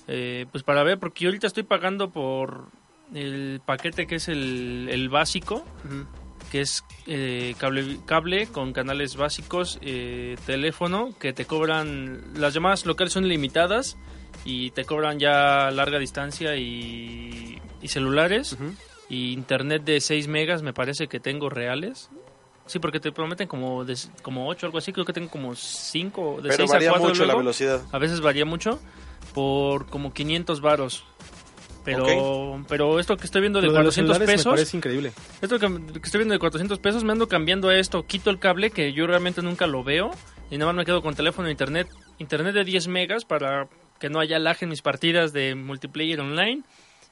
Eh, 0.07 0.45
pues 0.51 0.63
para 0.63 0.83
ver, 0.83 0.99
porque 0.99 1.23
yo 1.23 1.29
ahorita 1.29 1.47
estoy 1.47 1.63
pagando 1.63 2.09
por 2.11 2.67
el 3.13 3.61
paquete 3.65 4.07
que 4.07 4.15
es 4.15 4.27
el, 4.27 4.87
el 4.89 5.09
básico, 5.09 5.65
que 6.51 6.61
es 6.61 6.83
eh, 7.07 7.55
cable, 7.57 7.99
cable 8.05 8.47
con 8.47 8.73
canales 8.73 9.15
básicos, 9.15 9.79
eh, 9.81 10.37
teléfono, 10.45 11.09
que 11.19 11.33
te 11.33 11.45
cobran, 11.45 12.33
las 12.35 12.53
llamadas 12.53 12.85
locales 12.85 13.13
son 13.13 13.27
limitadas 13.27 13.97
y 14.43 14.71
te 14.71 14.85
cobran 14.85 15.19
ya 15.19 15.71
larga 15.71 15.99
distancia 15.99 16.55
y, 16.55 17.61
y 17.81 17.87
celulares, 17.87 18.57
y 19.09 19.33
internet 19.33 19.83
de 19.83 20.01
6 20.01 20.27
megas 20.27 20.61
me 20.61 20.73
parece 20.73 21.07
que 21.07 21.19
tengo 21.19 21.49
reales. 21.49 22.09
Sí, 22.67 22.79
porque 22.79 22.99
te 22.99 23.11
prometen 23.11 23.47
como 23.47 23.83
de, 23.83 23.97
como 24.21 24.47
8 24.47 24.67
algo 24.67 24.77
así, 24.77 24.93
creo 24.93 25.03
que 25.05 25.11
tengo 25.13 25.29
como 25.29 25.55
5, 25.55 26.37
de 26.41 26.49
Pero 26.49 26.55
6 26.55 26.69
a 26.69 26.73
varía 26.73 26.89
4 26.91 27.09
mucho 27.09 27.25
la 27.25 27.35
velocidad. 27.35 27.81
A 27.91 27.97
veces 27.97 28.21
varía 28.21 28.45
mucho 28.45 28.79
por 29.33 29.87
como 29.87 30.13
500 30.13 30.61
varos. 30.61 31.03
Pero 31.83 32.63
pero 32.67 32.99
esto 32.99 33.17
que 33.17 33.25
estoy 33.25 33.41
viendo 33.41 33.59
de 33.59 33.67
Lo 33.67 33.73
de 33.73 33.79
los 33.79 33.95
400 33.95 34.17
celulares 34.17 34.27
me 34.27 34.33
pesos, 34.35 34.51
parece 34.53 34.77
increíble. 34.77 35.13
esto 35.41 35.57
que, 35.57 35.67
que 35.99 36.05
estoy 36.05 36.19
viendo 36.19 36.33
de 36.33 36.39
400 36.39 36.77
pesos, 36.77 37.03
me 37.03 37.11
ando 37.11 37.27
cambiando 37.27 37.69
a 37.69 37.75
esto, 37.77 38.05
quito 38.05 38.29
el 38.29 38.37
cable 38.37 38.69
que 38.69 38.93
yo 38.93 39.07
realmente 39.07 39.41
nunca 39.41 39.65
lo 39.65 39.83
veo 39.83 40.11
y 40.51 40.57
nada 40.59 40.71
más 40.71 40.77
me 40.77 40.85
quedo 40.85 41.01
con 41.01 41.15
teléfono 41.15 41.47
e 41.47 41.51
internet, 41.51 41.87
internet 42.19 42.53
de 42.53 42.65
10 42.65 42.87
megas 42.87 43.25
para 43.25 43.67
que 43.99 44.09
no 44.09 44.19
haya 44.19 44.37
lag 44.37 44.57
en 44.61 44.69
mis 44.69 44.83
partidas 44.83 45.33
de 45.33 45.55
multiplayer 45.55 46.19
online 46.19 46.61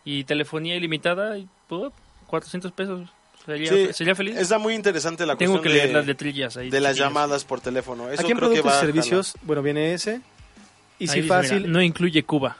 y 0.05 0.23
telefonía 0.25 0.75
ilimitada 0.75 1.37
y 1.39 1.47
pues, 1.67 1.91
400 2.27 2.71
pesos. 2.71 3.09
Sería, 3.45 3.69
Sí, 3.71 3.93
sería 3.93 4.13
feliz. 4.13 4.37
Está 4.37 4.59
muy 4.59 4.75
interesante 4.75 5.25
la 5.25 5.35
Tengo 5.35 5.53
que 5.53 5.69
cuestión 5.69 5.73
leer 5.77 5.87
de, 5.87 5.93
las 5.93 6.05
letrillas 6.05 6.57
ahí. 6.57 6.69
de 6.69 6.79
las 6.79 6.95
llamadas 6.95 7.43
por 7.43 7.59
teléfono. 7.61 8.11
Eso 8.11 8.21
Aquí 8.21 8.31
en 8.33 8.37
creo 8.37 8.49
que 8.51 8.61
productos 8.61 8.71
va 8.71 8.75
y 8.75 8.77
a 8.77 8.81
servicios, 8.81 9.33
bueno, 9.41 9.63
viene 9.63 9.93
ese. 9.93 10.21
Y 10.99 11.07
si 11.07 11.21
dice, 11.21 11.27
fácil. 11.27 11.57
mira, 11.61 11.69
no 11.71 11.81
incluye 11.81 12.23
Cuba. 12.23 12.57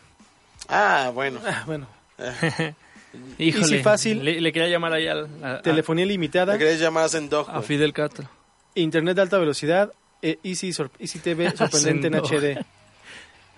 Ah, 0.67 1.12
bueno. 1.13 1.39
Ah, 1.45 1.63
bueno, 1.65 1.88
Híjole, 3.39 3.63
Easy 3.63 3.80
fácil. 3.84 4.23
Le, 4.23 4.39
le 4.39 4.52
quería 4.54 4.67
llamar 4.69 4.93
ahí 4.93 5.08
al, 5.08 5.28
a, 5.43 5.54
a- 5.56 5.62
telefonía 5.62 6.06
ilimitada, 6.06 6.54
¿Me 6.54 6.60
querés 6.60 6.80
llamadas 6.80 7.15
en 7.15 7.28
dog? 7.30 7.49
a 7.49 7.54
güey? 7.54 7.63
Fidel 7.65 7.91
Castro. 7.93 8.30
internet 8.75 9.15
de 9.15 9.21
alta 9.23 9.38
velocidad, 9.39 9.91
eh, 10.21 10.38
Easy, 10.43 10.71
Easy 10.99 11.19
TV 11.19 11.52
sorprendente 11.58 12.08
en 12.08 12.15
HD. 12.15 12.63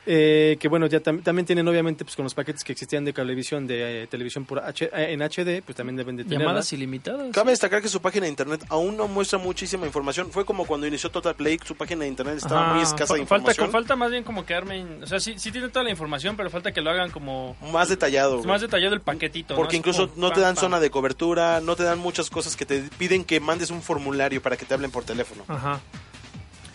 Eh, 0.08 0.58
que 0.60 0.68
bueno, 0.68 0.88
ya 0.88 1.00
tam- 1.00 1.22
también 1.22 1.46
tienen 1.46 1.68
obviamente 1.68 2.04
pues 2.04 2.16
con 2.16 2.24
los 2.24 2.34
paquetes 2.34 2.64
que 2.64 2.72
existían 2.72 3.06
de 3.06 3.14
cablevisión 3.14 3.68
de 3.68 4.04
eh, 4.04 4.08
televisión 4.08 4.46
por 4.46 4.58
H- 4.60 4.86
eh, 4.92 5.14
en 5.14 5.22
HD, 5.22 5.62
pues 5.64 5.76
también 5.76 5.96
deben 5.96 6.16
de 6.18 6.24
tener. 6.24 6.40
Llamadas 6.40 6.74
ilimitadas. 6.74 7.32
Cabe 7.32 7.52
destacar 7.52 7.84
que 7.84 7.88
su 7.88 8.02
página 8.02 8.24
de 8.24 8.30
internet 8.30 8.66
aún 8.70 8.98
no 8.98 9.08
muestra 9.08 9.38
muchísima 9.38 9.86
información. 9.86 10.32
Fue 10.32 10.44
como 10.44 10.66
cuando 10.66 10.88
inició 10.88 11.12
Total 11.12 11.36
Play, 11.36 11.60
su 11.64 11.76
página 11.76 12.02
de 12.02 12.08
internet 12.08 12.38
estaba 12.38 12.66
Ajá, 12.66 12.74
muy 12.74 12.82
escasa 12.84 13.14
de 13.14 13.20
falta, 13.26 13.52
información. 13.52 13.72
falta 13.72 13.96
más 13.96 14.10
bien 14.10 14.24
como 14.24 14.44
que 14.44 14.56
armen... 14.56 15.04
O 15.04 15.08
sea, 15.08 15.20
sí, 15.20 15.36
sí 15.38 15.52
tiene 15.52 15.70
toda 15.70 15.84
la 15.84 15.92
información, 15.92 16.36
pero 16.36 16.50
falta 16.50 16.72
que 16.72 16.82
lo 16.82 16.90
hagan 16.90 17.12
como... 17.12 17.56
Más 17.72 17.90
detallado. 17.90 18.38
güey. 18.38 18.48
Más 18.48 18.62
detallado 18.62 18.96
el 18.96 19.02
paquetito. 19.02 19.56
Porque 19.56 19.76
¿no? 19.76 19.80
incluso 19.80 20.10
como 20.10 20.22
no 20.30 20.34
te 20.34 20.40
dan 20.42 20.56
pam. 20.56 20.62
zona 20.64 20.80
de 20.80 20.90
cobertura, 20.90 21.62
no 21.62 21.76
te 21.76 21.84
dan 21.84 22.00
muchas 22.00 22.32
cosas 22.32 22.56
que 22.56 22.66
te 22.66 22.82
piden 22.98 23.24
que 23.24 23.40
mandes 23.40 23.70
un 23.70 23.84
formulario 23.84 24.42
para 24.42 24.58
que 24.58 24.66
te 24.66 24.74
hablen 24.74 24.90
por 24.90 25.04
teléfono. 25.04 25.44
Ajá. 25.48 25.80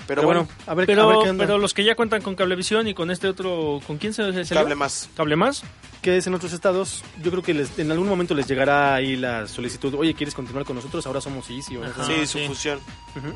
Pero, 0.06 0.22
Pero 0.22 0.26
bueno, 0.26 0.44
bueno, 0.44 0.62
a 0.66 0.74
ver, 0.74 0.84
a 0.84 0.86
Pero, 0.86 1.08
ver 1.08 1.16
qué 1.24 1.30
onda. 1.30 1.44
pero 1.46 1.58
los 1.58 1.74
que 1.74 1.82
ya 1.84 1.94
cuentan 1.96 2.22
con 2.22 2.34
Cablevisión 2.36 2.86
y 2.86 2.94
con 2.94 3.10
este 3.10 3.26
otro... 3.28 3.80
¿Con 3.86 3.98
quién 3.98 4.14
se, 4.14 4.22
salió? 4.44 4.62
cable 4.62 4.74
más. 4.76 5.08
¿Cable 5.16 5.36
más? 5.36 5.62
que 6.02 6.18
es 6.18 6.26
en 6.28 6.34
otros 6.34 6.52
estados, 6.52 7.02
yo 7.20 7.32
creo 7.32 7.42
que 7.42 7.52
les- 7.52 7.76
en 7.80 7.90
algún 7.90 8.06
momento 8.06 8.32
les 8.32 8.46
llegará 8.46 8.94
ahí 8.94 9.16
la 9.16 9.48
solicitud, 9.48 9.92
oye, 9.94 10.14
¿quieres 10.14 10.34
continuar 10.36 10.64
con 10.64 10.76
nosotros? 10.76 11.04
Ahora 11.04 11.20
somos 11.20 11.50
Easy. 11.50 11.76
Ajá. 11.78 12.04
sí, 12.04 12.24
su 12.28 12.38
sí. 12.38 12.46
fusión. 12.46 12.78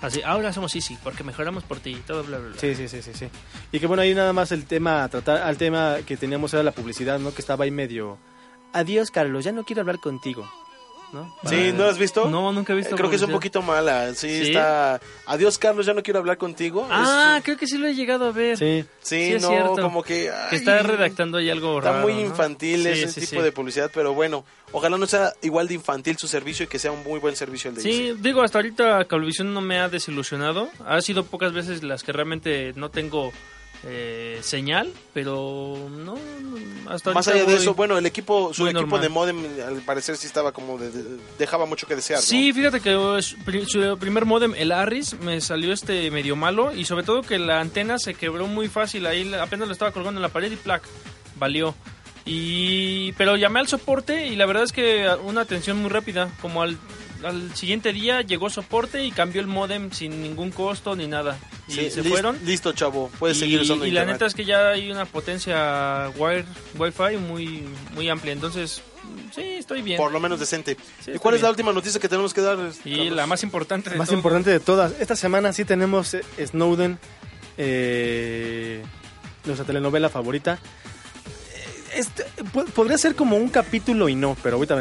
Así, 0.01 0.23
ahora 0.23 0.53
somos 0.53 0.73
Easy, 0.77 0.97
porque 1.03 1.25
mejoramos 1.25 1.65
por 1.65 1.81
ti 1.81 1.91
y 1.91 1.95
todo 1.97 2.23
bla, 2.23 2.39
bla, 2.39 2.51
bla. 2.51 2.61
Sí, 2.61 2.77
sí, 2.77 2.87
sí, 2.87 3.03
sí, 3.03 3.11
sí. 3.13 3.27
Y 3.73 3.81
que 3.81 3.87
bueno, 3.89 4.03
ahí 4.05 4.15
nada 4.15 4.33
más 4.33 4.53
el 4.53 4.67
tema, 4.67 5.03
a 5.03 5.09
tratar, 5.09 5.39
al 5.39 5.57
tema 5.57 5.97
que 6.07 6.17
teníamos 6.17 6.55
era 6.55 6.63
la 6.63 6.71
publicidad, 6.71 7.19
¿no? 7.19 7.35
Que 7.35 7.41
estaba 7.41 7.65
ahí 7.65 7.73
medio, 7.73 8.19
adiós 8.73 9.11
Carlos, 9.11 9.43
ya 9.45 9.51
no 9.51 9.65
quiero 9.65 9.81
hablar 9.81 9.99
contigo, 9.99 10.49
¿no? 11.13 11.35
Sí, 11.45 11.73
¿no 11.75 11.85
has 11.85 11.99
visto? 11.99 12.29
No, 12.29 12.53
nunca 12.53 12.73
he 12.73 12.77
visto 12.77 12.95
Eh, 12.95 12.99
Creo 12.99 13.11
que 13.11 13.17
es 13.17 13.23
un 13.23 13.31
poquito 13.33 13.63
mala. 13.63 14.15
Sí, 14.15 14.29
¿Sí? 14.29 14.43
está. 14.51 15.01
Adiós, 15.27 15.59
Carlos, 15.59 15.87
ya 15.87 15.93
no 15.95 16.03
quiero 16.03 16.21
hablar 16.21 16.39
contigo. 16.39 16.87
Ah, 16.91 17.37
Es- 17.39 17.45
creo 17.45 17.57
que 17.57 17.67
sí 17.67 17.79
lo 17.79 17.87
he 17.89 17.95
llegado 17.95 18.27
a 18.27 18.33
ver. 18.33 18.57
Sí, 18.57 18.85
sí, 19.03 19.27
sí, 19.27 19.33
es 19.35 19.43
no, 19.43 19.49
cierto. 19.49 19.77
como 19.83 20.03
que. 20.03 20.31
Que 20.51 20.57
está 20.57 20.83
redactando 20.83 21.39
ahí 21.39 21.51
algo 21.51 21.79
Está 21.79 21.93
raro, 21.93 22.03
muy 22.03 22.15
¿no? 22.15 22.21
infantil 22.21 22.83
Sí, 22.83 22.89
ese 22.89 23.09
sí, 23.09 23.21
tipo 23.27 23.41
sí. 23.41 23.45
de 23.45 23.53
publicidad, 23.53 23.91
pero 23.93 24.15
bueno, 24.15 24.45
ojalá 24.73 24.97
no 24.99 25.07
sea 25.07 25.33
igual 25.43 25.69
de 25.69 25.75
infantil 25.75 26.17
su 26.19 26.29
servicio 26.29 26.65
y 26.65 26.69
que 26.69 26.79
sea 26.79 26.93
un 26.93 27.03
muy 27.03 27.19
buen 27.21 27.37
servicio 27.37 27.71
el 27.71 27.77
de 27.77 27.83
Sí, 27.83 28.09
Easy. 28.09 28.21
digo, 28.23 28.43
hasta 28.43 28.59
ahorita 28.59 29.05
Cablevisión 29.07 29.53
no 29.53 29.61
me 29.61 29.79
ha 29.79 29.89
desilusionado. 29.89 30.69
Ha 30.87 31.01
sido 31.01 31.25
pocas 31.25 31.53
veces 31.53 31.83
las 31.83 32.03
que 32.05 32.13
realmente 32.13 32.73
no 32.77 32.91
tengo 32.91 33.33
eh, 33.85 34.41
señal, 34.43 34.93
pero 35.15 35.77
no, 35.91 36.17
hasta 36.89 37.13
Más 37.13 37.27
allá 37.29 37.45
de 37.45 37.55
eso, 37.55 37.75
bueno, 37.75 37.97
el 37.97 38.05
equipo, 38.07 38.53
su 38.53 38.65
equipo 38.67 38.81
normal. 38.81 39.01
de 39.01 39.09
modem 39.09 39.45
al 39.67 39.81
parecer 39.83 40.17
sí 40.17 40.27
estaba 40.27 40.53
como 40.53 40.77
de- 40.79 40.91
de- 40.91 41.19
dejaba 41.39 41.65
mucho 41.67 41.87
que 41.87 41.97
desear, 41.97 42.19
¿no? 42.21 42.27
Sí, 42.27 42.53
fíjate 42.53 42.81
que 42.81 42.93
su 43.23 43.37
pri- 43.39 43.65
su 43.67 43.97
primer 43.99 44.25
modem, 44.27 44.55
el 44.57 44.73
Arris, 44.73 45.15
me 45.21 45.41
salió 45.41 45.73
este 45.73 46.11
medio 46.11 46.37
malo 46.37 46.75
y 46.75 46.85
sobre 46.85 47.05
todo 47.05 47.23
que 47.23 47.39
la 47.39 47.61
antena 47.61 47.99
se 47.99 48.15
quebró 48.15 48.47
muy 48.47 48.69
fácil. 48.69 49.07
Ahí 49.07 49.33
apenas 49.35 49.67
lo 49.69 49.73
estaba 49.73 49.93
colgando 49.93 50.19
en 50.19 50.23
la 50.23 50.29
pared 50.29 50.53
y 50.53 50.57
plac, 50.57 50.83
valió. 51.37 51.75
Y 52.27 53.13
pero 53.13 53.37
llamé 53.37 53.61
al 53.61 53.69
soporte 53.69 54.27
y 54.27 54.37
la 54.37 54.47
verdad 54.47 54.65
es 54.65 54.73
que 54.73 55.09
una 55.25 55.41
atención 55.41 55.79
muy 55.79 55.89
rápida, 55.91 56.31
como 56.43 56.63
al 56.63 56.77
al 57.25 57.55
siguiente 57.55 57.93
día 57.93 58.23
llegó 58.23 58.51
soporte 58.51 59.05
y 59.05 59.11
cambió 59.13 59.41
el 59.41 59.47
modem 59.47 59.91
sin 59.93 60.23
ningún 60.23 60.51
costo 60.51 60.95
ni 60.97 61.07
nada. 61.07 61.39
Y 61.69 61.73
Sí, 61.73 61.91
se 61.91 62.03
lis- 62.03 62.09
fueron. 62.11 62.39
Listo, 62.45 62.73
chavo. 62.73 63.11
Puedes 63.19 63.37
y, 63.39 63.41
seguir 63.41 63.61
usando 63.61 63.85
y 63.87 63.91
la 63.91 64.01
internet. 64.01 64.15
neta 64.17 64.27
es 64.27 64.35
que 64.35 64.45
ya 64.45 64.71
hay 64.71 64.91
una 64.91 65.05
potencia 65.07 66.11
wire, 66.17 66.45
Wi-Fi 66.79 67.17
muy, 67.19 67.65
muy 67.95 68.09
amplia. 68.09 68.33
Entonces, 68.33 68.83
sí, 69.35 69.43
estoy 69.43 69.83
bien. 69.83 69.97
Por 69.99 70.13
lo 70.13 70.21
menos 70.21 70.41
decente. 70.41 70.77
Sí, 71.05 71.13
¿Y 71.15 71.19
cuál 71.19 71.35
es 71.37 71.43
la 71.43 71.51
última 71.51 71.73
noticia 71.73 72.01
que 72.01 72.09
tenemos 72.09 72.35
que 72.35 72.41
dar? 72.41 72.59
Y 72.85 72.97
Carlos? 72.97 73.17
la 73.17 73.27
más 73.27 73.43
importante 73.43 73.91
de 73.91 73.97
Más 73.97 74.09
todo. 74.09 74.17
importante 74.17 74.51
de 74.51 74.61
todas. 74.61 74.93
Esta 75.01 75.17
semana 75.17 75.53
sí 75.53 75.65
tenemos 75.65 76.15
eh, 76.15 76.23
Snowden, 76.45 76.99
eh, 77.59 78.83
nuestra 79.45 79.67
telenovela 79.67 80.09
favorita. 80.09 80.55
Eh, 81.55 81.99
Este, 82.01 82.25
po- 82.53 82.65
podría 82.67 82.97
ser 82.99 83.15
como 83.15 83.37
un 83.37 83.49
capítulo 83.49 84.09
y 84.09 84.15
no, 84.15 84.37
pero 84.43 84.57
ahorita 84.57 84.75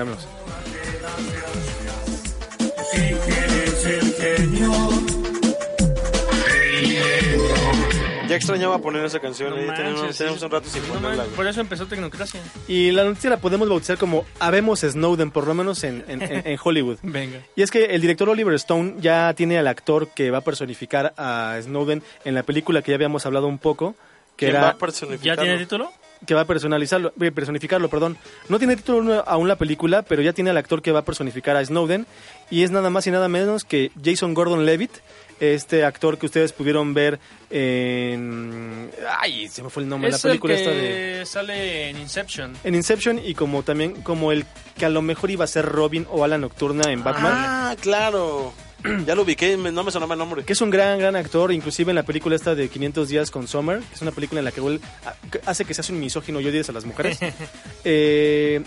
Ya 8.28 8.36
extrañaba 8.36 8.78
poner 8.78 9.04
esa 9.06 9.20
canción. 9.20 9.50
No 9.50 9.58
eh, 9.58 9.76
tenemos, 9.76 10.02
manches, 10.02 10.18
tenemos 10.20 10.40
sí. 10.40 10.46
un 10.46 10.52
rato 10.52 10.70
sin 10.70 10.88
No 10.88 10.94
ponerla. 10.96 11.24
por 11.36 11.48
eso 11.48 11.62
empezó 11.62 11.88
Tecnocracia. 11.88 12.42
Y 12.68 12.92
la 12.92 13.04
noticia 13.04 13.32
la 13.32 13.38
podemos 13.38 13.68
bautizar 13.68 13.98
como 13.98 14.24
Habemos 14.40 14.82
Snowden, 14.82 15.32
por 15.32 15.48
lo 15.48 15.56
menos 15.56 15.84
en, 15.84 16.04
en- 16.08 16.22
en- 16.22 16.48
en 16.48 16.60
Hollywood. 16.64 16.98
Venga. 17.04 17.40
Y 17.56 17.64
es 17.64 17.72
que 17.72 17.86
el 17.86 18.02
director 18.02 18.30
Oliver 18.30 18.54
Stone 18.56 18.96
ya 19.00 19.34
tiene 19.34 19.58
al 19.58 19.68
actor 19.68 20.10
que 20.10 20.30
va 20.30 20.40
a 20.40 20.42
personificar 20.42 21.14
a 21.18 21.58
Snowden 21.62 22.04
en 22.24 22.36
la 22.36 22.44
película 22.44 22.84
que 22.84 22.92
ya 22.92 22.96
habíamos 22.96 23.26
hablado 23.26 23.48
un 23.48 23.58
poco, 23.58 23.96
que 24.36 24.46
¿Quién 24.46 24.52
era 24.52 24.62
va 24.62 24.70
a 24.70 24.74
¿Ya 24.74 24.78
personificarlo? 24.78 25.42
tiene 25.44 25.58
título? 25.58 25.92
Que 26.26 26.34
va 26.34 26.42
a 26.42 26.46
personalizarlo, 26.46 27.14
eh, 27.22 27.32
personificarlo, 27.32 27.90
perdón. 27.90 28.18
No 28.50 28.58
tiene 28.60 28.76
título 28.76 29.24
aún 29.28 29.48
la 29.48 29.56
película, 29.56 30.02
pero 30.02 30.22
ya 30.22 30.34
tiene 30.34 30.50
al 30.50 30.58
actor 30.58 30.82
que 30.82 30.92
va 30.92 31.00
a 31.00 31.06
personificar 31.06 31.56
a 31.56 31.64
Snowden 31.64 32.06
y 32.50 32.64
es 32.64 32.72
nada 32.72 32.90
más 32.90 33.08
y 33.08 33.12
nada 33.12 33.28
menos 33.28 33.64
que 33.64 33.92
Jason 34.04 34.34
Gordon-Levitt, 34.34 34.92
este 35.40 35.86
actor 35.86 36.18
que 36.18 36.26
ustedes 36.26 36.52
pudieron 36.52 36.94
ver 36.94 37.20
en 37.50 38.92
ay, 39.20 39.48
se 39.48 39.64
me 39.64 39.70
fue 39.70 39.84
el 39.84 39.90
nombre, 39.90 40.10
la 40.10 40.18
es 40.18 40.22
película 40.22 40.54
el 40.54 40.64
que 40.64 40.70
esta 40.70 40.76
de 40.76 41.26
sale 41.26 41.90
en 41.90 41.98
Inception. 41.98 42.54
en 42.64 42.76
Inception 42.76 43.22
y 43.24 43.34
como 43.34 43.64
también 43.64 44.02
como 44.02 44.32
el 44.34 44.46
que 44.78 44.86
a 44.86 44.90
lo 44.90 45.02
mejor 45.02 45.32
iba 45.32 45.46
a 45.46 45.48
ser 45.48 45.66
Robin 45.66 46.06
o 46.10 46.26
Ala 46.26 46.38
Nocturna 46.38 46.92
en 46.92 47.04
Batman. 47.04 47.34
Ah, 47.36 47.76
claro. 47.82 48.54
ya 49.06 49.16
lo 49.16 49.24
ubiqué, 49.24 49.58
no 49.58 49.84
me 49.84 49.92
sonaba 49.92 50.14
el 50.16 50.20
nombre. 50.20 50.44
que 50.44 50.54
es 50.54 50.62
un 50.62 50.70
gran, 50.70 51.00
gran 51.00 51.16
actor, 51.16 51.52
inclusive 51.52 51.92
en 51.92 51.96
la 51.96 52.04
película 52.04 52.36
esta 52.36 52.56
de 52.56 52.70
500 52.70 53.10
días 53.10 53.32
con 53.32 53.48
Summer, 53.48 53.80
que 53.80 53.96
es 53.96 54.02
una 54.02 54.12
película 54.12 54.40
en 54.40 54.46
la 54.46 54.52
que 54.52 54.62
él 54.62 54.80
hace 55.46 55.66
que 55.66 55.74
se 55.74 55.82
hace 55.82 55.92
un 55.94 56.00
misógino 56.00 56.40
y 56.40 56.48
odies 56.48 56.70
a 56.70 56.72
las 56.72 56.86
mujeres, 56.86 57.20
eh, 57.84 58.62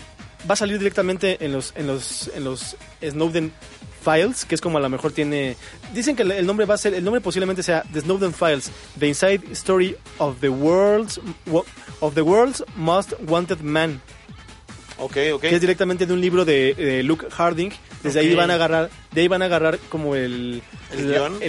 va 0.49 0.53
a 0.53 0.57
salir 0.57 0.77
directamente 0.77 1.43
en 1.45 1.51
los, 1.53 1.73
en 1.75 1.87
los, 1.87 2.29
en 2.35 2.43
los 2.43 2.75
Snowden 3.01 3.51
Files, 4.03 4.43
que 4.45 4.55
es 4.55 4.61
como 4.61 4.77
a 4.77 4.81
lo 4.81 4.89
mejor 4.89 5.13
tiene... 5.13 5.55
Dicen 5.93 6.15
que 6.15 6.23
el- 6.23 6.31
el 6.33 6.45
nombre 6.45 6.65
va 6.65 6.75
a 6.75 6.77
ser, 6.77 6.93
el 6.93 7.03
nombre 7.03 7.21
posiblemente 7.21 7.63
sea 7.63 7.83
The 7.93 8.01
Snowden 8.01 8.33
Files, 8.33 8.69
The 8.99 9.07
Inside 9.07 9.41
Story 9.53 9.95
of 10.17 10.39
the 10.41 10.49
World's, 10.49 11.21
of 12.01 12.13
the 12.13 12.21
World's 12.21 12.63
Most 12.75 13.13
Wanted 13.27 13.59
Man, 13.61 14.01
Ok, 14.97 15.17
ok. 15.33 15.41
que 15.41 15.55
es 15.55 15.61
directamente 15.61 16.05
de 16.05 16.13
un 16.13 16.19
libro 16.21 16.43
de, 16.45 16.73
de 16.75 17.01
Luke 17.03 17.27
Harding. 17.31 17.71
Desde 18.03 18.19
ahí 18.19 18.35
van 18.35 18.51
a 18.51 18.55
agarrar, 18.55 18.89
de 19.11 19.21
ahí 19.21 19.27
van 19.27 19.41
a 19.41 19.45
agarrar 19.45 19.79
como 19.89 20.15
el, 20.15 20.61
¿El 20.91 21.07
guion? 21.07 21.39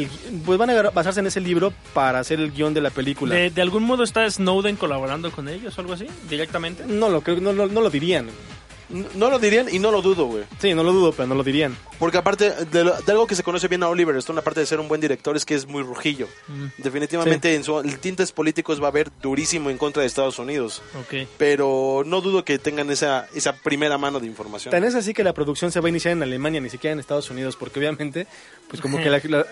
pues 0.46 0.59
van 0.59 0.70
a 0.70 0.72
agarrar- 0.72 0.94
basarse 0.94 1.20
en 1.20 1.26
ese 1.26 1.40
libro 1.40 1.72
para 1.92 2.20
hacer 2.20 2.38
el 2.40 2.52
guion 2.52 2.72
de 2.74 2.80
la 2.80 2.90
película. 2.90 3.34
¿De, 3.34 3.50
de 3.50 3.61
algún 3.62 3.82
modo 3.82 4.05
está 4.05 4.28
Snowden 4.30 4.76
colaborando 4.76 5.30
con 5.32 5.48
ellos 5.48 5.76
o 5.76 5.80
algo 5.80 5.92
así? 5.94 6.07
¿Directamente? 6.30 6.84
No 6.86 7.09
lo 7.09 7.20
creo, 7.22 7.40
no, 7.40 7.52
lo- 7.52 7.66
no 7.68 7.80
lo 7.80 7.90
dirían. 7.90 8.28
No 8.89 9.30
lo 9.30 9.39
dirían 9.39 9.66
y 9.72 9.78
no 9.78 9.91
lo 9.91 10.03
dudo, 10.03 10.26
güey. 10.26 10.45
Sí, 10.61 10.74
no 10.74 10.82
lo 10.82 10.93
dudo, 10.93 11.12
pero 11.12 11.26
no 11.26 11.35
lo 11.35 11.43
dirían. 11.43 11.76
Porque 11.99 12.18
aparte 12.18 12.51
de, 12.66 12.85
lo- 12.85 12.95
de 13.01 13.12
algo 13.12 13.26
que 13.26 13.35
se 13.35 13.43
conoce 13.43 13.66
bien 13.68 13.82
a 13.82 13.89
Oliver 13.89 14.14
Stone, 14.16 14.39
aparte 14.39 14.61
de 14.61 14.66
ser 14.66 14.78
un 14.80 14.89
buen 14.89 15.01
director, 15.01 15.37
es 15.37 15.45
que 15.45 15.55
es 15.55 15.66
muy 15.66 15.82
rujillo. 15.82 16.28
Mm, 16.49 16.66
Definitivamente 16.78 17.55
en 17.55 17.64
sus 17.64 17.82
tintes 18.01 18.30
políticos 18.32 18.80
va 18.82 18.87
a 18.87 18.89
haber 18.91 19.11
durísimo 19.22 19.70
en 19.70 19.78
contra 19.78 20.03
de 20.03 20.07
Estados 20.07 20.39
Unidos. 20.39 20.82
ok. 21.01 21.26
Pero 21.39 22.03
no 22.05 22.20
dudo 22.20 22.45
que 22.45 22.59
tengan 22.59 22.91
esa, 22.91 23.26
esa 23.35 23.55
primera 23.57 23.97
mano 23.97 24.20
de 24.20 24.26
información. 24.26 24.70
Tan 24.70 24.85
es 24.85 24.95
así 24.95 25.14
que 25.14 25.24
la 25.24 25.32
producción 25.32 25.72
se 25.72 25.80
va 25.80 25.87
a 25.87 25.91
iniciar 25.91 26.12
en 26.12 26.22
Alemania, 26.22 26.61
ni 26.61 26.68
siquiera 26.70 26.93
en 26.93 27.01
Estados 27.01 27.30
Unidos, 27.30 27.57
porque 27.57 27.78
obviamente, 27.78 28.26
pues 28.68 28.82
como 28.82 28.99
que 28.99 29.09
la, 29.11 29.20
la- 29.24 29.47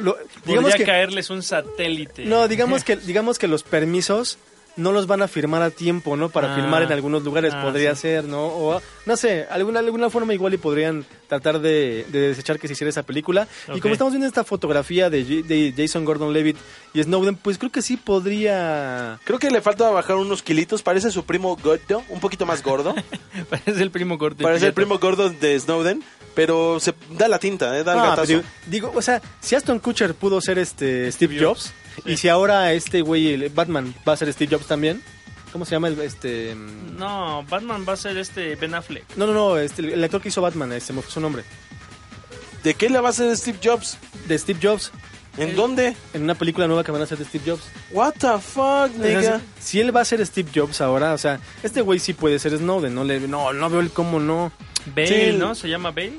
lo- 0.00 0.16
digamos 0.44 0.70
Podría 0.70 0.76
que 0.76 0.84
caerles 0.84 1.30
un 1.30 1.42
satélite. 1.42 2.24
no, 2.26 2.48
digamos 2.48 2.84
que 2.84 2.96
digamos 2.96 3.38
que 3.38 3.48
los 3.48 3.62
permisos 3.62 4.38
no 4.76 4.92
los 4.92 5.06
van 5.06 5.22
a 5.22 5.28
firmar 5.28 5.62
a 5.62 5.70
tiempo, 5.70 6.16
¿no? 6.16 6.28
Para 6.28 6.52
Ah. 6.52 6.56
filmar 6.56 6.82
en 6.82 6.92
algunos 6.92 7.22
lugares 7.22 7.52
Ah, 7.54 7.62
podría 7.62 7.94
sí. 7.94 8.02
ser, 8.02 8.24
¿no? 8.24 8.46
O 8.46 8.80
no 9.06 9.16
sé, 9.16 9.46
alguna 9.50 9.80
alguna 9.80 10.10
forma 10.10 10.34
igual 10.34 10.54
y 10.54 10.58
podrían 10.58 11.04
tratar 11.28 11.60
de, 11.60 12.04
de 12.10 12.20
desechar 12.28 12.58
que 12.58 12.66
se 12.66 12.72
hiciera 12.74 12.88
esa 12.90 13.02
película. 13.02 13.46
Y 13.74 13.80
como 13.80 13.92
estamos 13.94 14.12
viendo 14.12 14.26
esta 14.26 14.44
fotografía 14.44 15.10
de, 15.10 15.22
J- 15.24 15.48
de 15.48 15.74
Jason 15.76 16.04
Gordon-Levitt 16.04 16.56
y 16.92 17.02
Snowden, 17.02 17.36
pues 17.36 17.58
creo 17.58 17.70
que 17.72 17.82
sí 17.82 17.96
podría 17.96 19.18
Creo 19.24 19.38
que 19.38 19.50
le 19.50 19.60
falta 19.60 19.90
bajar 19.90 20.16
unos 20.16 20.42
kilitos. 20.42 20.82
Parece 20.82 21.10
su 21.10 21.24
primo 21.24 21.56
gordo, 21.56 22.02
un 22.08 22.20
poquito 22.20 22.46
más 22.46 22.62
gordo. 22.62 22.94
Parece 23.50 23.82
el 23.82 23.90
primo 23.90 24.18
corte. 24.18 24.42
Parece 24.42 24.66
el 24.66 24.72
primo 24.74 24.98
gordo 24.98 25.30
de 25.30 25.58
Snowden. 25.58 26.02
Pero 26.34 26.80
se 26.80 26.94
da 27.10 27.28
la 27.28 27.38
tinta, 27.38 27.78
eh, 27.78 27.84
da 27.84 27.92
el 27.94 27.98
Ah, 28.00 28.06
gatazo. 28.16 28.42
digo, 28.66 28.92
o 28.94 29.00
sea, 29.02 29.22
si 29.40 29.54
Aston 29.54 29.78
Kutcher 29.78 30.14
pudo 30.14 30.40
ser 30.40 30.58
este 30.58 31.10
Steve 31.12 31.38
Jobs 31.40 31.72
y 32.04 32.16
si 32.16 32.28
ahora 32.28 32.72
este 32.72 33.02
güey 33.02 33.32
el 33.34 33.48
Batman 33.50 33.94
va 34.06 34.14
a 34.14 34.16
ser 34.16 34.32
Steve 34.32 34.56
Jobs 34.56 34.66
también, 34.66 35.00
¿cómo 35.52 35.64
se 35.64 35.72
llama 35.72 35.88
el 35.88 36.00
este 36.00 36.54
mm, 36.56 36.96
No, 36.98 37.44
Batman 37.48 37.84
va 37.88 37.92
a 37.92 37.96
ser 37.96 38.16
este 38.18 38.56
Ben 38.56 38.74
Affleck. 38.74 39.04
No, 39.16 39.26
no, 39.28 39.32
no, 39.32 39.56
este, 39.58 39.82
el 39.94 40.02
actor 40.02 40.20
que 40.20 40.28
hizo 40.28 40.42
Batman, 40.42 40.72
este, 40.72 40.92
me 40.92 41.02
fue 41.02 41.12
su 41.12 41.20
nombre. 41.20 41.44
¿De 42.64 42.74
qué 42.74 42.88
le 42.88 42.98
va 42.98 43.08
a 43.08 43.10
hacer 43.10 43.36
Steve 43.36 43.58
Jobs? 43.62 43.98
De 44.26 44.38
Steve 44.38 44.58
Jobs, 44.62 44.90
¿En 45.36 45.50
El- 45.50 45.56
dónde? 45.56 45.96
en 46.12 46.22
una 46.22 46.34
película 46.34 46.66
nueva 46.66 46.84
que 46.84 46.92
van 46.92 47.00
a 47.00 47.04
hacer 47.04 47.18
de 47.18 47.24
Steve 47.24 47.44
Jobs. 47.50 47.62
What 47.90 48.14
the 48.18 48.38
fuck, 48.40 48.94
nigga? 48.96 49.40
Si 49.60 49.80
él 49.80 49.94
va 49.94 50.00
a 50.02 50.04
ser 50.04 50.24
Steve 50.26 50.50
Jobs 50.54 50.80
ahora, 50.80 51.12
o 51.12 51.18
sea, 51.18 51.40
este 51.62 51.80
güey 51.80 51.98
sí 51.98 52.12
puede 52.12 52.38
ser 52.38 52.56
Snowden, 52.56 52.94
no 52.94 53.04
le, 53.04 53.20
no, 53.20 53.52
no 53.52 53.70
veo 53.70 53.80
el 53.80 53.90
cómo 53.90 54.20
no. 54.20 54.52
Bale, 54.94 55.32
Sí. 55.32 55.36
¿no? 55.38 55.54
¿Se 55.54 55.68
llama 55.68 55.90
Bale? 55.90 56.12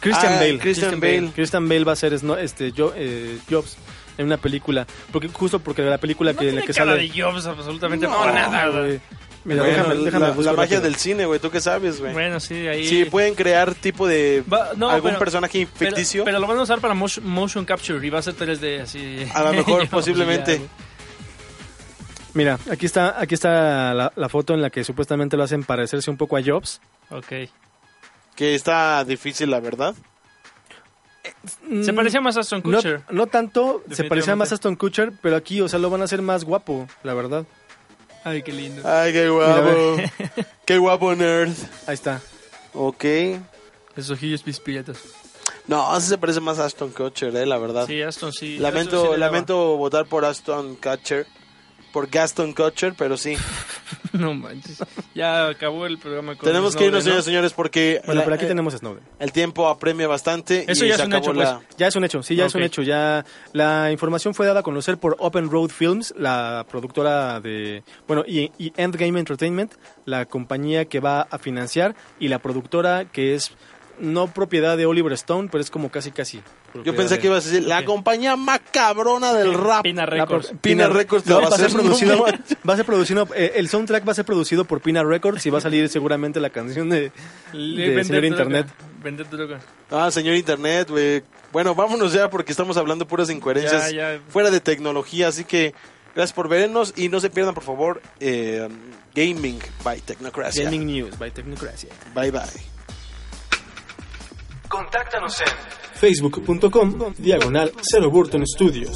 Christian 0.00 0.32
Ah, 0.34 0.36
Bale. 0.36 0.58
Christian 0.58 1.00
Bale. 1.00 1.30
Christian 1.34 1.68
Bale 1.68 1.84
va 1.84 1.92
a 1.92 1.96
ser 1.96 2.12
este, 2.14 2.72
yo, 2.72 2.92
eh, 2.96 3.38
Jobs 3.50 3.76
en 4.16 4.26
una 4.26 4.36
película, 4.36 4.86
porque 5.12 5.28
justo 5.28 5.60
porque 5.60 5.82
la 5.82 5.98
película 5.98 6.32
No 6.32 6.38
que, 6.38 6.46
tiene 6.46 6.60
la 6.60 6.66
que 6.66 6.72
cara 6.72 6.92
sale. 6.92 7.08
de 7.08 7.20
Jobs 7.22 7.46
absolutamente 7.46 8.06
No, 8.06 8.16
para 8.18 8.32
nada, 8.32 8.68
güey. 8.68 9.00
Mira, 9.48 9.62
Bueno, 9.62 9.76
déjame, 9.78 10.04
déjame 10.04 10.28
la, 10.28 10.42
la 10.42 10.52
magia 10.52 10.80
del 10.80 10.96
cine, 10.96 11.24
güey. 11.24 11.40
¿Tú 11.40 11.50
qué 11.50 11.60
sabes, 11.60 12.00
güey? 12.00 12.12
Bueno, 12.12 12.38
sí, 12.38 12.66
ahí... 12.68 12.86
Sí, 12.86 13.04
pueden 13.06 13.34
crear 13.34 13.74
tipo 13.74 14.06
de 14.06 14.44
Va- 14.52 14.72
no, 14.76 14.90
algún 14.90 15.10
pero- 15.12 15.18
personaje 15.18 15.66
pero- 15.78 15.90
ficticio. 15.90 16.24
Pero, 16.24 16.38
lo 16.38 16.46
van 16.46 16.58
a 16.58 16.62
usar 16.62 16.80
para 16.80 16.92
motion, 16.94 17.26
motion 17.26 17.64
capture 17.64 18.06
y 18.06 18.10
va 18.10 18.18
a 18.18 18.22
ser 18.22 18.34
3D 18.36 18.82
así. 18.82 19.26
A 19.34 19.42
lo 19.44 19.52
mejor, 19.54 19.88
posiblemente. 19.90 20.60
Mira, 22.34 22.58
aquí 22.70 22.86
está, 22.86 23.20
aquí 23.20 23.34
está 23.34 23.94
la, 23.94 24.12
la 24.14 24.28
foto 24.28 24.52
en 24.54 24.60
la 24.62 24.70
que 24.70 24.84
supuestamente 24.84 25.36
lo 25.36 25.44
hacen 25.44 25.64
parecerse 25.64 26.10
un 26.10 26.16
poco 26.16 26.36
a 26.36 26.42
Jobs. 26.44 26.80
ok. 27.10 27.32
Que 28.36 28.54
está 28.54 29.02
difícil, 29.04 29.50
la 29.50 29.58
verdad. 29.60 29.94
Se 31.82 31.92
Mm, 31.92 31.96
parecía 31.96 32.20
más 32.20 32.36
a 32.36 32.40
Aston 32.40 32.62
No, 32.64 32.76
Kutcher. 32.78 33.02
no 33.10 33.26
tanto, 33.26 33.82
se 33.90 34.04
parecía 34.04 34.36
más 34.36 34.52
a 34.52 34.54
Aston 34.54 34.76
Kutcher, 34.76 35.12
pero 35.20 35.36
aquí, 35.36 35.60
o 35.60 35.68
sea, 35.68 35.78
lo 35.78 35.90
van 35.90 36.00
a 36.00 36.04
hacer 36.04 36.22
más 36.22 36.44
guapo, 36.44 36.86
la 37.02 37.14
verdad. 37.14 37.44
Ay, 38.24 38.42
qué 38.42 38.52
lindo. 38.52 38.82
Ay, 38.88 39.12
qué 39.12 39.28
guapo. 39.28 39.96
qué 40.64 40.78
guapo, 40.78 41.14
nerd. 41.14 41.52
Ahí 41.86 41.94
está. 41.94 42.20
Ok. 42.74 43.04
Esos 43.96 44.10
ojillos 44.10 44.42
pispilletos. 44.42 44.98
No, 45.66 45.96
ese 45.96 46.08
se 46.08 46.18
parece 46.18 46.40
más 46.40 46.58
a 46.58 46.64
Aston 46.64 46.90
Kutcher, 46.90 47.34
eh, 47.36 47.46
la 47.46 47.58
verdad. 47.58 47.86
Sí, 47.86 48.00
Aston 48.00 48.32
sí. 48.32 48.54
Aston 48.54 48.62
lamento 48.62 48.90
sí 48.90 49.02
le 49.02 49.18
daba. 49.18 49.18
lamento 49.18 49.76
votar 49.76 50.06
por 50.06 50.24
Aston 50.24 50.76
Kutcher. 50.76 51.26
Por 51.92 52.08
Gaston 52.08 52.52
Kutcher, 52.52 52.94
pero 52.96 53.16
sí. 53.16 53.36
No 54.18 54.34
manches. 54.34 54.78
Ya 55.14 55.48
acabó 55.48 55.86
el 55.86 55.98
programa 55.98 56.34
con 56.36 56.44
Tenemos 56.46 56.74
que 56.76 56.86
irnos, 56.86 57.04
señores, 57.04 57.24
señores, 57.24 57.52
porque 57.52 58.00
Bueno, 58.06 58.20
la- 58.20 58.24
pero 58.24 58.34
aquí 58.36 58.44
eh, 58.44 58.48
tenemos 58.48 58.74
a 58.74 58.78
Snowden. 58.78 59.02
el 59.18 59.32
tiempo 59.32 59.68
apremia 59.68 60.06
bastante. 60.08 60.64
Eso 60.70 60.84
y 60.84 60.88
ya 60.88 60.96
se 60.96 61.02
es 61.02 61.06
un 61.08 61.12
acabó 61.14 61.30
hecho, 61.32 61.32
la- 61.40 61.58
pues. 61.58 61.76
Ya 61.76 61.86
es 61.88 61.96
un 61.96 62.04
hecho, 62.04 62.22
sí, 62.22 62.36
ya 62.36 62.46
es 62.46 62.54
un 62.54 62.62
hecho. 62.62 62.82
Ya 62.82 63.24
la 63.52 63.90
información 63.92 64.34
fue 64.34 64.46
dada 64.46 64.60
a 64.60 64.62
conocer 64.62 64.98
por 64.98 65.16
Open 65.18 65.50
Road 65.50 65.70
Films, 65.70 66.14
la 66.16 66.66
productora 66.70 67.40
de, 67.40 67.82
bueno, 68.06 68.24
y, 68.26 68.50
y 68.58 68.72
Endgame 68.76 69.18
Entertainment, 69.20 69.72
la 70.04 70.26
compañía 70.26 70.84
que 70.86 71.00
va 71.00 71.22
a 71.22 71.38
financiar 71.38 71.94
y 72.18 72.28
la 72.28 72.38
productora 72.38 73.04
que 73.06 73.34
es 73.34 73.52
no 74.00 74.26
propiedad 74.32 74.76
de 74.76 74.86
Oliver 74.86 75.12
Stone, 75.12 75.48
pero 75.50 75.62
es 75.62 75.70
como 75.70 75.90
casi 75.90 76.10
casi. 76.12 76.40
Yo 76.84 76.94
pensé 76.94 77.14
de- 77.16 77.20
que 77.20 77.26
ibas 77.28 77.46
a 77.46 77.50
decir 77.50 77.66
la 77.66 77.84
compañía 77.84 78.36
más 78.36 78.60
cabrona 78.72 79.32
del 79.32 79.54
rap. 79.54 79.82
Pina 79.82 80.06
Records. 80.06 80.52
Pina 80.60 80.88
Records 80.88 81.26
no, 81.26 81.40
va 81.40 81.48
va 81.48 81.56
a 81.56 81.58
ser 81.58 81.70
producido, 81.72 82.16
no 82.16 82.22
manches. 82.26 82.58
va 82.68 82.74
a 82.74 82.76
ser 82.76 82.84
producido, 82.86 83.28
eh, 83.34 83.52
el 83.56 83.68
soundtrack 83.68 84.06
va 84.06 84.12
a 84.12 84.14
ser 84.14 84.24
producido 84.24 84.64
por 84.64 84.80
Pina 84.80 85.02
Records 85.02 85.44
y 85.46 85.50
va 85.50 85.58
a 85.58 85.60
salir 85.62 85.88
seguramente 85.88 86.40
la 86.40 86.50
canción 86.50 86.88
de, 86.90 87.00
de 87.00 87.10
vender 87.52 88.04
señor 88.04 88.20
droga. 88.22 88.26
Internet. 88.28 88.66
Vender 89.02 89.28
droga. 89.30 89.60
Ah, 89.90 90.10
señor 90.10 90.34
Internet, 90.36 90.90
güey. 90.90 91.22
Bueno, 91.52 91.74
vámonos 91.74 92.12
ya 92.12 92.28
porque 92.30 92.52
estamos 92.52 92.76
hablando 92.76 93.06
puras 93.08 93.30
incoherencias 93.30 93.90
Ya, 93.92 94.14
ya. 94.16 94.20
fuera 94.28 94.50
de 94.50 94.60
tecnología, 94.60 95.28
así 95.28 95.44
que 95.44 95.74
Gracias 96.14 96.32
por 96.34 96.48
vernos 96.48 96.94
y 96.96 97.08
no 97.10 97.20
se 97.20 97.30
pierdan, 97.30 97.54
por 97.54 97.62
favor, 97.62 98.02
eh, 98.18 98.66
Gaming 99.14 99.60
by 99.84 100.00
Technocracia. 100.00 100.64
Gaming 100.64 100.86
News 100.86 101.16
by 101.16 101.30
Tecnocracia. 101.30 101.90
Bye 102.12 102.32
bye. 102.32 102.77
Contáctanos 104.68 105.40
en 105.40 105.48
facebook.com 105.94 107.14
diagonal 107.18 107.72
0 107.80 108.10
Burton 108.10 108.46
Studios. 108.46 108.92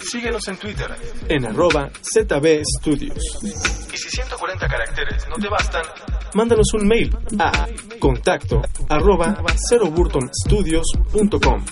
Síguenos 0.00 0.46
en 0.48 0.56
Twitter 0.58 0.90
en 1.28 1.46
arroba 1.46 1.90
ZB 2.02 2.62
Studios. 2.78 3.38
Y 3.92 3.96
si 3.96 4.10
140 4.10 4.68
caracteres 4.68 5.26
no 5.28 5.36
te 5.36 5.48
bastan, 5.48 5.82
mándanos 6.34 6.72
un 6.74 6.86
mail 6.86 7.16
a 7.38 7.66
contacto 7.98 8.62
arroba 8.88 9.42
0burtonstudios.com. 9.70 11.64